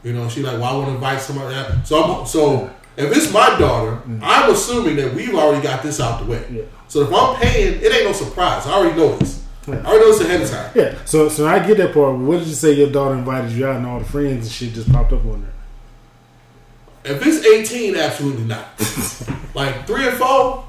[0.02, 1.54] You know, she like, well, I want to invite somebody.
[1.54, 1.88] Else.
[1.88, 4.18] So I'm so if it's my daughter, mm-hmm.
[4.22, 6.44] I'm assuming that we've already got this out the way.
[6.50, 6.62] Yeah.
[6.88, 8.66] So if I'm paying, it ain't no surprise.
[8.66, 9.44] I already know this.
[9.68, 9.76] Yeah.
[9.76, 10.72] I already know this ahead of time.
[10.74, 11.04] Yeah.
[11.04, 12.18] So, so I get that part.
[12.18, 14.72] What did you say your daughter invited you out and all the friends and shit
[14.72, 17.14] just popped up on there?
[17.14, 18.66] If it's 18, absolutely not.
[19.54, 20.64] like three or four,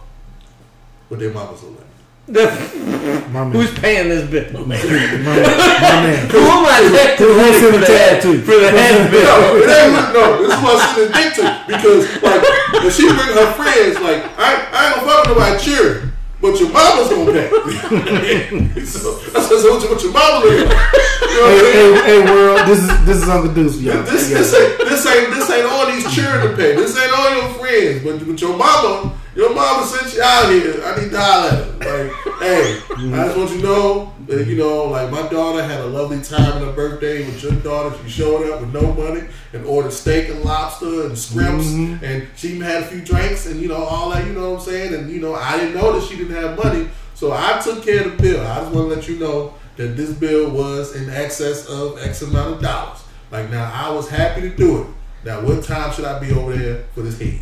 [1.10, 1.89] but their mamas look like.
[2.30, 3.52] The- My man.
[3.52, 4.66] who's paying this bill?
[4.66, 6.30] my, my man.
[6.32, 8.42] Who am I next Who- who's for the tab head, to?
[8.42, 9.26] for the head bill?
[9.26, 11.44] No, it ain't, no, this is what I send a dick to.
[11.68, 12.42] Because, like,
[12.86, 16.12] if she bring her friends, like, I, I ain't gonna fuck with nobody cheering,
[16.42, 17.50] but your mama's gonna pay.
[18.86, 20.70] so, I said, so what your, what your mama look like?
[20.70, 21.96] You know what I'm Hey, saying?
[21.96, 24.04] hey, hey, world, this is this is Uncle Deuce, for y'all.
[24.04, 26.76] This, this ain't this ain't this ain't all these cheering to pay.
[26.76, 30.82] This ain't all your friends, but, but your mama Your mama sent you out here.
[30.84, 32.08] I need to holler at her.
[32.08, 35.80] Like, hey, I just want you to know that, you know, like my daughter had
[35.82, 37.96] a lovely time on her birthday with your daughter.
[38.04, 41.68] She showed up with no money and ordered steak and lobster and scrimps.
[41.68, 42.04] Mm-hmm.
[42.04, 44.60] And she even had a few drinks and, you know, all that, you know what
[44.62, 44.94] I'm saying?
[44.94, 46.90] And, you know, I didn't know that she didn't have money.
[47.14, 48.42] So I took care of the bill.
[48.46, 52.22] I just want to let you know that this bill was in excess of X
[52.24, 53.04] amount of dollars.
[53.32, 54.88] Like, now, I was happy to do it.
[55.24, 57.42] Now, what time should I be over there for this head?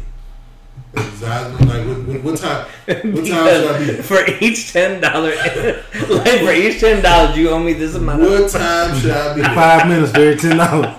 [0.95, 2.65] Is I- Like, what, what, what time?
[2.87, 4.01] What time should I be?
[4.01, 8.23] for each ten dollar, like for each ten dollars, you owe me this amount.
[8.23, 9.41] Of, What time should I be?
[9.43, 10.95] Five minutes for every ten dollars.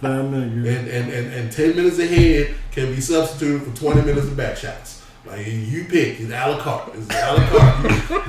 [0.00, 0.68] Five minutes.
[0.68, 4.56] And, and, and, and 10 minutes ahead can be substituted for 20 minutes of back
[4.56, 4.91] shots.
[5.32, 6.20] Like, you pick.
[6.20, 6.94] It's a la carte.
[6.94, 7.84] It's a la carte.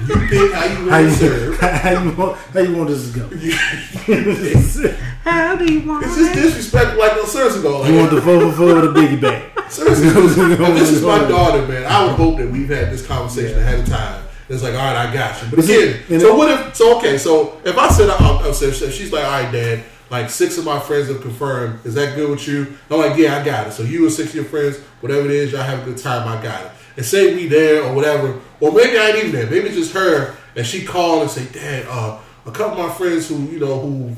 [0.07, 1.59] You, you pick how you How want you, to serve.
[1.59, 2.37] how you want?
[2.37, 3.29] How you want this to go?
[3.33, 6.05] it's How do you want?
[6.05, 7.81] It's just disrespectful like no seriously though.
[7.81, 9.51] Like, You want the four for four with a biggie bag?
[9.69, 11.85] Seriously, this is my daughter, man.
[11.85, 14.23] I would hope that we've had this conversation ahead of time.
[14.47, 15.49] It's like, all right, I got you.
[15.49, 16.75] But Is again, and so it- what if?
[16.75, 19.83] So okay, so if I said, I'll, I'll say, so she's like, all right, Dad.
[20.09, 21.83] Like six of my friends have confirmed.
[21.85, 22.77] Is that good with you?
[22.91, 23.71] I'm like, yeah, I got it.
[23.73, 26.27] So you and six of your friends, whatever it is, y'all have a good time.
[26.27, 26.71] I got it.
[26.95, 29.49] And say we there or whatever, or maybe I ain't even there.
[29.49, 32.93] Maybe it's just her, and she called and say, Dad, uh, a couple of my
[32.93, 34.15] friends who you know who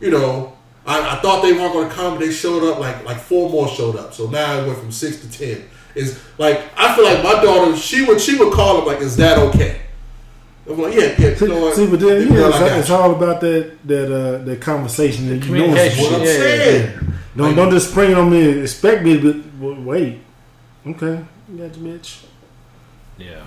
[0.00, 2.14] you know, I, I thought they weren't going to come.
[2.14, 4.12] but They showed up like like four more showed up.
[4.12, 5.62] So now it went from six to ten.
[5.94, 7.76] Is like I feel like my daughter.
[7.76, 9.80] She would she would call them like, "Is that okay?"
[10.68, 11.76] I'm like, "Yeah, yeah." You know what?
[11.76, 14.60] See, but then Big yeah, it's, I got it's all about that that uh, that
[14.60, 15.46] conversation that you know.
[15.64, 16.04] Communication.
[16.04, 17.12] What I'm Yeah, yeah, saying.
[17.36, 18.50] Don't don't just spring it on me.
[18.52, 20.20] and Expect me to well, wait.
[20.86, 21.22] Okay,
[21.56, 22.24] got you, bitch.
[23.18, 23.44] Yeah.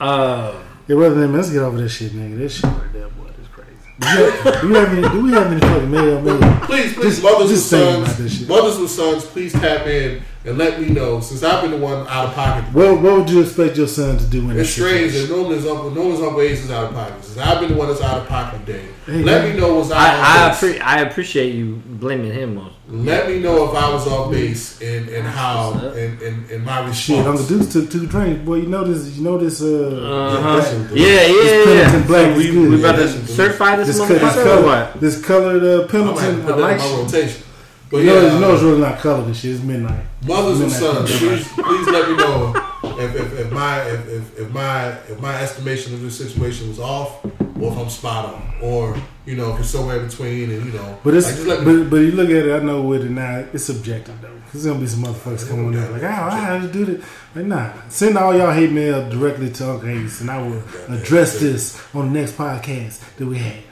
[0.00, 0.54] Uh,
[0.88, 2.36] Yeah, rather than let's get over this shit, nigga.
[2.38, 4.60] This shit right there, boy, is crazy.
[4.60, 5.02] Do we have any?
[5.08, 6.20] Do we have any fucking mail?
[6.20, 6.60] Man?
[6.62, 9.86] Please, please, Just- mothers just with saying about this sons, mothers with sons, please tap
[9.86, 11.20] in and let me know.
[11.20, 14.16] Since I've been the one out of pocket, What What would you expect your son
[14.18, 15.28] to do in It's that strange situation?
[15.36, 17.24] that no one's Uncle, no one's Uncle Ace is out of pocket.
[17.24, 18.86] Since I've been the one that's out of pocket today.
[19.06, 19.54] Hey, Let man.
[19.54, 22.74] me know what's out I I, appre- I appreciate you blaming him most.
[22.88, 26.90] Let me know if I was off base and, and how and, and, and my
[26.92, 27.48] Shit, Uncle response.
[27.48, 28.44] Deuce took two drinks.
[28.44, 29.16] Boy, you know this.
[29.16, 29.62] You know this.
[29.62, 30.56] Uh, Uh-huh.
[30.56, 31.64] that's- Yeah, yeah, This yeah.
[31.84, 32.70] Pendleton Black So is we, good.
[32.70, 35.00] we about Yeah, to certify this, this, this motherfucker or color, what?
[35.00, 36.40] this colored uh, I'm gonna have to Pendleton.
[36.42, 36.98] I put like in my shit.
[37.14, 37.42] rotation.
[37.90, 39.26] But You know, yeah, you know it's really not colored.
[39.26, 39.56] This shit.
[39.56, 40.04] It's midnight.
[40.24, 42.54] mothers and sons, please, please let me know
[43.00, 46.78] if, if, if my if, if, if my if my estimation of this situation was
[46.78, 48.96] off, or if I'm spot on, or
[49.26, 51.96] you know if it's somewhere in between, and you know, But it's like, but, but
[51.96, 52.52] you look at it.
[52.52, 53.44] I know with it now.
[53.52, 54.40] It's subjective though.
[54.52, 57.04] There's gonna be some motherfuckers coming on there like, oh, I had to do this.
[57.34, 57.72] Like, nah.
[57.88, 62.12] Send all y'all hate mail directly to Uncle Ace, and I will address this on
[62.12, 63.64] the next podcast that we have.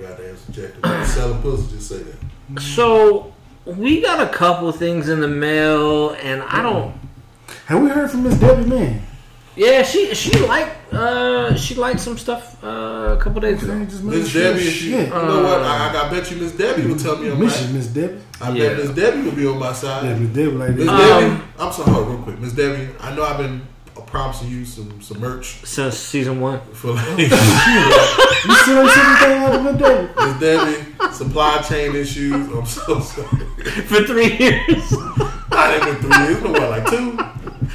[0.00, 1.06] Goddamn subjective.
[1.06, 2.19] Selling pussy, just say that.
[2.58, 3.32] So
[3.64, 6.94] we got a couple things in the mail, and I don't.
[7.66, 9.02] Have we heard from Miss Debbie Man?
[9.56, 13.84] Yeah, she she liked uh she liked some stuff uh, a couple days ago.
[13.84, 15.08] Just make Miss Debbie, if you, you shit.
[15.10, 15.60] know what?
[15.62, 17.44] I, I bet you Miss Debbie will tell me on my.
[17.44, 18.20] Miss you, Miss Debbie.
[18.40, 18.68] I Yeah.
[18.70, 20.04] bet Miss Debbie will be on my side.
[20.06, 21.22] Yeah, Miss Debbie like Miss that.
[21.22, 22.38] Um, Debbie, I'm sorry, hold on, real quick.
[22.38, 23.66] Miss Debbie, I know I've been
[24.06, 29.04] promising you some some merch Since season one, for oh, like you still ain't seen
[29.04, 30.08] anything out of Miss Debbie?
[30.16, 32.32] Miss Debbie, supply chain issues.
[32.34, 33.28] I'm so sorry.
[33.82, 34.92] for three years.
[35.50, 36.36] Not even three years.
[36.36, 37.18] It's what, like two?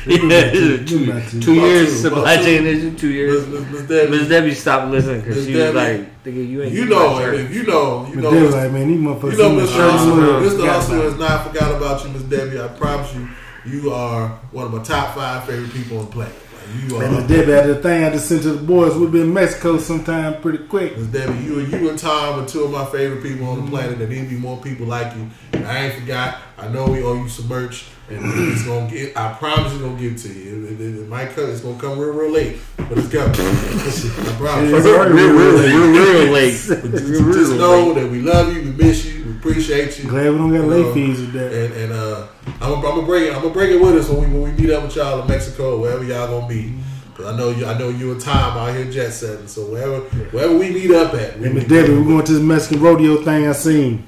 [0.08, 0.52] yeah,
[0.86, 1.42] two, About two.
[1.42, 2.44] two years two, supply two.
[2.44, 2.96] chain issue.
[2.98, 3.48] Two years.
[3.48, 6.64] Miss, Miss Debbie, Miss Debbie stopped listening because Miss she was Debbie, like, "Nigga, you
[6.64, 9.00] ain't you know, my shirt." if you know, you Miss know, Debbie like, man, these
[9.00, 9.32] motherfuckers.
[9.32, 9.78] You know, seen Mr.
[9.78, 10.52] my shirt, Mr.
[10.52, 12.60] forgot Hustler about has not forgot about you, Miss Debbie.
[12.62, 13.30] I promise you,
[13.66, 16.36] you are one of my top five favorite people on the planet.
[16.36, 17.04] Like, you it.
[17.04, 17.22] And are.
[17.22, 18.96] Miss Debbie had the thing I just sent to the boys.
[18.96, 20.98] We'll be in Mexico sometime pretty quick.
[20.98, 23.64] Miss Debbie, you and you and Tom are two of my favorite people on the
[23.64, 23.70] mhm.
[23.70, 24.00] planet.
[24.00, 25.30] There need to be more people like you.
[25.54, 26.38] And I ain't forgot.
[26.58, 29.18] I know we owe you some merch, and it's gonna get.
[29.18, 30.66] I promise it's gonna get to you.
[30.68, 31.50] It, it, it might come.
[31.50, 33.32] It's gonna come real, real late, but it's coming.
[33.36, 34.74] I promise.
[34.74, 35.74] It's already real, real late.
[35.74, 36.66] We're real late.
[36.70, 39.05] But just, just know that we love you, we miss you, we
[39.46, 40.10] appreciate you.
[40.10, 41.54] Glad we don't got You late know, fees with that.
[41.54, 42.28] And, and uh,
[42.62, 43.34] I'm, I'm gonna bring it.
[43.34, 45.28] I'm gonna bring it with us when we when we meet up with y'all in
[45.28, 46.74] Mexico, wherever y'all gonna be.
[47.16, 47.66] Cause I know you.
[47.66, 49.48] I know you and Tom out here jet setting.
[49.48, 52.42] So wherever wherever we meet up at, we, And Miss Debbie, we're going to this
[52.42, 54.06] Mexican rodeo thing I seen.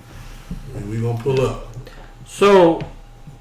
[0.90, 1.68] we gonna pull up.
[2.26, 2.82] So,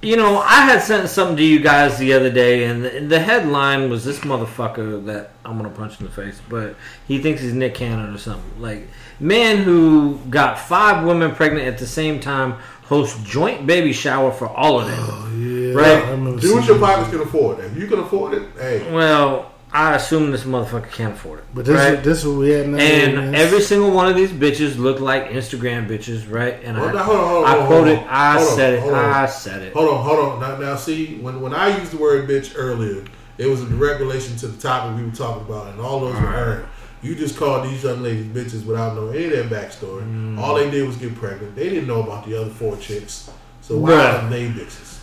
[0.02, 3.18] you know, I had sent something to you guys the other day, and the, the
[3.18, 6.76] headline was this motherfucker that I'm gonna punch in the face, but
[7.08, 8.62] he thinks he's Nick Cannon or something.
[8.62, 8.86] Like,
[9.20, 12.52] man who got five women pregnant at the same time
[12.84, 14.98] hosts joint baby shower for all of them.
[15.00, 15.74] Oh, yeah.
[15.74, 16.40] Right.
[16.40, 17.58] Do what your pockets can afford.
[17.60, 21.44] If you can afford it, hey, Well, I assume this motherfucker can't afford it.
[21.52, 21.94] But this, right?
[21.98, 22.78] is, this is what we had now.
[22.78, 26.62] and every single one of these bitches look like Instagram bitches, right?
[26.62, 28.06] And Hold I, on, hold on, hold on, I hold quoted, on.
[28.08, 29.04] I Hold on, said it, hold on.
[29.04, 29.72] I said it.
[29.74, 30.40] Hold on, hold on.
[30.40, 33.04] Now, now, see, when when I used the word bitch earlier,
[33.36, 36.14] it was in direct relation to the topic we were talking about, and all those
[36.18, 36.66] were earned.
[37.02, 40.02] You just called these young ladies bitches without knowing any of their backstory.
[40.02, 40.38] Mm.
[40.38, 41.54] All they did was get pregnant.
[41.54, 43.30] They didn't know about the other four chicks.
[43.60, 44.22] So why Bruh.
[44.24, 44.98] are they bitches?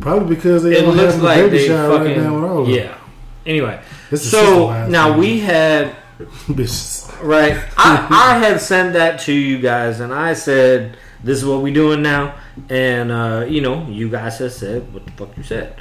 [0.00, 2.44] Probably because they It don't looks have a like baby they shower right now with
[2.50, 2.98] all yeah.
[3.46, 3.80] Anyway,
[4.10, 5.18] This is so now man.
[5.18, 5.94] we had
[6.48, 7.10] Bitches.
[7.22, 7.56] right.
[7.76, 11.72] I, I had sent that to you guys, and I said, "This is what we
[11.72, 12.34] doing now."
[12.68, 15.74] And uh, you know, you guys have said what the fuck you said,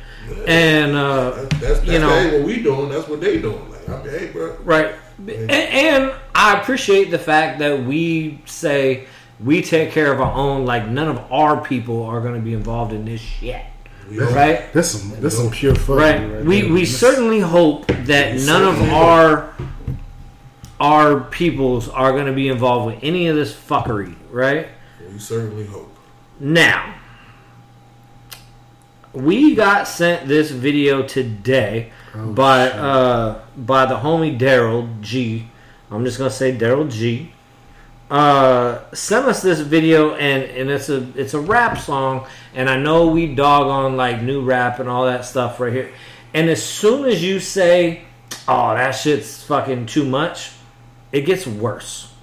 [0.48, 2.90] and uh, That's, that's, that's you know, what we doing.
[2.90, 3.70] That's what they doing.
[3.70, 4.56] Like, I mean, hey, bro.
[4.64, 4.96] right.
[5.30, 9.06] And, and I appreciate the fact that we say
[9.40, 10.66] we take care of our own.
[10.66, 13.64] Like none of our people are going to be involved in this shit,
[14.10, 14.72] right?
[14.74, 16.20] That's some that's some pure fuckery Right.
[16.34, 16.72] right we there.
[16.74, 19.54] we That's- certainly hope that none of our
[20.80, 24.68] our peoples are going to be involved with any of this fuckery, right?
[25.12, 25.96] We certainly hope.
[26.40, 26.96] Now,
[29.14, 35.48] we got sent this video today Oh, by uh by the homie Daryl G.
[35.90, 37.34] I'm just gonna say Daryl G.
[38.10, 42.78] Uh, sent us this video and and it's a it's a rap song and I
[42.78, 45.92] know we dog on like new rap and all that stuff right here.
[46.34, 48.02] And as soon as you say,
[48.48, 50.52] "Oh, that shit's fucking too much,"
[51.12, 52.14] it gets worse.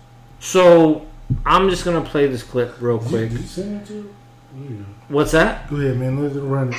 [0.40, 1.06] So
[1.44, 3.30] I'm just gonna play this clip real quick.
[3.30, 4.14] Did you send it to?
[4.56, 4.76] Yeah.
[5.08, 5.68] What's that?
[5.70, 6.22] Go ahead, man.
[6.22, 6.74] Let's run.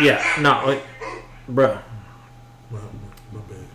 [0.00, 0.82] Yeah, no, like,
[1.50, 1.82] bruh.
[2.70, 2.84] My, my,
[3.32, 3.66] my bad.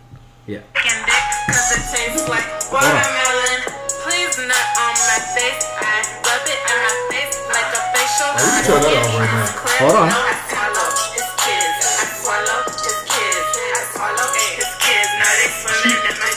[0.46, 0.62] Yeah.
[0.74, 3.60] Cause it tastes like watermelon.
[4.06, 5.64] Please nut on my face.
[5.74, 8.30] I rub it on my face like a facial.
[8.30, 9.82] Oh, you can turn that off right now.
[9.82, 10.08] Hold on.
[10.08, 11.76] I swallow his kids.
[11.82, 13.48] I swallow his kids.
[13.74, 15.10] I swallow his kids.
[15.18, 16.30] Now they swimming in my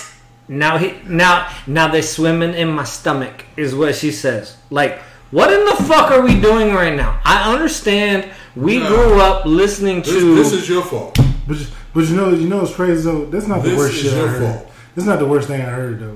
[0.49, 4.57] Now he now now they're swimming in my stomach is what she says.
[4.71, 4.97] Like,
[5.29, 7.21] what in the fuck are we doing right now?
[7.23, 8.87] I understand we No.
[8.87, 11.15] grew up listening This, to this is your fault.
[11.93, 13.25] But you- know you know it's crazy though.
[13.25, 14.41] That's not the This worst is shit I your heard.
[14.53, 14.71] fault.
[14.95, 16.05] That's not the worst thing I heard though.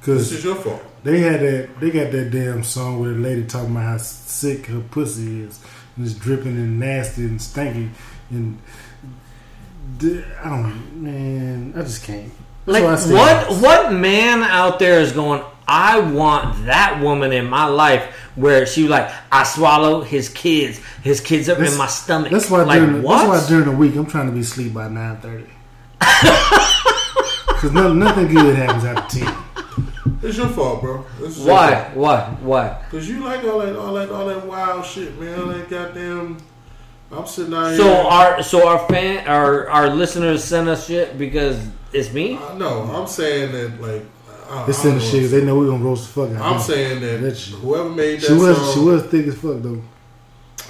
[0.00, 0.82] Because is your fault.
[1.02, 4.66] they had that they got that damn song where the lady talking about how sick
[4.66, 5.58] her pussy is
[5.96, 7.90] and it's dripping and nasty and stinky
[8.30, 8.58] and
[10.02, 12.30] I don't man I just can't.
[12.66, 17.46] That's like why what what man out there is going I want that woman in
[17.46, 18.04] my life
[18.36, 22.30] where she like I swallow his kids, his kids are in my stomach.
[22.30, 23.26] That's why like during the, what?
[23.26, 25.46] that's why during the week I'm trying to be asleep by nine thirty.
[27.46, 29.34] Because no, nothing good happens after ten.
[30.22, 31.04] It's your fault, bro.
[31.18, 31.84] This is your why?
[31.84, 31.96] fault.
[31.96, 32.20] Why?
[32.42, 32.84] Why?
[32.90, 35.40] Cause you like all that, all that, all that wild shit, man.
[35.40, 36.36] All that goddamn.
[37.10, 37.94] I'm sitting out So here.
[37.94, 42.34] our so our fan our our listeners send us shit because it's me.
[42.36, 44.04] Uh, no, I'm saying that like.
[44.62, 45.22] I, They I send the shit.
[45.22, 45.28] know.
[45.28, 46.42] They know we gonna roast the fuck out.
[46.44, 46.60] I'm them.
[46.62, 49.82] saying that, That whoever made that She was song, she was thick as fuck though.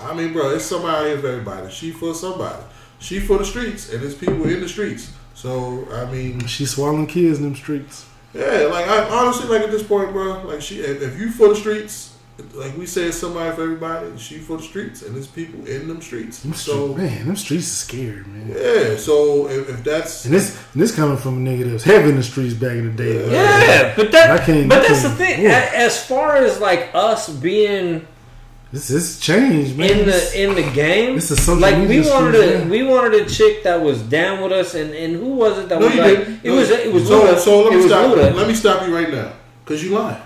[0.02, 1.70] I mean, bro, it's somebody for everybody.
[1.70, 2.62] She for somebody.
[2.98, 5.12] She for the streets, and it's people in the streets.
[5.35, 8.06] So I mean, She swallowing kids in them streets.
[8.32, 10.43] yeah, like I honestly like at this point, bro.
[10.47, 12.13] Like she, if you for the streets,
[12.55, 14.16] like we said, somebody for everybody.
[14.19, 16.40] She for the streets, and it's people in them streets.
[16.40, 18.48] Them So street, man, them streets are scary, man.
[18.48, 21.85] yeah, so if, if that's And this and this coming from a nigga that was
[21.85, 23.31] heavy in the streets back in the day.
[23.31, 25.43] Yeah, but that I can't- but I that's the thing.
[25.43, 25.70] yeah.
[25.74, 28.05] As far as like us being
[28.73, 29.90] This is change, man.
[29.90, 32.69] in the in the game, This is social like we wanted streets, a man.
[32.70, 35.78] we wanted a chick that was down with us, and, and who was it that
[35.78, 36.40] no, was you like didn't.
[36.43, 37.39] it No, was it was so, Luda.
[37.39, 38.11] so let me stop.
[38.12, 38.35] Luda.
[38.35, 39.31] Let me stop you right now,
[39.65, 40.20] because you lying.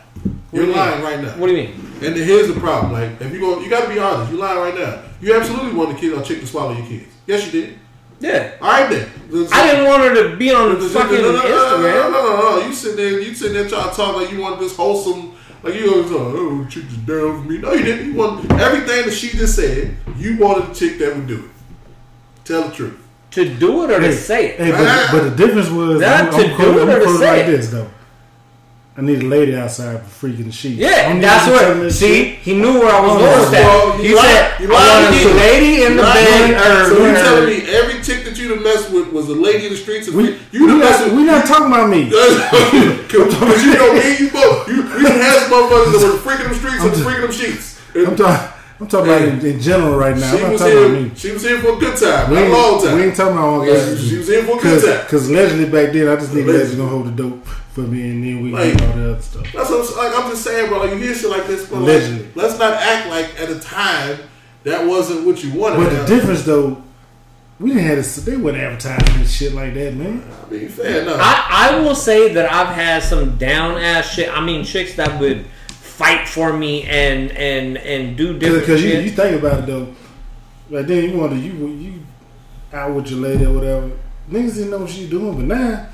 [0.51, 1.05] You're you lying mean?
[1.05, 1.37] right now.
[1.39, 1.85] What do you mean?
[2.01, 4.31] And then here's the problem: like, if you go, you got to be honest.
[4.33, 5.03] You lying right now.
[5.21, 7.13] You absolutely want the kid or chick to swallow your kids.
[7.27, 7.79] Yes, you did.
[8.21, 9.09] Yeah, All right then.
[9.53, 12.11] I didn't want her to be on No, no, fucking no, no, no, no, Instagram.
[12.11, 12.67] no, no, no.
[12.67, 15.75] You sit there, you sit there trying to talk like you want this wholesome, like
[15.75, 17.59] you always talk, oh, chick is down for me.
[17.59, 18.07] No, you didn't.
[18.09, 19.97] You want everything that she just said.
[20.17, 21.51] You wanted a chick that would do it.
[22.45, 22.99] Tell the truth.
[23.33, 24.59] To do it or to say it.
[24.59, 26.99] Hey, but, but the difference was Not I'm, to I'm do quoting- it I'm or
[26.99, 27.57] to quoting say like it.
[27.57, 27.91] this though.
[28.99, 30.75] I need a lady outside for freaking the sheets.
[30.83, 31.93] Yeah, and that's you what.
[31.93, 32.39] See, shit.
[32.43, 33.71] he knew where I was Oh, going first with that.
[33.71, 36.15] all, He you said, lied- oh, you "I want a lady in the Right?
[36.19, 39.29] bed." Or, so you or- telling me every chick that you done messed with was
[39.29, 40.09] a lady in the streets?
[40.09, 42.11] And We, you we, done messed not, with we not talking about me.
[43.09, 44.67] Because you know me, you both.
[44.69, 47.33] You, we done had some motherfuckers that were freaking them streets and just- freaking them
[47.33, 47.81] sheets.
[47.95, 48.55] I'm talking.
[48.81, 50.37] I'm talking about in, in general right now.
[50.37, 51.01] She I'm was talking about here.
[51.03, 51.11] me.
[51.15, 52.95] She was here for a good time, We not a ain't, long time.
[52.97, 54.09] we ain't talking about all Yeah, guys.
[54.09, 55.03] she was here for a good time.
[55.05, 56.53] Because allegedly back then, I just need Allegedly.
[56.59, 57.47] legends gonna hold the dope
[57.85, 59.47] for me, and then we Like- can all the other stuff.
[59.55, 60.79] That's what I'm, like, I'm just saying, bro.
[60.81, 62.03] Like you hear shit like this, but like,
[62.35, 64.19] let's not act like at a time
[64.65, 65.77] that wasn't what you wanted.
[65.85, 66.83] But the difference, though,
[67.61, 68.17] we didn't have this.
[68.17, 70.23] They wouldn't advertise and shit like that, man.
[70.47, 71.21] I mean, fair enough.
[71.21, 74.29] I, I will say that I've had some down ass shit.
[74.37, 78.93] I mean, chicks that would fight for me and and and do different Because you,
[79.01, 79.89] you think about it though,
[80.71, 81.95] like then you wonder you you
[82.73, 83.91] out with your lady or whatever.
[84.31, 85.89] Niggas didn't know what she doing, but now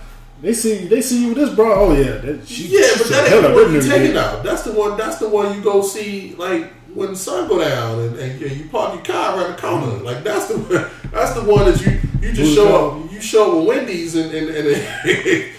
[0.44, 1.72] they see they see you with this bro.
[1.72, 4.44] Oh yeah, that, she yeah, she but that ain't the one you it out.
[4.44, 4.98] That's the one.
[4.98, 8.48] That's the one you go see like when the sun go down and, and you-
[8.48, 9.86] you park your car around the corner.
[9.86, 10.04] Mm-hmm.
[10.04, 10.90] Like that's the one.
[11.14, 13.12] That's the one that you you just Blue show up.
[13.12, 14.48] You show up with Wendy's and and.
[14.50, 15.50] and,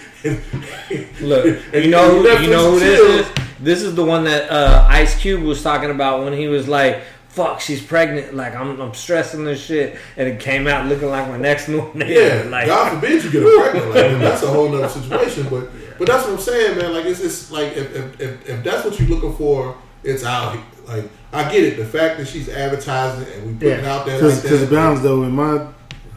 [1.21, 3.45] Look, you know, who, you know who this is.
[3.59, 7.03] This is the one that uh, Ice Cube was talking about when he was like,
[7.35, 11.27] "Fuck, she's pregnant." Like I'm, I'm stressing this shit, and it came out looking like
[11.27, 12.43] my next new nigga.
[12.43, 13.87] Yeah, like God forbid you get a pregnant.
[13.93, 15.47] Like, that's a whole nother situation.
[15.49, 16.93] But but that's what I'm saying, man.
[16.93, 20.53] Like it's it's like if if, if, if that's what you're looking for, it's out.
[20.55, 20.63] here.
[20.87, 21.77] Like I get it.
[21.77, 24.95] The fact that she's advertising it and we put it out there Because to that.
[24.95, 25.67] be though, in my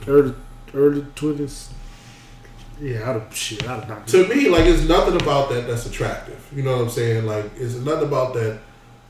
[0.06, 0.34] early
[0.74, 1.70] early twenties,
[2.80, 3.62] yeah, I'd have shit.
[3.64, 6.46] I'd have knocked to me, like it's nothing about that that's attractive.
[6.54, 7.26] You know what I'm saying?
[7.26, 8.60] Like it's nothing about that.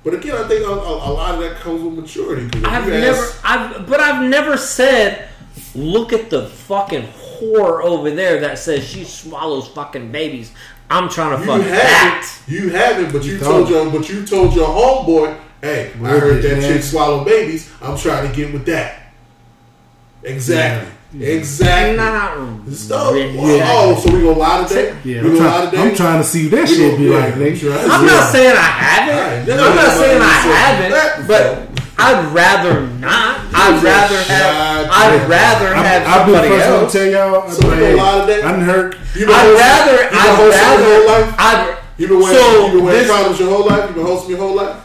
[0.04, 2.44] But again, I think a, a, a lot of that comes with maturity.
[2.64, 5.28] I've never, ask- I've, but I've never said,
[5.74, 10.52] look at the fucking whore over there that says she swallows fucking babies.
[10.90, 12.40] I'm trying to You fuck that.
[12.46, 16.42] You haven't, but you, You told your but you told your homeboy, hey, I heard
[16.42, 16.72] that man.
[16.72, 17.70] chick swallow babies.
[17.82, 19.12] I'm trying to get with that.
[20.22, 20.90] Exactly.
[21.14, 21.96] Exactly.
[21.96, 23.14] Not Stop.
[23.14, 23.38] really.
[23.64, 24.94] Oh, so we gonna lie today?
[25.04, 25.82] Yeah, we I'm, gonna lie today?
[25.90, 27.72] I'm trying to see that We shit gonna- be yeah, like, I'm nigga.
[27.88, 28.12] I'm Yeah.
[28.12, 29.46] not saying I haven't.
[29.46, 31.68] then I'm not saying I haven't, but
[31.98, 33.40] I'd rather not.
[33.54, 34.86] I'd rather have.
[34.90, 37.50] I'd rather I'm, have I'll be the first one to tell y'all.
[37.50, 38.42] So we like, gonna lie today?
[38.42, 38.96] I done heard.
[39.16, 40.08] You been I'd rather.
[40.12, 41.34] I'd hosting your whole rather.
[41.38, 41.74] I'd.
[41.96, 43.88] You been wearing, So, you been wearing this- condoms your whole life?
[43.88, 44.76] You been hosting your whole life?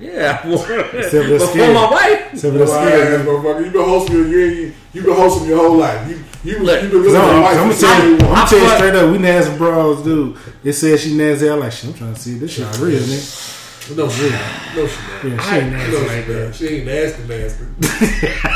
[0.00, 0.46] Yeah.
[0.46, 1.74] well, Except for the Before skin.
[1.74, 2.32] my wife.
[2.34, 2.78] Except for skin.
[2.88, 3.64] ass motherfucker.
[3.64, 6.08] You been hosting your you, you, you been hosting your whole life.
[6.08, 7.56] You you Look, you been Cause living I'm, your I'm, life.
[7.56, 9.12] gonna tell you, I'm gonna tell you straight up.
[9.12, 10.36] We nasty bros, dude.
[10.62, 11.48] It says she nasty.
[11.50, 13.57] I'm like, shit, I'm trying to see this shit real, nigga.
[13.96, 14.34] No, she ain't.
[14.76, 15.24] No, she not.
[15.24, 16.44] Yeah, she ain't nasty No, like she that.
[16.46, 16.54] not.
[16.54, 17.64] She ain't nasty, nasty.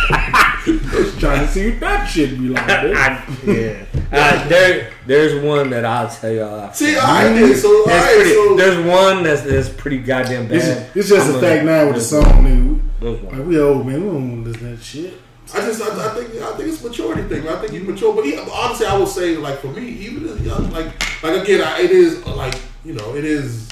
[1.19, 2.65] Trying to see what that shit be like.
[2.67, 2.95] nigga.
[2.97, 3.85] I, yeah.
[4.13, 6.61] Uh, there, there's one that I'll tell y'all.
[6.61, 6.85] after.
[6.85, 7.55] See, all right, then.
[7.57, 10.57] So, all That's right, pretty, so there's one that's, that's pretty goddamn bad.
[10.57, 12.45] It's just, it's just I'm a gonna- fact now with the song, one.
[12.45, 12.81] nigga.
[13.01, 13.39] There's We, one.
[13.39, 15.15] like we old man, we don't want to listen to that shit.
[15.55, 17.49] I just, I, I think, I think it's a maturity thing.
[17.49, 20.41] I think you mature, but yeah, honestly, I would say, like for me, even as
[20.41, 20.87] young, like,
[21.23, 22.55] like again, I, it is like
[22.85, 23.69] you know, it is,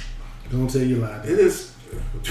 [0.51, 1.23] Don't tell you lie.
[1.25, 1.73] it is.
[1.93, 2.23] I'm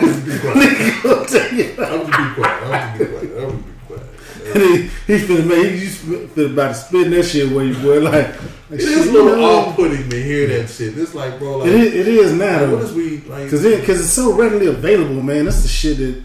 [0.00, 1.02] gonna be quiet.
[1.02, 1.84] Don't tell you lie.
[1.86, 2.62] I'm gonna be quiet.
[2.62, 3.22] I'm gonna be quiet.
[3.22, 4.06] I'm gonna be quiet.
[4.54, 4.76] And he,
[5.06, 8.28] he finna make he just finna about to spit that shit where you boy like,
[8.70, 10.96] like It is a little off-putting to hear that shit.
[10.96, 12.78] It's like, bro, like, it is, it is now what though.
[12.78, 13.50] is we like?
[13.50, 15.46] Cause it, cause it's so readily available, man.
[15.46, 16.22] That's the shit that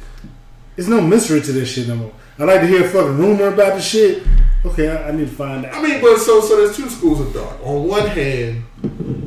[0.78, 2.14] it's no mystery to this shit no more.
[2.40, 4.24] I like to hear a fucking rumor about the shit.
[4.64, 5.74] Okay, I, I need to find out.
[5.74, 7.60] I mean, but so so there's two schools of thought.
[7.64, 8.64] On one hand,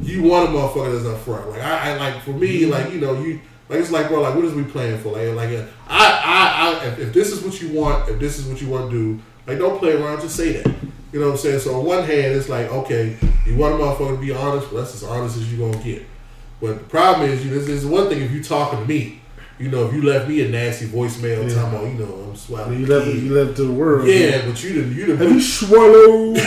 [0.03, 1.51] you want a motherfucker that's up front.
[1.51, 4.35] Like I, I like for me, like you know, you like it's like bro, like
[4.35, 5.11] what is we playing for?
[5.13, 8.39] Like like uh, I I, I if, if this is what you want, if this
[8.39, 10.21] is what you want to do, like don't play around.
[10.21, 10.75] Just say that.
[11.13, 11.61] You know what I'm saying?
[11.61, 13.17] So on one hand, it's like okay,
[13.47, 16.05] you want a motherfucker to be honest, but that's as honest as you gonna get.
[16.61, 19.21] But the problem is, you know, this is one thing if you talking to me.
[19.57, 21.55] You know, if you left me a nasty voicemail Yeah.
[21.55, 22.81] talking about, you know, I'm swallowing.
[22.81, 24.09] you left you left to the world.
[24.09, 24.97] Yeah, but you didn't.
[24.97, 25.19] You didn't.
[25.19, 26.39] Have you swallowed?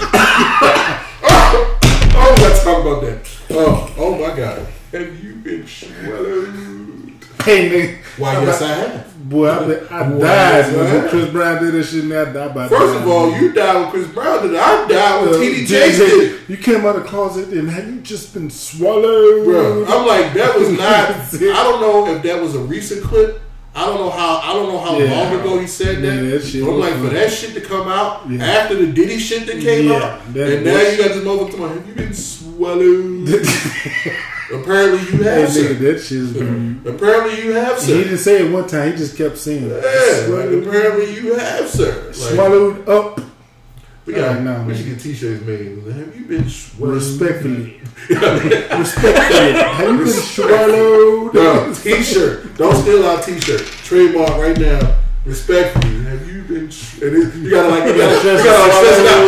[2.18, 3.28] Oh, let's talk about that.
[3.50, 4.66] Oh, oh my God.
[4.92, 6.52] Have you been swallowed?
[7.44, 9.28] hey nigga, Why, yes, I have.
[9.28, 12.04] boy, I, been- I Boy, died when Chris Brown did this shit.
[12.04, 15.22] And I died by First of all, you died with Chris Brown, and I died
[15.26, 15.98] with Uh, TD Jakes.
[15.98, 16.48] did it.
[16.48, 19.44] You came out of the closet and have you just been swallowed?
[19.44, 21.10] Bro, I'm like, that was not.
[21.10, 23.40] I don't know if that was a recent clip.
[23.76, 24.38] I don't know how.
[24.42, 25.10] I don't know how Yeah.
[25.20, 26.14] long ago he said that.
[26.14, 28.42] Yeah, that I'm was like, for that shit to come out Yeah.
[28.44, 30.34] after the Diddy shit that came out, and
[30.64, 33.28] now that- you got this motherfucker have you been swallowed?
[34.54, 35.74] Apparently you Hey, have, nigga, sir.
[35.74, 36.80] that shit's been.
[36.86, 37.96] Apparently you have, sir.
[37.96, 38.92] He didn't say it one time.
[38.92, 39.82] He just kept saying it.
[39.84, 42.04] Yeah, like apparently you have, sir.
[42.06, 43.20] Like, swallowed up.
[44.06, 44.40] We got.
[44.42, 44.76] Nah, we man.
[44.76, 45.82] should get t-shirts made.
[45.92, 46.94] Have you been swallowed?
[46.94, 47.80] Respectfully.
[48.08, 49.52] Respectfully.
[49.52, 51.34] Have you been swallowed?
[51.34, 52.56] No, t-shirt.
[52.56, 53.60] Don't steal our t-shirt.
[53.84, 54.94] Trademark right now.
[55.24, 56.04] Respectfully.
[56.04, 56.70] Have you been?
[56.70, 59.26] sh- And it, you gotta like you gotta, you gotta like stress it out.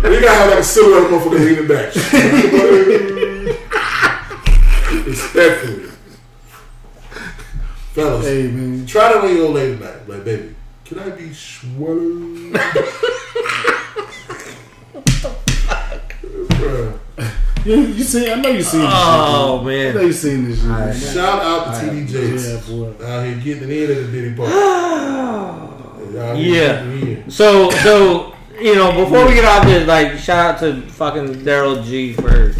[0.10, 1.94] You gotta have like a silhouette of motherfucker leaning back.
[5.06, 5.84] Respectfully,
[7.92, 8.26] fellas.
[8.26, 8.86] Hey, man.
[8.86, 10.54] Try to on your lady back, Like, baby,
[10.90, 12.52] can I be swallowed?
[16.22, 16.98] Bruh.
[17.64, 19.66] You, you see, I know you seen this Oh shit.
[19.66, 19.90] man.
[19.96, 20.68] I know you seen this shit.
[20.68, 20.94] man.
[20.98, 22.20] Shout out to TD Yeah,
[22.56, 22.94] Jakes boy.
[23.06, 24.52] out here getting it in at the Diddy party.
[26.12, 26.34] Yeah.
[26.34, 27.30] getting it in.
[27.30, 31.84] So so you know before we get off this, like shout out to fucking Daryl
[31.84, 32.52] G for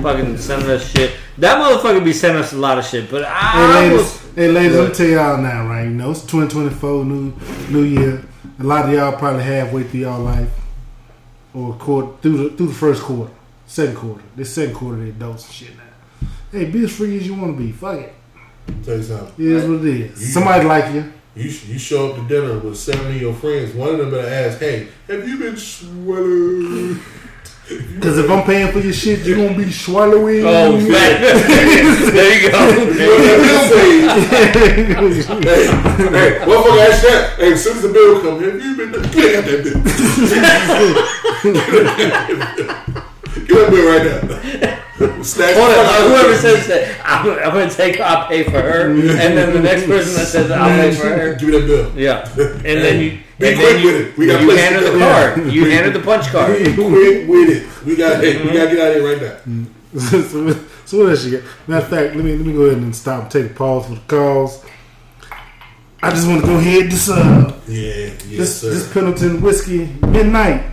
[0.00, 1.12] fucking sending us shit.
[1.38, 4.48] That motherfucker be sending us a lot of shit, but Hey I ladies, was hey
[4.50, 5.84] ladies, let me tell y'all now, right?
[5.84, 7.32] You know, it's 2024, new
[7.68, 8.24] new year.
[8.58, 10.48] A lot of y'all probably halfway through y'all life,
[11.52, 13.32] or quarter through the through the first quarter,
[13.66, 14.22] second quarter.
[14.34, 16.28] This second quarter, they adults and shit now.
[16.52, 17.70] Hey, be as free as you want to be.
[17.70, 18.14] Fuck it.
[18.82, 19.44] Tell you something.
[19.44, 20.32] It is what it is.
[20.32, 21.12] Somebody like you.
[21.34, 23.74] You you show up to dinner with seven of your friends.
[23.74, 26.98] One of them better ask, "Hey, have you been swallowing?"
[27.68, 30.44] Because if I'm paying for your shit, you're gonna be swallowing.
[30.44, 30.86] oh man.
[30.88, 32.58] there you go.
[35.42, 35.66] hey,
[36.06, 37.34] hey, motherfucker, ask that.
[37.38, 38.92] Hey, as soon as the bill come, have you been?
[38.92, 39.82] Get out that bill.
[43.46, 44.04] Get that bill right
[44.70, 44.82] now.
[44.96, 48.90] Snatch Hold on, uh, whoever says that, I'm, I'm gonna take, I'll pay for her,
[48.90, 48.98] and
[49.36, 51.92] then the next person that says I'll pay for her, Give me that bill.
[51.98, 54.16] yeah, and then you, Be and quick then you, with it.
[54.16, 55.12] We got you places handed to the go.
[55.12, 56.58] card, you handed the punch card.
[56.64, 57.84] Be quick with it.
[57.84, 59.44] We got hey, we gotta get out of here right
[59.94, 60.00] now.
[60.00, 60.22] so,
[60.86, 61.48] so what else you got?
[61.68, 63.86] Matter of fact, let me let me go ahead and stop and take a pause
[63.86, 64.64] for the calls.
[66.02, 68.70] I just want to go ahead this uh Yeah, yes, this sir.
[68.70, 70.64] this Pendleton whiskey midnight.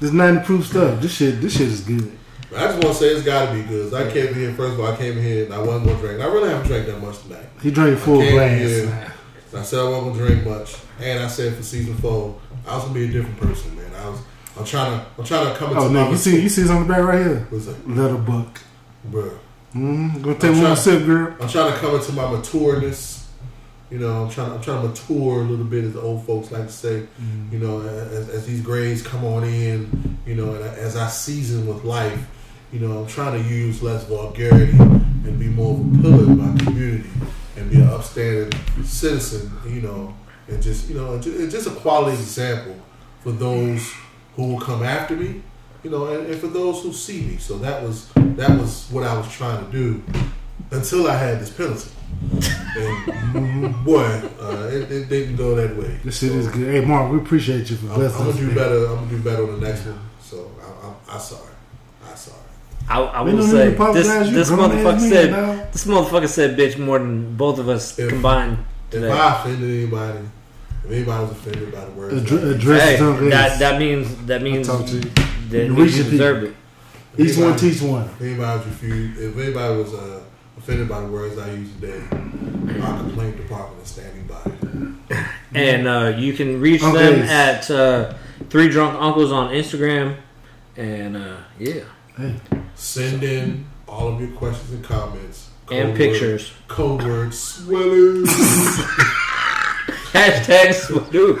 [0.00, 1.00] This ninety proof stuff.
[1.02, 2.17] This shit this shit is good.
[2.56, 3.92] I just want to say it's got to be good.
[3.92, 4.86] I came here first of all.
[4.92, 6.20] I came here and I wasn't gonna drink.
[6.22, 7.44] I really haven't drank that much tonight.
[7.62, 8.58] He drank full glass.
[8.60, 9.12] here.
[9.54, 12.84] I said I wasn't gonna drink much, and I said for season four, I was
[12.84, 13.90] gonna be a different person, man.
[13.94, 14.20] I was.
[14.58, 15.06] I'm trying to.
[15.18, 16.04] I'm trying to come into Oh my.
[16.04, 17.46] no, you see you see it's on the back right here.
[17.50, 18.60] What's that, Little buck.
[19.04, 19.24] bro?
[19.74, 20.22] Mm-hmm.
[20.22, 21.34] Gonna take I'm one trying- sip, girl.
[21.40, 23.26] I'm trying to come into my matureness.
[23.90, 24.52] You know, I'm trying.
[24.52, 27.00] I'm trying to mature a little bit, as the old folks like to say.
[27.20, 27.52] Mm-hmm.
[27.52, 30.18] You know, as, as these grades come on in.
[30.26, 32.26] You know, and as I season with life.
[32.72, 36.38] You know, I'm trying to use less vulgarity and be more of a pillar in
[36.38, 37.08] my community
[37.56, 38.52] and be an upstanding
[38.84, 39.50] citizen.
[39.66, 40.14] You know,
[40.48, 42.76] and just you know, and just a quality example
[43.20, 43.90] for those
[44.36, 45.42] who will come after me.
[45.82, 47.38] You know, and, and for those who see me.
[47.38, 50.02] So that was that was what I was trying to do
[50.70, 51.90] until I had this penalty.
[52.76, 54.04] And boy,
[54.40, 55.98] uh, it, it didn't go that way.
[56.04, 56.68] This shit is good.
[56.68, 58.86] Hey Mark, we appreciate you for I'm, blessing I'm gonna do better.
[58.88, 60.00] I'm gonna do better on the next one.
[60.20, 61.54] So I, I, I sorry.
[62.88, 63.08] I sorry.
[63.08, 64.08] I, I will say this.
[64.30, 65.30] This motherfucker said.
[65.30, 65.66] now.
[65.72, 69.10] This motherfucker said bitch more than both of us If- combined If today.
[69.10, 70.18] I offended anybody,
[70.84, 73.58] if anybody was offended by the words, Addre- address Hey, that this.
[73.58, 75.00] that means that means talk to you.
[75.50, 76.54] that You you reach your deserved it.
[77.18, 78.04] Each one teach one.
[78.04, 80.20] If anybody was refused, if anybody was uh,
[80.56, 82.00] offended by the words I use today,
[82.80, 85.16] our complaint department is standing by.
[85.54, 86.92] And uh, you can reach Okay.
[87.16, 88.14] them at uh,
[88.50, 90.16] Three Drunk Uncles on Instagram.
[90.76, 91.80] And uh, yeah,
[92.18, 92.34] Hey,
[92.74, 96.50] Send in all of your questions and comments and Code pictures.
[96.50, 98.24] Word, code word swelling.
[100.10, 101.38] Hashtag Swadoo.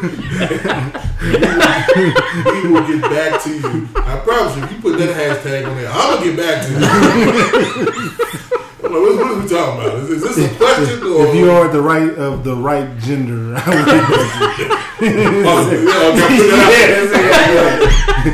[2.62, 3.88] we will get back to you.
[3.96, 6.70] I promise you, if you put that hashtag on there, I'm gonna get back to
[6.70, 6.76] you.
[8.84, 9.98] I'm like, what, what are we talking about?
[9.98, 11.26] Is, is this a question or?
[11.26, 14.87] if you are the right of the right gender, I would get back to you.
[15.00, 15.88] Yeah, okay, put
[16.50, 17.82] that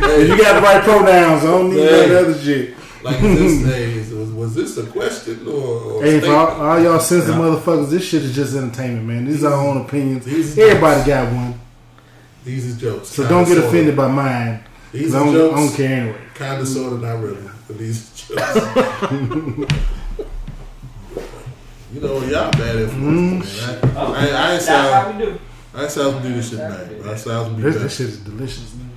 [0.00, 0.10] out.
[0.10, 1.42] Hey, you got the right pronouns.
[1.44, 1.90] I don't need Yeah.
[2.06, 2.74] that other shit.
[3.02, 5.52] Like, is this, hey, is, was, was this a question or?
[5.52, 6.68] or Hey, for all, statement?
[6.70, 9.24] all y'all sensitive motherfuckers, this shit is just entertainment, man.
[9.26, 10.24] These are our own opinions.
[10.24, 11.60] These- Everybody got one,
[12.46, 13.08] These are jokes.
[13.08, 13.68] so Kinda, don't get sorta.
[13.68, 14.64] offended by mine.
[14.92, 15.54] These I are don't, jokes.
[15.54, 16.18] I don't care anyway.
[16.34, 17.42] Kind of, sort of, not really.
[17.66, 18.56] But these are jokes.
[21.92, 23.86] you know, y'all bad influences, mm-hmm.
[23.86, 23.96] man.
[23.96, 25.38] I, I, I ain't say I, we do.
[25.74, 27.02] I ain't say I was gonna do this shit tonight.
[27.02, 27.84] But I said I was gonna This, better.
[27.84, 28.74] this shit is delicious.
[28.74, 28.90] Man.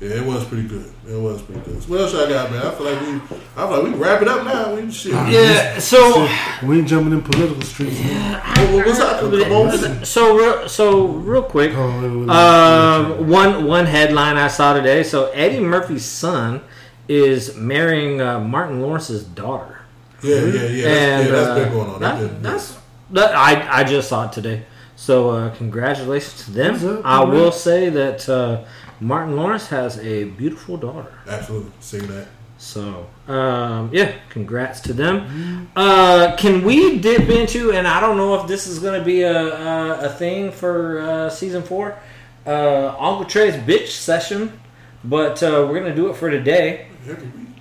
[0.00, 0.92] Yeah, it was pretty good.
[1.08, 1.82] It was pretty good.
[1.82, 2.64] So what else I got, man?
[2.64, 3.14] I feel like we,
[3.56, 4.74] I feel like we can wrap it up now.
[4.74, 5.12] We shit.
[5.12, 5.78] Yeah.
[5.80, 6.28] So.
[6.64, 7.98] We ain't jumping in political streets.
[8.00, 8.32] Man.
[8.34, 9.20] What, what, what's up?
[9.20, 10.04] Come on.
[10.04, 15.02] So real, so real quick, Oh, um, one one headline I saw today.
[15.02, 16.60] So Eddie Murphy's son
[17.08, 19.80] is marrying uh, Martin Lawrence's daughter,
[20.22, 20.52] Yeah, yeah, yeah.
[20.52, 22.00] That's, and yeah, that's uh, been going on.
[22.00, 22.76] that- that's
[23.10, 24.64] that, I I just saw it today.
[24.98, 26.74] So uh, congratulations to them.
[26.98, 27.04] Up?
[27.04, 28.64] I will say that uh,
[28.98, 31.16] Martin Lawrence has a beautiful daughter.
[31.28, 32.26] absolutely see that.
[32.58, 35.70] So, um, yeah, congrats to them.
[35.76, 39.22] Uh, can we dip into, and I don't know if this is going to be
[39.22, 41.96] a, a, a thing for uh, season four,
[42.44, 44.58] uh, Uncle Trey's bitch session,
[45.04, 46.88] but uh, we're going to do it for today.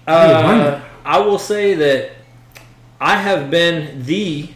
[0.08, 2.14] Uh, I will say that
[3.00, 4.50] I have been the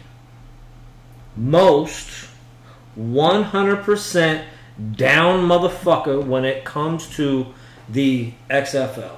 [1.36, 2.21] most
[2.98, 4.42] 100%
[4.96, 7.46] down motherfucker when it comes to
[7.88, 9.16] the XFL.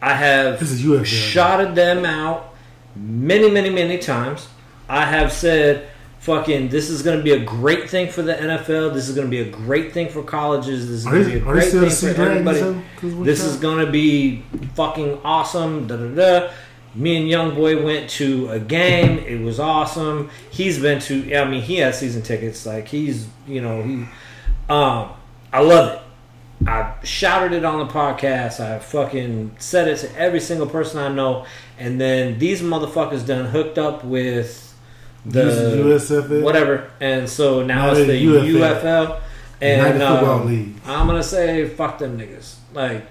[0.00, 1.04] I have This is UFL.
[1.04, 2.54] shouted them out
[2.96, 4.48] many, many, many times.
[4.88, 5.88] I have said,
[6.20, 8.94] "Fucking, this is going to be a great thing for the NFL.
[8.94, 10.86] This is going to be a great thing for colleges.
[10.88, 12.60] This is going to be a great thing for everybody.
[12.60, 12.82] though?
[13.00, 14.42] 'Cause we This is going to be
[14.74, 16.06] fucking awesome." Da da
[16.40, 16.48] da.
[16.94, 19.18] Me and Young Boy went to a game.
[19.18, 20.30] It was awesome.
[20.50, 21.34] He's been to.
[21.34, 22.66] I mean, he has season tickets.
[22.66, 24.06] Like he's, you know, he.
[24.68, 25.10] Um,
[25.52, 26.02] I love it.
[26.66, 28.60] I shouted it on the podcast.
[28.60, 31.46] I fucking said it to every single person I know,
[31.78, 34.76] and then these motherfuckers done hooked up with
[35.24, 36.42] the USFL?
[36.42, 38.80] whatever, and so now Now it's the UFL.
[38.80, 39.20] UFL.
[39.60, 40.74] And League.
[40.86, 42.56] I'm gonna say fuck them niggas.
[42.72, 43.04] Like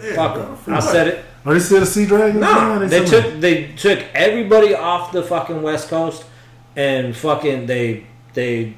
[0.00, 0.58] Damn, fuck bro, them.
[0.66, 0.80] I what?
[0.82, 1.24] said it.
[1.44, 2.40] Are they still the Sea Dragons?
[2.40, 3.30] No, Nah, they somewhere.
[3.32, 6.24] took they took everybody off the fucking West Coast,
[6.76, 8.74] and fucking they they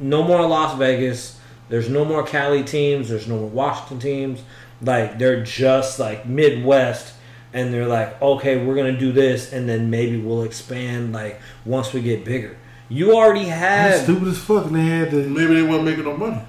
[0.00, 1.40] no more Las Vegas.
[1.68, 3.08] There's no more Cali teams.
[3.08, 4.42] There's no more Washington teams.
[4.82, 7.14] Like they're just like Midwest,
[7.52, 11.92] and they're like, okay, we're gonna do this, and then maybe we'll expand like once
[11.92, 12.56] we get bigger.
[12.88, 14.66] You already That's had stupid as fuck.
[14.66, 16.40] And they had the Maybe they weren't making no money.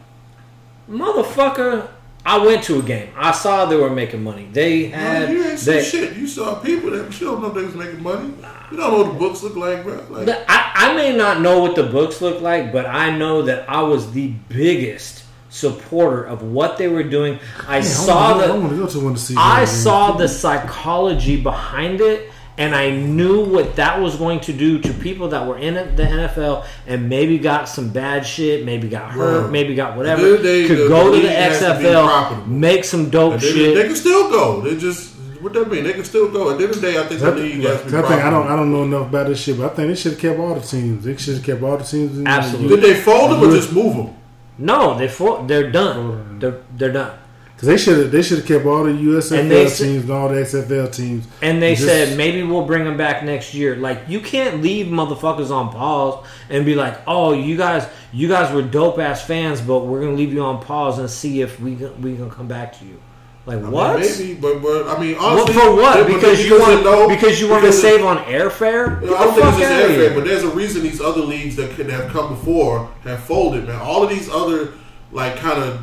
[0.89, 1.87] motherfucker.
[2.27, 3.09] I went to a game.
[3.15, 4.49] I saw they were making money.
[4.51, 6.17] They had No, you ain't seen they, shit.
[6.17, 8.33] You saw people that you don't know they was making money.
[8.41, 8.49] Nah.
[8.69, 10.05] You don't know what the books look like, bro.
[10.09, 13.69] Like, I, I may not know what the books look like, but I know that
[13.69, 17.39] I was the biggest supporter of what they were doing.
[17.65, 19.35] I saw I the want to go to one to see.
[19.37, 22.26] I saw the psychology behind it,
[22.57, 26.03] and I knew what that was going to do to people that were in the
[26.03, 30.21] NFL and maybe got some bad shit, maybe got hurt, Bro, maybe got whatever.
[30.21, 33.09] the other day, could the- go the to the league has to XFL, make some
[33.09, 33.75] dope they, shit.
[33.75, 34.61] they can still go.
[34.61, 35.83] They just what that mean?
[35.83, 36.49] They can still go.
[36.49, 38.01] At the end of the day, I think the That, league has to be I
[38.01, 38.47] think I don't.
[38.47, 40.55] I don't know enough about this shit, but I think they should have kept all
[40.55, 41.05] the teams.
[41.05, 42.17] They should have kept all the teams.
[42.17, 42.75] In Absolutely.
[42.75, 44.15] Did they fold them or just move them?
[44.57, 46.39] no, they for, they're done.
[46.39, 47.19] They're they're done.
[47.57, 48.11] Because they should have.
[48.11, 51.27] They should have kept all the USFL And teams and all the XFL teams.
[51.41, 53.75] And they Just- said maybe we'll bring them back next year.
[53.75, 58.53] Like you can't leave motherfuckers on pause and be like, "Oh, you guys, you guys
[58.53, 61.71] were dope ass fans, but we're gonna leave you on pause and see if we
[61.99, 62.99] we gonna come back to you."
[63.47, 63.99] Like I mean, what?
[64.01, 66.05] maybe, but, but I mean, honestly, for what?
[66.05, 69.01] but Because you want know- because you want to save on airfare?
[69.01, 71.71] Get I don't think it's just airfare, but there's a reason these other leagues that
[71.71, 73.79] could have come before have folded, man.
[73.81, 74.73] All of these other
[75.11, 75.79] like kind of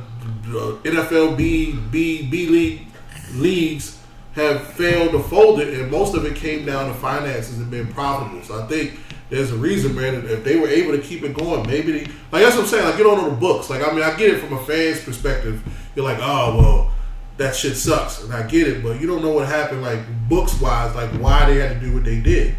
[0.47, 2.87] Uh, NFL B B B league
[3.35, 3.99] leagues
[4.35, 7.93] have failed to fold it, and most of it came down to finances and being
[7.93, 8.43] profitable.
[8.43, 8.99] So I think
[9.31, 10.27] there's a reason, man.
[10.27, 12.85] If they were able to keep it going, maybe they like that's what I'm saying.
[12.85, 13.71] Like you don't know the books.
[13.71, 15.63] Like I mean, I get it from a fan's perspective.
[15.95, 16.93] You're like, oh well,
[17.37, 20.61] that shit sucks, and I get it, but you don't know what happened, like books
[20.61, 22.57] wise, like why they had to do what they did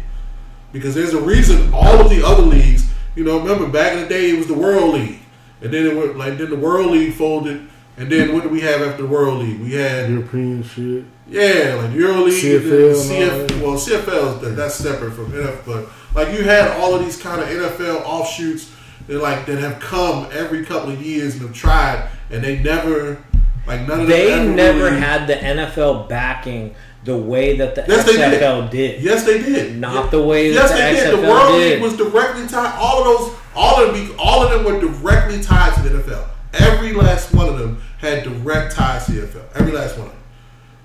[0.76, 2.88] because there's a reason all of the other leagues.
[3.14, 5.20] You know, remember back in the day it was the World League,
[5.60, 8.60] and then it went like then the World League folded, and then what do we
[8.60, 9.60] have after the World League?
[9.60, 11.04] We had European shit.
[11.28, 13.62] yeah, like Euro League, CFL and CF.
[13.62, 17.16] Well, CFL is that, that's separate from NFL, but like you had all of these
[17.20, 18.70] kind of NFL offshoots
[19.06, 23.22] that like that have come every couple of years and have tried, and they never
[23.66, 26.74] like none of They ever never really- had the NFL backing
[27.04, 28.40] the way that the Yes, they did.
[28.42, 29.00] XFL did.
[29.02, 29.76] Yes, they did.
[29.78, 30.10] Not Yeah.
[30.10, 31.24] the way Yes, that they the did.
[31.24, 31.72] The World did.
[31.74, 32.74] League was directly tied.
[32.78, 36.24] All of those, all of them, all of them were directly tied to the NFL.
[36.54, 39.44] Every last one of them had direct ties to the NFL.
[39.54, 40.22] Every last one of them.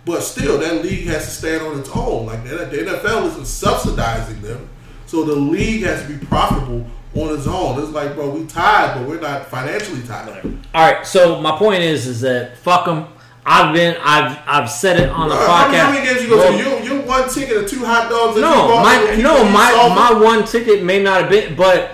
[0.05, 2.25] But still, that league has to stand on its own.
[2.25, 4.67] Like the the NFL isn't subsidizing them,
[5.05, 7.79] so the league has to be profitable on its own.
[7.81, 10.29] It's like, bro, we tied, but we're not financially tied.
[10.73, 13.07] All right, so my point is, is that fuck them.
[13.45, 15.79] I've been, I've, I've said it on the Bro, podcast.
[15.79, 16.85] how many games you go Well, to?
[16.85, 18.39] You, you one ticket and two hot dogs.
[18.39, 21.91] No, my no, my my one ticket may not have been, but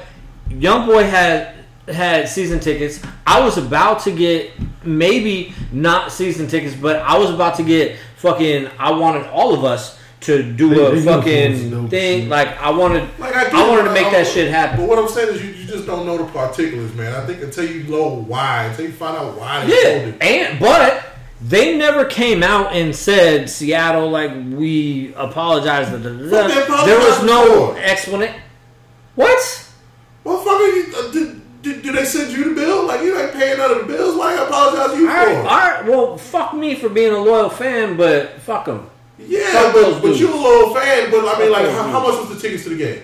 [0.50, 1.56] Young Boy had
[1.88, 3.02] had season tickets.
[3.26, 4.52] I was about to get
[4.88, 8.70] maybe not season tickets, but I was about to get fucking.
[8.80, 12.22] I wanted all of us to do They- a they fucking uniforms thing.
[12.22, 12.30] shit.
[12.30, 14.78] Like I wanted, Like I, get I wanted it, to make I'm- that shit happen.
[14.80, 17.14] But what I'm saying is, you, you just don't know the particulars, man.
[17.14, 20.24] I think until you know why, until you find out why they Yeah, sold it.
[20.24, 21.04] and but
[21.40, 25.88] they never came out and said Seattle like we apologize.
[25.90, 27.78] Da, da, da, What There was no for?
[27.80, 28.36] explanation.
[29.14, 29.64] What?
[30.24, 32.86] Well, fucker, you, uh, did, did, did they send you the bill?
[32.88, 34.16] Like you ain't paying none of the bills.
[34.16, 35.20] Why you apologize to you All for?
[35.20, 35.86] right, all right.
[35.86, 38.90] Well, fuck me for being a loyal fan, but fuck them.
[39.20, 41.10] Yeah, Fuck but, but you a little fan.
[41.10, 43.02] But I mean, like, how, how much was the tickets to the game?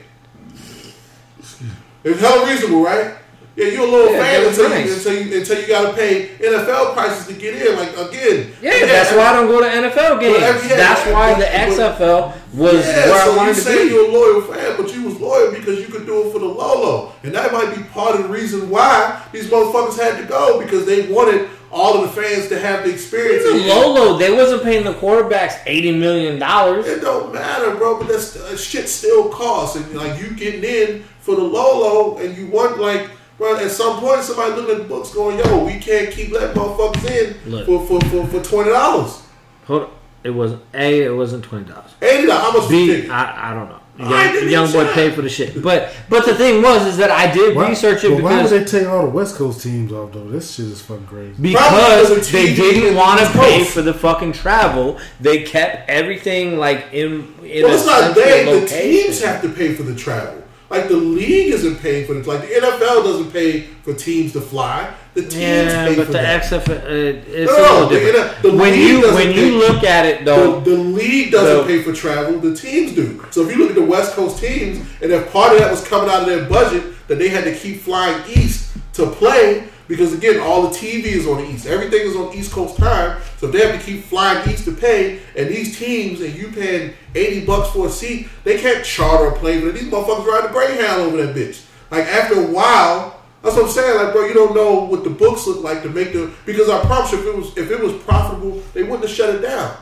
[2.03, 3.15] It's hella reasonable, right?
[3.55, 6.27] Yeah, you're a little Yeah, fan until, you, until you until you got to pay
[6.39, 7.75] NFL prices to get in.
[7.77, 10.39] Like again, Yeah, that's why I don't go to NFL games.
[10.41, 13.83] yeah, that's yeah, why the XFL was Yeah, where so I wanted you to say
[13.87, 13.93] be.
[13.93, 17.13] you're a loyal fan, but you loyal because you could do it for the Lolo,
[17.23, 20.85] and that might be part of the reason why these motherfuckers had to go because
[20.85, 23.45] they wanted all of the fans to have the experience.
[23.45, 26.85] Even Lolo, they wasn't paying the quarterbacks eighty million dollars.
[26.85, 27.97] It don't matter, bro.
[27.99, 32.37] But that's uh, shit still costs, and like you getting in for the Lolo, and
[32.37, 33.55] you want like, bro.
[33.55, 37.09] At some point, somebody looking at the books, going, "Yo, we can't keep letting motherfuckers
[37.09, 37.65] in Look.
[37.65, 39.23] for for for, for twenty dollars,
[39.65, 39.89] Hold on.
[40.23, 41.03] It wasn't a.
[41.03, 41.91] It wasn't twenty dollars.
[42.01, 42.43] eighty dollars.
[42.43, 43.09] How much was the ticket?
[43.09, 43.79] I, I don't know.
[43.99, 44.93] I Young, young boy check.
[44.95, 48.03] paid for the shit, but but the thing was is that I did Why, research
[48.03, 50.27] it but why would because they take all the West Coast teams off though?
[50.27, 51.35] This shit is fucking crazy.
[51.39, 54.97] because Probably because of they didn't want to pay for the fucking travel.
[55.21, 58.59] They kept everything like in in Well, a it's not central they.
[58.61, 60.42] The teams have to pay for the travel.
[60.69, 62.25] Like the league isn't paying for it.
[62.25, 64.91] Like the NFL doesn't pay for teams to fly.
[65.13, 66.43] The teams Yeah, pay but for the that.
[66.43, 70.05] XFL uh, it's No, a no, little the- the when you when you look at
[70.05, 72.39] it though, The, the league doesn't The- pay for travel.
[72.39, 73.23] The teams do.
[73.31, 75.85] So if you look at the West Coast teams, and if part of that was
[75.87, 80.13] coming out of their budget, that they had to keep flying east to play because
[80.13, 81.65] again, all the TV is on the east.
[81.65, 83.21] Everything is on East Coast time.
[83.37, 86.93] So they have to keep flying east to pay, and these teams, and you paying
[87.15, 89.61] eighty bucks for a seat, they can't charter a plane.
[89.61, 91.65] But these motherfuckers ride the Greyhound over that bitch.
[91.91, 93.19] Like after a while.
[93.41, 93.97] That's what I'm saying.
[93.97, 96.79] Like, bro, you don't know what the books look like to make the because I
[96.85, 99.75] promise you, if it was if it was profitable, they wouldn't have shut it down.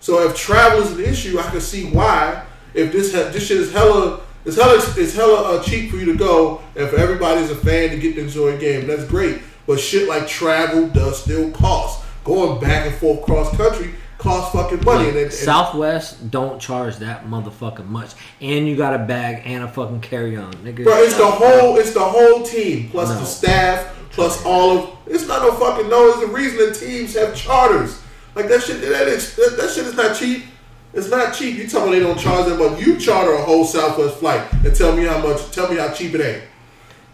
[0.00, 2.44] So if travel is an issue, I can see why.
[2.74, 6.06] If this ha- this shit is hella, it's hella, it's hella uh, cheap for you
[6.06, 9.42] to go, and for everybody's a fan to get to enjoy a game, that's great.
[9.66, 12.04] But shit like travel does still cost.
[12.24, 15.08] Going back and forth cross country costs fucking money.
[15.08, 19.68] And, and, Southwest don't charge that motherfucking much, and you got a bag and a
[19.68, 20.84] fucking carry on, nigga.
[20.84, 23.18] Bro, it's the whole it's the whole team plus No.
[23.18, 26.08] the staff plus all of it's not no fucking no.
[26.10, 28.00] It's the reason that teams have charters.
[28.34, 30.44] Like that shit that, is, that, that shit is not cheap.
[30.96, 31.56] It's not cheap.
[31.58, 34.74] You tell me they don't charge that, but you charter a whole Southwest flight and
[34.74, 35.50] tell me how much.
[35.50, 36.42] Tell me how cheap it ain't.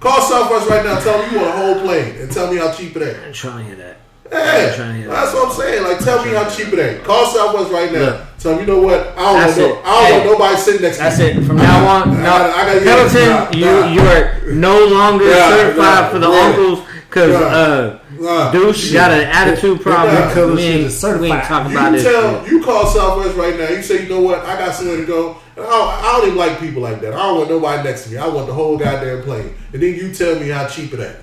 [0.00, 0.98] Call Southwest right now.
[1.00, 3.26] Tell me you want a whole plane and tell me how cheap it ain't.
[3.26, 3.96] I'm trying to hear that.
[4.32, 4.38] Yeah,
[4.70, 5.36] I'm trying to hear that's that.
[5.38, 5.82] what I'm saying.
[5.82, 7.04] Like, tell me how cheap it ain't.
[7.04, 7.98] Call Southwest right now.
[7.98, 8.20] Look.
[8.38, 9.00] tell me, you know what?
[9.08, 9.84] I don't That's want no, it.
[9.84, 11.28] I don't Hey, want nobody sitting next That's to me.
[11.32, 11.46] That's it.
[11.48, 13.12] From now on, I no, gotta- I gotta Pendleton,
[13.50, 13.56] this.
[13.58, 13.92] you Nah, nah.
[13.92, 16.40] you are no longer Nah, certified nah, for the nah.
[16.46, 16.78] uncles
[17.08, 17.46] because Nah.
[17.46, 18.52] uh, Nah.
[18.52, 20.14] douche got an attitude problem.
[20.14, 20.32] Nah.
[20.34, 22.02] Color we, ain't, we ain't talking You about this.
[22.04, 22.52] tell shit.
[22.52, 23.68] you call Southwest right now.
[23.68, 24.40] You say, you know what?
[24.44, 25.36] I got somewhere to go.
[25.56, 27.14] And I don't, I don't even like people like that.
[27.14, 28.16] I don't want nobody next to me.
[28.18, 29.54] I want the whole goddamn plane.
[29.72, 31.16] And then you tell me how cheap it ain't.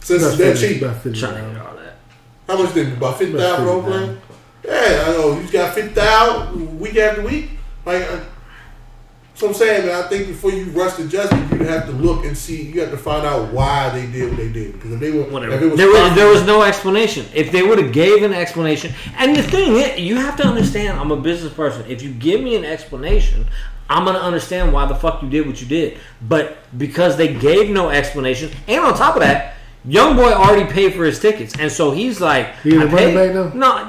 [0.00, 1.56] Since it's that cheap, About 50 Trying to dollars.
[1.56, 1.94] hear all that.
[2.48, 2.92] how much did it?
[2.96, 4.18] About fifty thousand for the whole plane?
[4.64, 5.40] Yeah, I know.
[5.40, 7.50] You got fifty thousand week after week.
[7.84, 8.20] Like, uh,
[9.34, 10.04] so I'm saying, man.
[10.04, 12.62] I think before you rush the judgment, you have to look and see.
[12.62, 14.74] You have to find out why they did what they did.
[14.74, 15.54] Because if they were, Whatever.
[15.54, 17.26] if it was there was there was no explanation.
[17.34, 20.98] If they would have gave an explanation, and the thing is, you have to understand,
[20.98, 21.84] I'm a business person.
[21.88, 23.46] If you give me an explanation,
[23.88, 25.98] I'm gonna understand why the fuck you did what you did.
[26.20, 29.54] But because they gave no explanation, and on top of that,
[29.84, 33.54] young boy already paid for his tickets, and so he's like, He I paid- back.
[33.54, 33.88] No,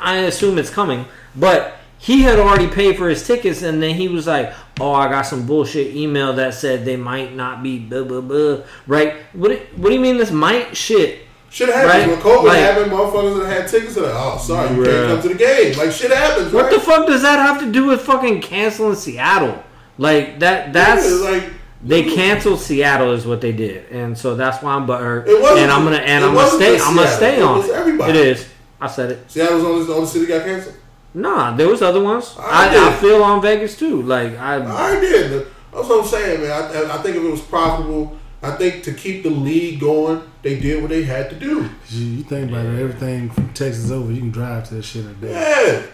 [0.00, 1.74] I assume it's coming, but.
[1.98, 5.22] He had already paid for his tickets, and then he was like, "Oh, I got
[5.22, 9.14] some bullshit email that said they might not be blah blah blah." Right?
[9.32, 9.48] What?
[9.48, 11.20] do- What do you mean this might shit?
[11.50, 12.08] Shit happens Right?
[12.08, 12.92] when COVID Like- happened.
[12.92, 14.84] Motherfuckers that had tickets are like, oh, sorry, you Bruh.
[14.84, 15.78] can't come to the game.
[15.78, 16.52] Like shit happens.
[16.52, 16.72] What right?
[16.74, 19.64] the fuck does that have to do with fucking canceling Seattle?
[19.96, 20.72] Like that?
[20.74, 21.44] That's Yeah, like
[21.82, 25.00] they canceled Seattle is what they did, and so that's why I'm butthurt.
[25.00, 26.74] Er, it wasn't And I'm gonna just- and I'm gonna stay.
[26.78, 27.16] I'm gonna Seattle.
[27.16, 27.58] stay It on.
[27.58, 28.10] was everybody.
[28.10, 28.44] It is.
[28.80, 29.24] I said it.
[29.28, 30.74] Seattle's the only, the only city got canceled.
[31.14, 32.34] Nah, there was other ones.
[32.38, 32.82] I I, did.
[32.82, 34.02] I, feel on Vegas too.
[34.02, 34.56] Like I.
[34.56, 35.46] I did.
[35.72, 36.50] That's what I'm saying, man.
[36.50, 40.58] I, I think if it was profitable, I think to keep the league going, they
[40.60, 41.68] did what they had to do.
[41.88, 45.04] You, you think about it, everything from Texas over, you can drive to that shit
[45.04, 45.32] in a day.
[45.32, 45.86] Yeah.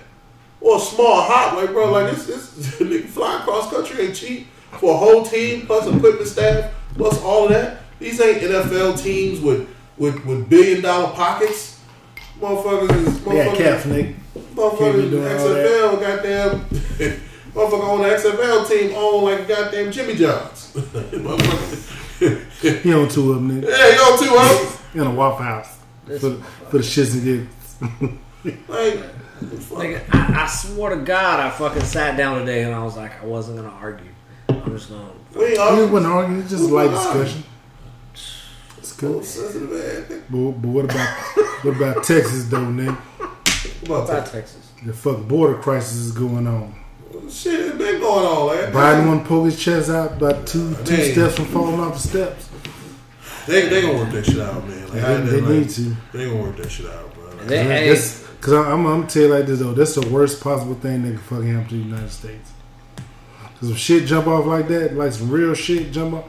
[0.61, 1.91] Or a small highway, bro.
[1.93, 6.27] Like this, this nigga flying cross country ain't cheap for a whole team plus equipment
[6.27, 7.81] staff plus all of that.
[7.99, 11.81] These ain't NFL teams with with, with billion dollar pockets.
[12.41, 13.59] Motherfuckers is They got motherfuckers.
[13.59, 14.15] caps, nigga.
[14.55, 15.66] Motherfuckers, Can't be doing all that.
[15.66, 16.60] XFL, goddamn.
[17.55, 20.72] Motherfucker on the XFL team own like goddamn Jimmy John's.
[20.74, 21.90] Motherfucker.
[22.85, 23.68] He on two of them, nigga.
[23.68, 24.76] yeah, you know two huh?
[24.94, 25.78] In a Waffle House.
[26.06, 26.36] For,
[26.70, 27.76] for the shits and gigs.
[28.68, 29.01] Like,
[29.43, 33.20] Nigga, I, I swore to God, I fucking sat down today and I was like,
[33.22, 34.06] I wasn't gonna argue.
[34.48, 35.09] I'm just gonna.
[35.35, 35.93] we ain't We arguing.
[35.93, 37.44] wasn't arguing, it's just a light discussion.
[38.78, 39.22] It's cool.
[39.22, 40.24] Sensitive.
[40.31, 41.09] But, but what about
[41.64, 42.97] what about Texas though, nigga?
[43.86, 44.32] About About that.
[44.32, 44.70] Texas.
[44.85, 46.74] The fuck border crisis is going on.
[47.31, 48.73] Shit has been going on, man.
[48.73, 51.12] Biden want to pull his chest out about two two Hey.
[51.12, 52.48] steps from falling off the steps.
[53.47, 54.82] They they gonna work that shit out, man.
[54.85, 55.97] Like, They, I, they like, need to.
[56.12, 57.24] They gonna work that shit out, bro.
[57.28, 60.43] Like, They, hey, Because I'm, I'm gonna tell you like this though, that's the worst
[60.43, 62.51] possible thing that can fucking happen to the United States.
[63.55, 66.24] Because if shit jump off like that, like some real shit jump off,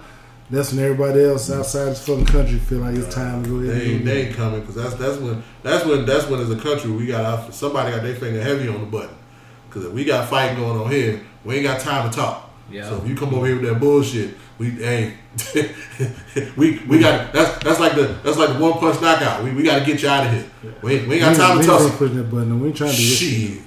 [0.49, 3.81] That's when everybody else outside this fucking country feel like it's time to go ahead.
[3.81, 6.55] They ain't, they ain't coming because that's that's when that's when that's when as a
[6.57, 9.15] country we got our, somebody got their finger heavy on the button
[9.67, 12.49] because if we got fighting going on here, we ain't got time to talk.
[12.69, 12.88] Yeah.
[12.89, 15.17] So if you come over here with that bullshit, we hey,
[16.57, 19.43] we we got that's that's like the that's like the one punch knockout.
[19.43, 20.45] We, we got to get you out of here.
[20.84, 21.97] We ain't, we ain't got time we to ain't, we ain't tussle.
[21.97, 22.59] pushing that button.
[22.59, 23.01] We ain't trying to do.
[23.03, 23.61] Shit.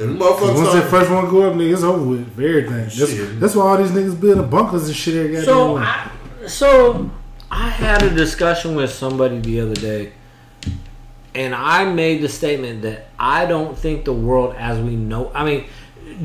[0.00, 2.42] And the 'Cause motherfuckers Once that first one go up, nigga, it's over with for
[2.42, 2.76] everything.
[2.76, 3.38] That's, Shit.
[3.40, 5.14] that's why all these niggas building bunkers and shit.
[5.14, 6.10] Every So I,
[6.46, 7.10] so
[7.50, 10.12] I had a discussion with somebody the other day,
[11.34, 15.30] and I made the statement that I don't think the world as we know.
[15.34, 15.66] I mean,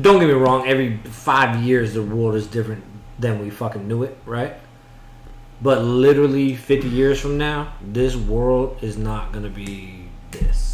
[0.00, 0.66] don't get me wrong.
[0.66, 2.84] Every five years, the world is different
[3.18, 4.54] than we fucking knew it, right?
[5.62, 10.69] But literally, fifty years from now, this world is not gonna be this.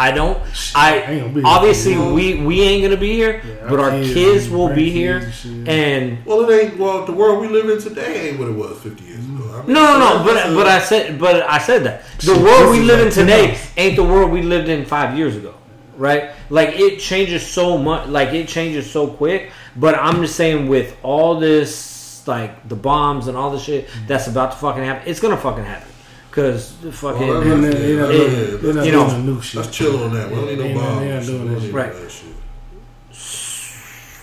[0.00, 0.38] I don't.
[0.74, 1.56] I ain't gonna be I here.
[1.58, 4.90] obviously we we ain't gonna be here, Yeah, but our our kids kids will be
[4.90, 6.78] here, and and Well, it ain't.
[6.78, 9.44] Well, the world we live in today ain't what it was 50 years ago.
[9.52, 10.24] I mean, No, no, no.
[10.24, 13.12] But that's a- but I said but I said that the world we live in
[13.12, 15.52] today ain't the world we lived in five years ago,
[15.98, 16.30] right?
[16.48, 18.08] Like it changes so much.
[18.08, 19.50] Like it changes so quick.
[19.76, 24.26] But I'm just saying, with all this, like the bombs and all the shit that's
[24.28, 25.89] about to fucking happen, it's gonna fucking happen.
[26.30, 29.08] Cause the fucking Well, And then they not Yeah, doing- yeah, they not you know,
[29.10, 29.56] doing new shit.
[29.62, 30.28] Let's chill on that.
[30.30, 31.00] We don't need no bombs.
[31.00, 31.72] they not doing that shit.
[31.72, 31.92] Right.
[31.92, 32.24] that shit.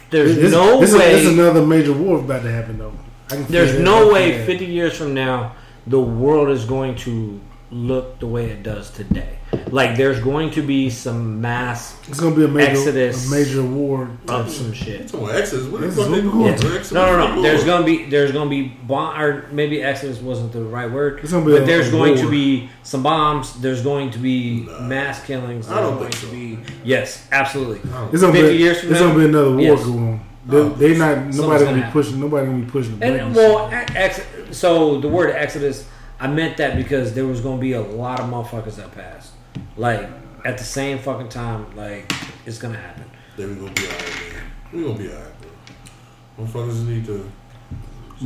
[0.09, 1.13] there's It's- no it's, way.
[1.15, 2.93] it's another major war about to happen though.
[3.29, 4.45] I can there's no right way there.
[4.45, 5.53] 50 years from now
[5.85, 7.39] the world is going to
[7.71, 9.36] look the way it does today.
[9.71, 13.63] Like there's going to be some mass It's gonna be a major, Exodus a major
[13.63, 14.09] war.
[14.27, 15.11] of some shit.
[15.11, 15.65] Come Exodus.
[15.67, 16.41] What the This fuck is they doing?
[16.41, 16.51] Yeah.
[16.51, 17.41] Exodus, No, no, no.
[17.41, 21.31] There's gonna be there's gonna be bomb or maybe Exodus wasn't the right word, It's
[21.31, 23.59] gonna be but a- there's a going to be some bombs.
[23.61, 25.67] There's going to be mass killings.
[25.69, 26.31] I There's don't going think to so.
[26.31, 27.79] be yes, absolutely.
[28.11, 29.83] It's gonna 50 be, years from it's now, gonna be another war yes.
[29.85, 30.19] going on.
[30.47, 32.19] They, Oh, they not nobody gonna gonna be pushing.
[32.21, 34.21] Nobody gonna be pushing And well, ex-
[34.51, 35.85] so the word Exodus,
[36.21, 39.31] I meant that because there was going to be a lot of motherfuckers that passed,
[39.75, 40.09] like
[40.45, 41.75] at the same fucking time.
[41.75, 42.11] Like
[42.45, 43.05] it's gonna happen.
[43.35, 44.43] Then we gonna be alright, man.
[44.73, 46.45] We gonna be alright, bro.
[46.45, 47.31] Motherfuckers need to.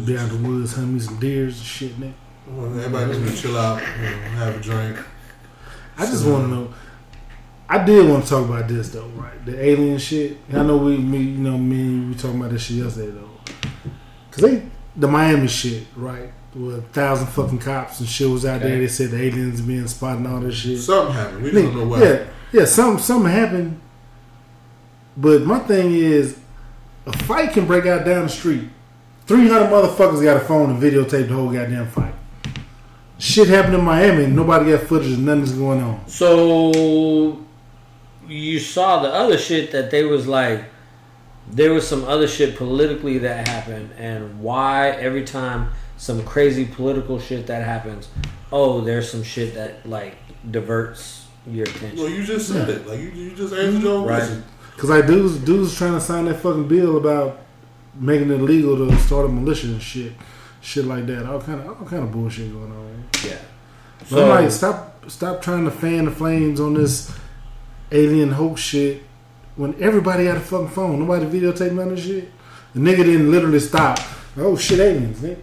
[0.06, 2.14] be out in the woods, hunt me some deers and shit, nigga.
[2.48, 4.98] Everybody need to chill out, you know, have a drink.
[5.98, 6.74] I just want to know.
[7.70, 9.46] I did want to talk about this though, right?
[9.46, 10.38] The alien shit.
[10.52, 13.30] I know we, me, you know, me, we talking about this shit yesterday though.
[14.32, 14.64] Cause they,
[14.96, 16.34] the Miami shit, right?
[16.54, 18.78] With a thousand fucking cops and shit was out there.
[18.78, 20.80] They said the aliens being spotted and all this shit.
[20.80, 21.44] Something happened.
[21.44, 22.00] We don't know Nigga, what.
[22.02, 23.80] yeah, yeah, something, something happened.
[25.16, 26.38] But my thing is,
[27.06, 28.68] a fight can break out down the street.
[29.28, 32.14] Three hundred motherfuckers got a phone and videotape the whole goddamn fight.
[33.18, 34.28] Shit happened in Miami.
[34.28, 35.14] Nobody got footage.
[35.14, 36.06] and Nothing's going on.
[36.10, 37.40] So
[38.28, 40.66] you saw the other shit that they was like
[41.50, 45.70] there was some other shit politically that happened and why every time
[46.02, 48.10] some crazy political shit that happens
[48.52, 50.16] oh there's some shit that like
[50.50, 51.98] diverts your attention.
[52.00, 52.88] Well, you just said it.
[52.88, 54.20] Like you, you just answered your Right.
[54.20, 54.44] question.
[54.78, 57.40] Cause like dudes, dudes trying to sign that fucking bill about
[57.96, 60.14] making it illegal to start a militia and shit,
[60.62, 61.26] shit like that.
[61.26, 63.04] All kind of, all kind of bullshit going on.
[63.26, 63.38] yeah
[64.00, 67.12] But so I'm like, stop, stop trying to fan the flames on this
[67.92, 69.02] alien hoax shit
[69.56, 71.00] when everybody had a fucking phone.
[71.00, 72.32] Nobody videotaped none of this shit.
[72.76, 74.00] The nigga didn't literally stop.
[74.38, 75.38] Oh shit, aliens, nigga.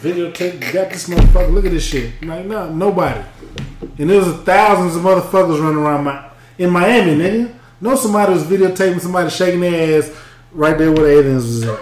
[0.00, 1.52] Videotape, got this motherfucker.
[1.52, 2.12] Look at this shit.
[2.22, 3.20] I'm like, no, nobody.
[3.98, 7.54] And there was thousands of motherfuckers running around my in Miami, nigga.
[7.80, 10.10] Know somebody was videotaping somebody shaking their ass
[10.52, 11.80] right there where the aliens was at.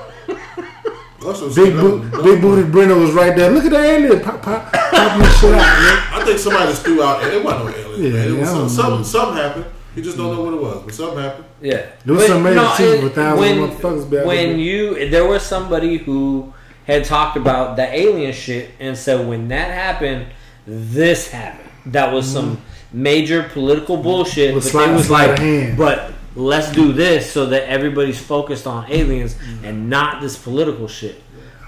[1.54, 3.50] Big, bo- big booty Brenda was right there.
[3.50, 6.20] Look at the alien, pop, pop, popping this shit out, man.
[6.20, 7.24] I think somebody just threw out.
[7.24, 8.02] It wasn't no alien.
[8.02, 8.28] Yeah, man.
[8.36, 9.64] It was some, something, something happened.
[9.96, 11.44] You just don't know what it was, but something happened.
[11.62, 14.58] Yeah, There was But some major no, teams it- with thousands when, of motherfuckers when
[14.58, 16.52] you there was somebody who
[16.86, 20.26] had talked about the alien shit and said when that happened,
[20.66, 21.70] this happened.
[21.86, 22.60] That was some
[22.92, 24.54] major political bullshit.
[24.54, 25.76] With but sleight- they was sleight like, hand.
[25.78, 31.22] but let's do this so that everybody's focused on aliens and not this political shit.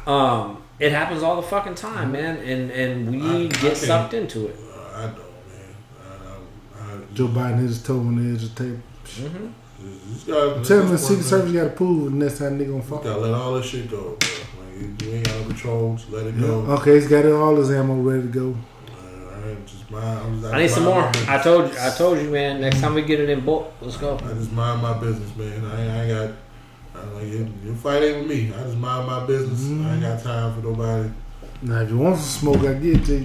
[0.06, 3.76] Um, it happens all the fucking time, man, and and we I- I get can't-
[3.76, 4.56] sucked into it.
[4.74, 5.74] Uh, I don't, man.
[6.02, 8.78] I, I, I, Joe Biden is his toe on the edge of the table.
[10.12, 12.80] just gotta, I'm telling the Secret Service got to prove the next time they gonna
[12.82, 13.02] fuck.
[13.02, 13.12] fall.
[13.14, 14.28] gotta let all this shit go, bro.
[14.76, 15.96] Like, you, you ain't out of control.
[15.96, 16.60] Just let it go.
[16.78, 18.56] Okay, he's got it, all his ammo ready to go.
[18.90, 20.44] Uh, I just mind.
[20.44, 21.10] I'm I need some more.
[21.28, 22.60] I told you, I told you, man.
[22.60, 24.16] Next time we get it in bulk, let's go.
[24.18, 25.64] I just mind my business, man.
[25.64, 26.36] I I ain't got.
[26.94, 28.52] I like your, your fight ain't with me.
[28.54, 29.86] I just mind my business.
[29.86, 31.10] I ain't got time for nobody.
[31.62, 33.24] Now, if you want some smoke, I get to you.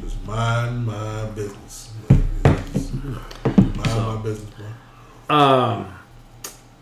[0.00, 1.92] Just mind my business.
[2.08, 4.50] Like, just mind my business,
[5.28, 5.36] bro.
[5.36, 5.92] Um.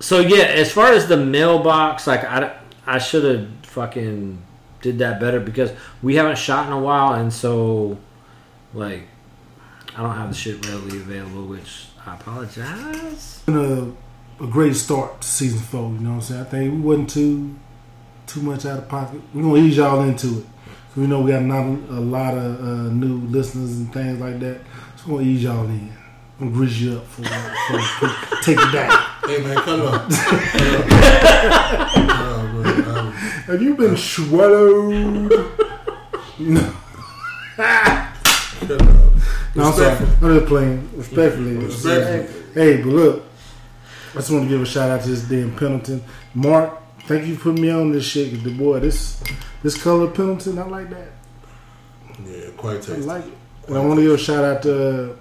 [0.00, 4.38] So yeah, as far as the mailbox, like I, I should have fucking
[4.80, 5.72] did that better because
[6.02, 7.98] we haven't shot in a while, and so
[8.72, 9.02] like
[9.96, 13.42] I don't have the shit readily available, which I apologize.
[13.46, 13.92] been a,
[14.44, 15.90] a great start to season four.
[15.90, 16.40] You know what I'm saying?
[16.40, 17.55] I think we wasn't too
[18.26, 19.20] too much out of pocket.
[19.32, 20.44] We're gonna ease y'all into it.
[20.96, 24.60] We know we got not a lot of uh, new listeners and things like that.
[24.96, 25.92] So we're gonna ease y'all in.
[26.40, 28.09] I'm gonna grease you up for, for, for
[28.42, 28.90] take it down.
[29.26, 30.10] Hey man, cut it off.
[33.46, 35.30] Have you been swallowed?
[36.38, 36.74] no,
[37.56, 39.54] cut it off.
[39.54, 39.96] no, I'm sorry.
[40.22, 41.56] I'm just playing respectfully.
[41.56, 42.42] Respectful.
[42.54, 43.24] Hey, but look,
[44.12, 46.02] I just want to give a shout out to this damn Pendleton.
[46.34, 48.32] Mark, thank you for putting me on this shit.
[48.32, 49.22] 'cause the boy, this
[49.62, 51.12] this color Pendleton, I like that.
[52.26, 52.94] Yeah, quite tasty.
[53.02, 53.32] I like it.
[53.68, 55.16] And I want to give a shout out to uh,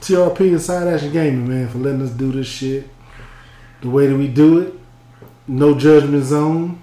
[0.00, 2.88] TRP and Side Action Gaming, man, for letting us do this shit
[3.82, 4.74] the way that we do it.
[5.46, 6.78] No judgment zone.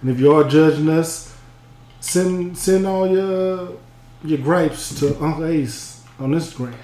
[0.00, 1.36] And if you are judging us,
[2.00, 3.76] send send all your
[4.24, 6.74] your gripes to Uncle Ace on Instagram.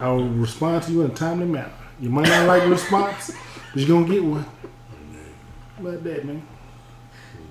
[0.00, 1.72] I will respond to you in a timely manner.
[2.00, 3.30] You might not like the response,
[3.72, 4.44] but you're gonna get one.
[4.44, 6.42] How about that, man?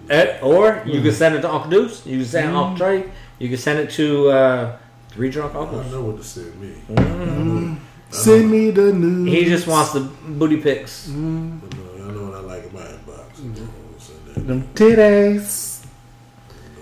[0.09, 2.05] Eh, or you can send it to Uncle Deuce.
[2.05, 3.11] You can send it to Uncle Trey.
[3.39, 4.77] You can send it to uh,
[5.09, 5.91] Three Drunk I Uncles.
[5.91, 7.77] know what to send me.
[8.09, 9.33] Send me the news.
[9.33, 11.09] He just wants the booty pics.
[11.09, 11.11] I
[14.47, 15.85] them titties.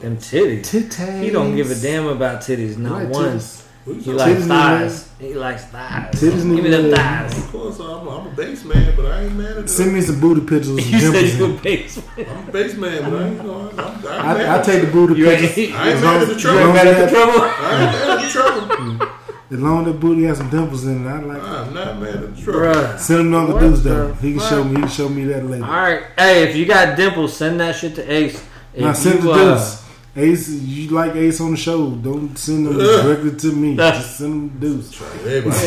[0.01, 0.61] Them titties.
[0.61, 1.23] Titties.
[1.23, 3.37] He don't give a damn about titties, not like one.
[3.37, 3.61] titties.
[3.85, 5.09] He likes Titties need thighs.
[5.19, 6.15] He likes thighs.
[6.15, 6.99] Titties Give need me them love.
[6.99, 7.37] thighs.
[7.37, 9.69] Of course, I'm, I'm a bass man, but I ain't mad at that.
[9.69, 9.93] Send that.
[9.93, 11.61] me some booty pictures You said you in a it.
[11.63, 12.01] base.
[12.17, 14.81] I'm a bass man, but I ain't, you know, I'm, I'm, I'm I, I take
[14.81, 15.57] the booty You pictures.
[15.57, 16.59] ain't, I ain't as mad at the trouble.
[16.59, 17.41] as long mad at the that- trouble?
[17.41, 18.75] I ain't mad at the trouble.
[18.75, 19.11] Mm.
[19.51, 21.43] As long as that booty has some dimples in it, I like it.
[21.43, 22.59] I'm not mad at the trouble.
[22.61, 22.97] Bruh.
[22.99, 24.13] Send him to Uncle Deuce though.
[24.15, 24.69] He can show me.
[24.71, 25.63] He can show me that later.
[25.65, 26.03] All right.
[26.17, 28.43] Hey, if you got dimples, send that shit to Ace.
[28.73, 29.85] If now send you, it to uh, Deuce.
[30.17, 31.91] Ace, you like Ace on the show?
[31.91, 33.75] Don't send them directly to me.
[33.75, 34.91] Just send them to Deuce.
[34.91, 35.57] Try it, everybody.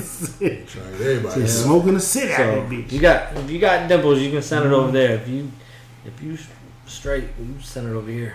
[0.00, 1.46] Say Try it, everybody.
[1.46, 2.90] smoking the city out So of bitch.
[2.90, 5.14] you got if you got dimples, you can send it over there.
[5.16, 5.50] If you
[6.04, 6.38] if you
[6.86, 8.34] straight, you send it over here.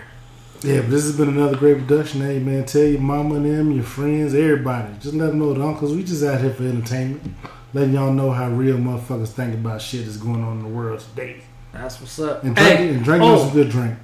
[0.64, 2.20] Yeah, but this has been another great production.
[2.20, 4.94] Hey man, tell your mama and them, your friends, everybody.
[5.00, 5.92] Just let them know the uncles.
[5.92, 7.34] We just out here for entertainment,
[7.74, 11.00] letting y'all know how real motherfuckers think about shit that's going on in the world
[11.00, 11.42] today.
[11.72, 12.44] That's what's up.
[12.44, 13.98] And Hey, drinking, and drinking oh, some good drink.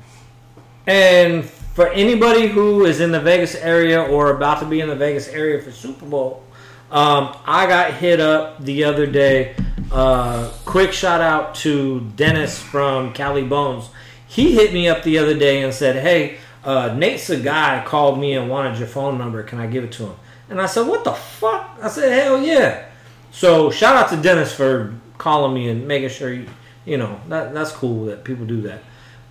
[0.88, 4.96] And for anybody who is in the Vegas area or about to be in the
[4.96, 6.42] Vegas area for Super Bowl,
[6.90, 9.54] um, I got hit up the other day.
[9.92, 13.90] Uh, quick shout out to Dennis from Cali Bones.
[14.26, 18.18] He hit me up the other day and said, "Hey, uh, Nate's a guy called
[18.18, 19.42] me and wanted your phone number.
[19.42, 20.16] Can I give it to him?"
[20.48, 22.86] And I said, "What the fuck?" I said, "Hell yeah!"
[23.30, 26.46] So shout out to Dennis for calling me and making sure you,
[26.84, 28.82] you know, that that's cool that people do that.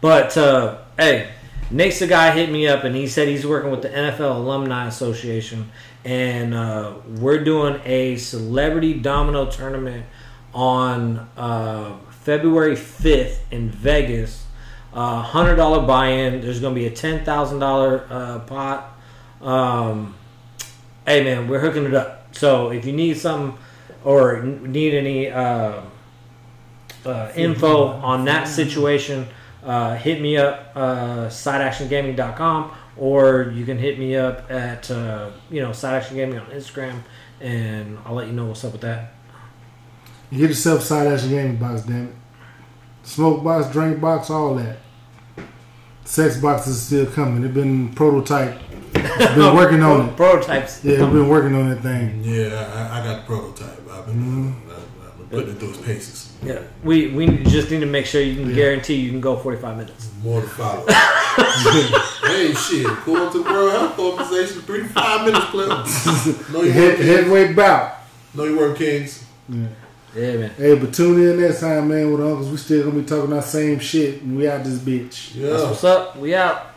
[0.02, 1.30] But uh, hey,
[1.70, 4.88] Nate's the guy hit me up and he said he's working with the NFL Alumni
[4.88, 5.70] Association
[6.08, 10.06] and uh, we're doing a celebrity domino tournament
[10.54, 14.46] on uh, February 5th in Vegas.
[14.98, 16.42] Uh, hundred dollar buy-in.
[16.42, 18.98] There's going to be a ten thousand uh, pot.
[19.42, 20.16] Um,
[21.06, 22.36] hey man, we're hooking it up.
[22.36, 23.60] So if you need something
[24.04, 25.82] or need any uh,
[27.06, 29.28] uh, info on that situation,
[29.64, 35.62] uh, hit me up uh, sideactiongaming.com or you can hit me up at uh, you
[35.62, 37.04] know sideactiongaming on Instagram
[37.40, 39.14] and I'll let you know what's up with that.
[40.32, 42.16] You get yourself side action gaming box, damn it.
[43.04, 44.80] Smoke box, drink box, all that.
[46.08, 47.42] Sex box is still coming.
[47.42, 48.58] They've been prototype.
[48.94, 50.16] Been working on it.
[50.16, 50.84] Prototypes.
[50.84, 52.22] Yeah, we've been working on that thing.
[52.24, 53.92] Yeah, I, I got the prototype.
[53.92, 56.34] I've been, I've, I've been putting it through its paces.
[56.42, 59.78] Yeah, we we just need to make sure you can guarantee you can go 45
[59.78, 60.10] minutes.
[60.24, 60.86] More to follow.
[60.88, 62.86] hey, shit.
[62.86, 65.68] According to the World Health Organization, three to five minutes, clip.
[66.54, 67.08] no, you Head, work, Kings.
[67.10, 67.98] heavyweight bout.
[68.34, 69.26] Know you work, Kings.
[70.18, 70.50] Yeah, man.
[70.58, 72.50] Hey, but tune in next time, man, with the uncles.
[72.50, 75.36] We still gonna be talking that same shit, and we out this bitch.
[75.36, 75.52] Yeah.
[75.52, 76.18] That's what's up.
[76.18, 76.77] We out.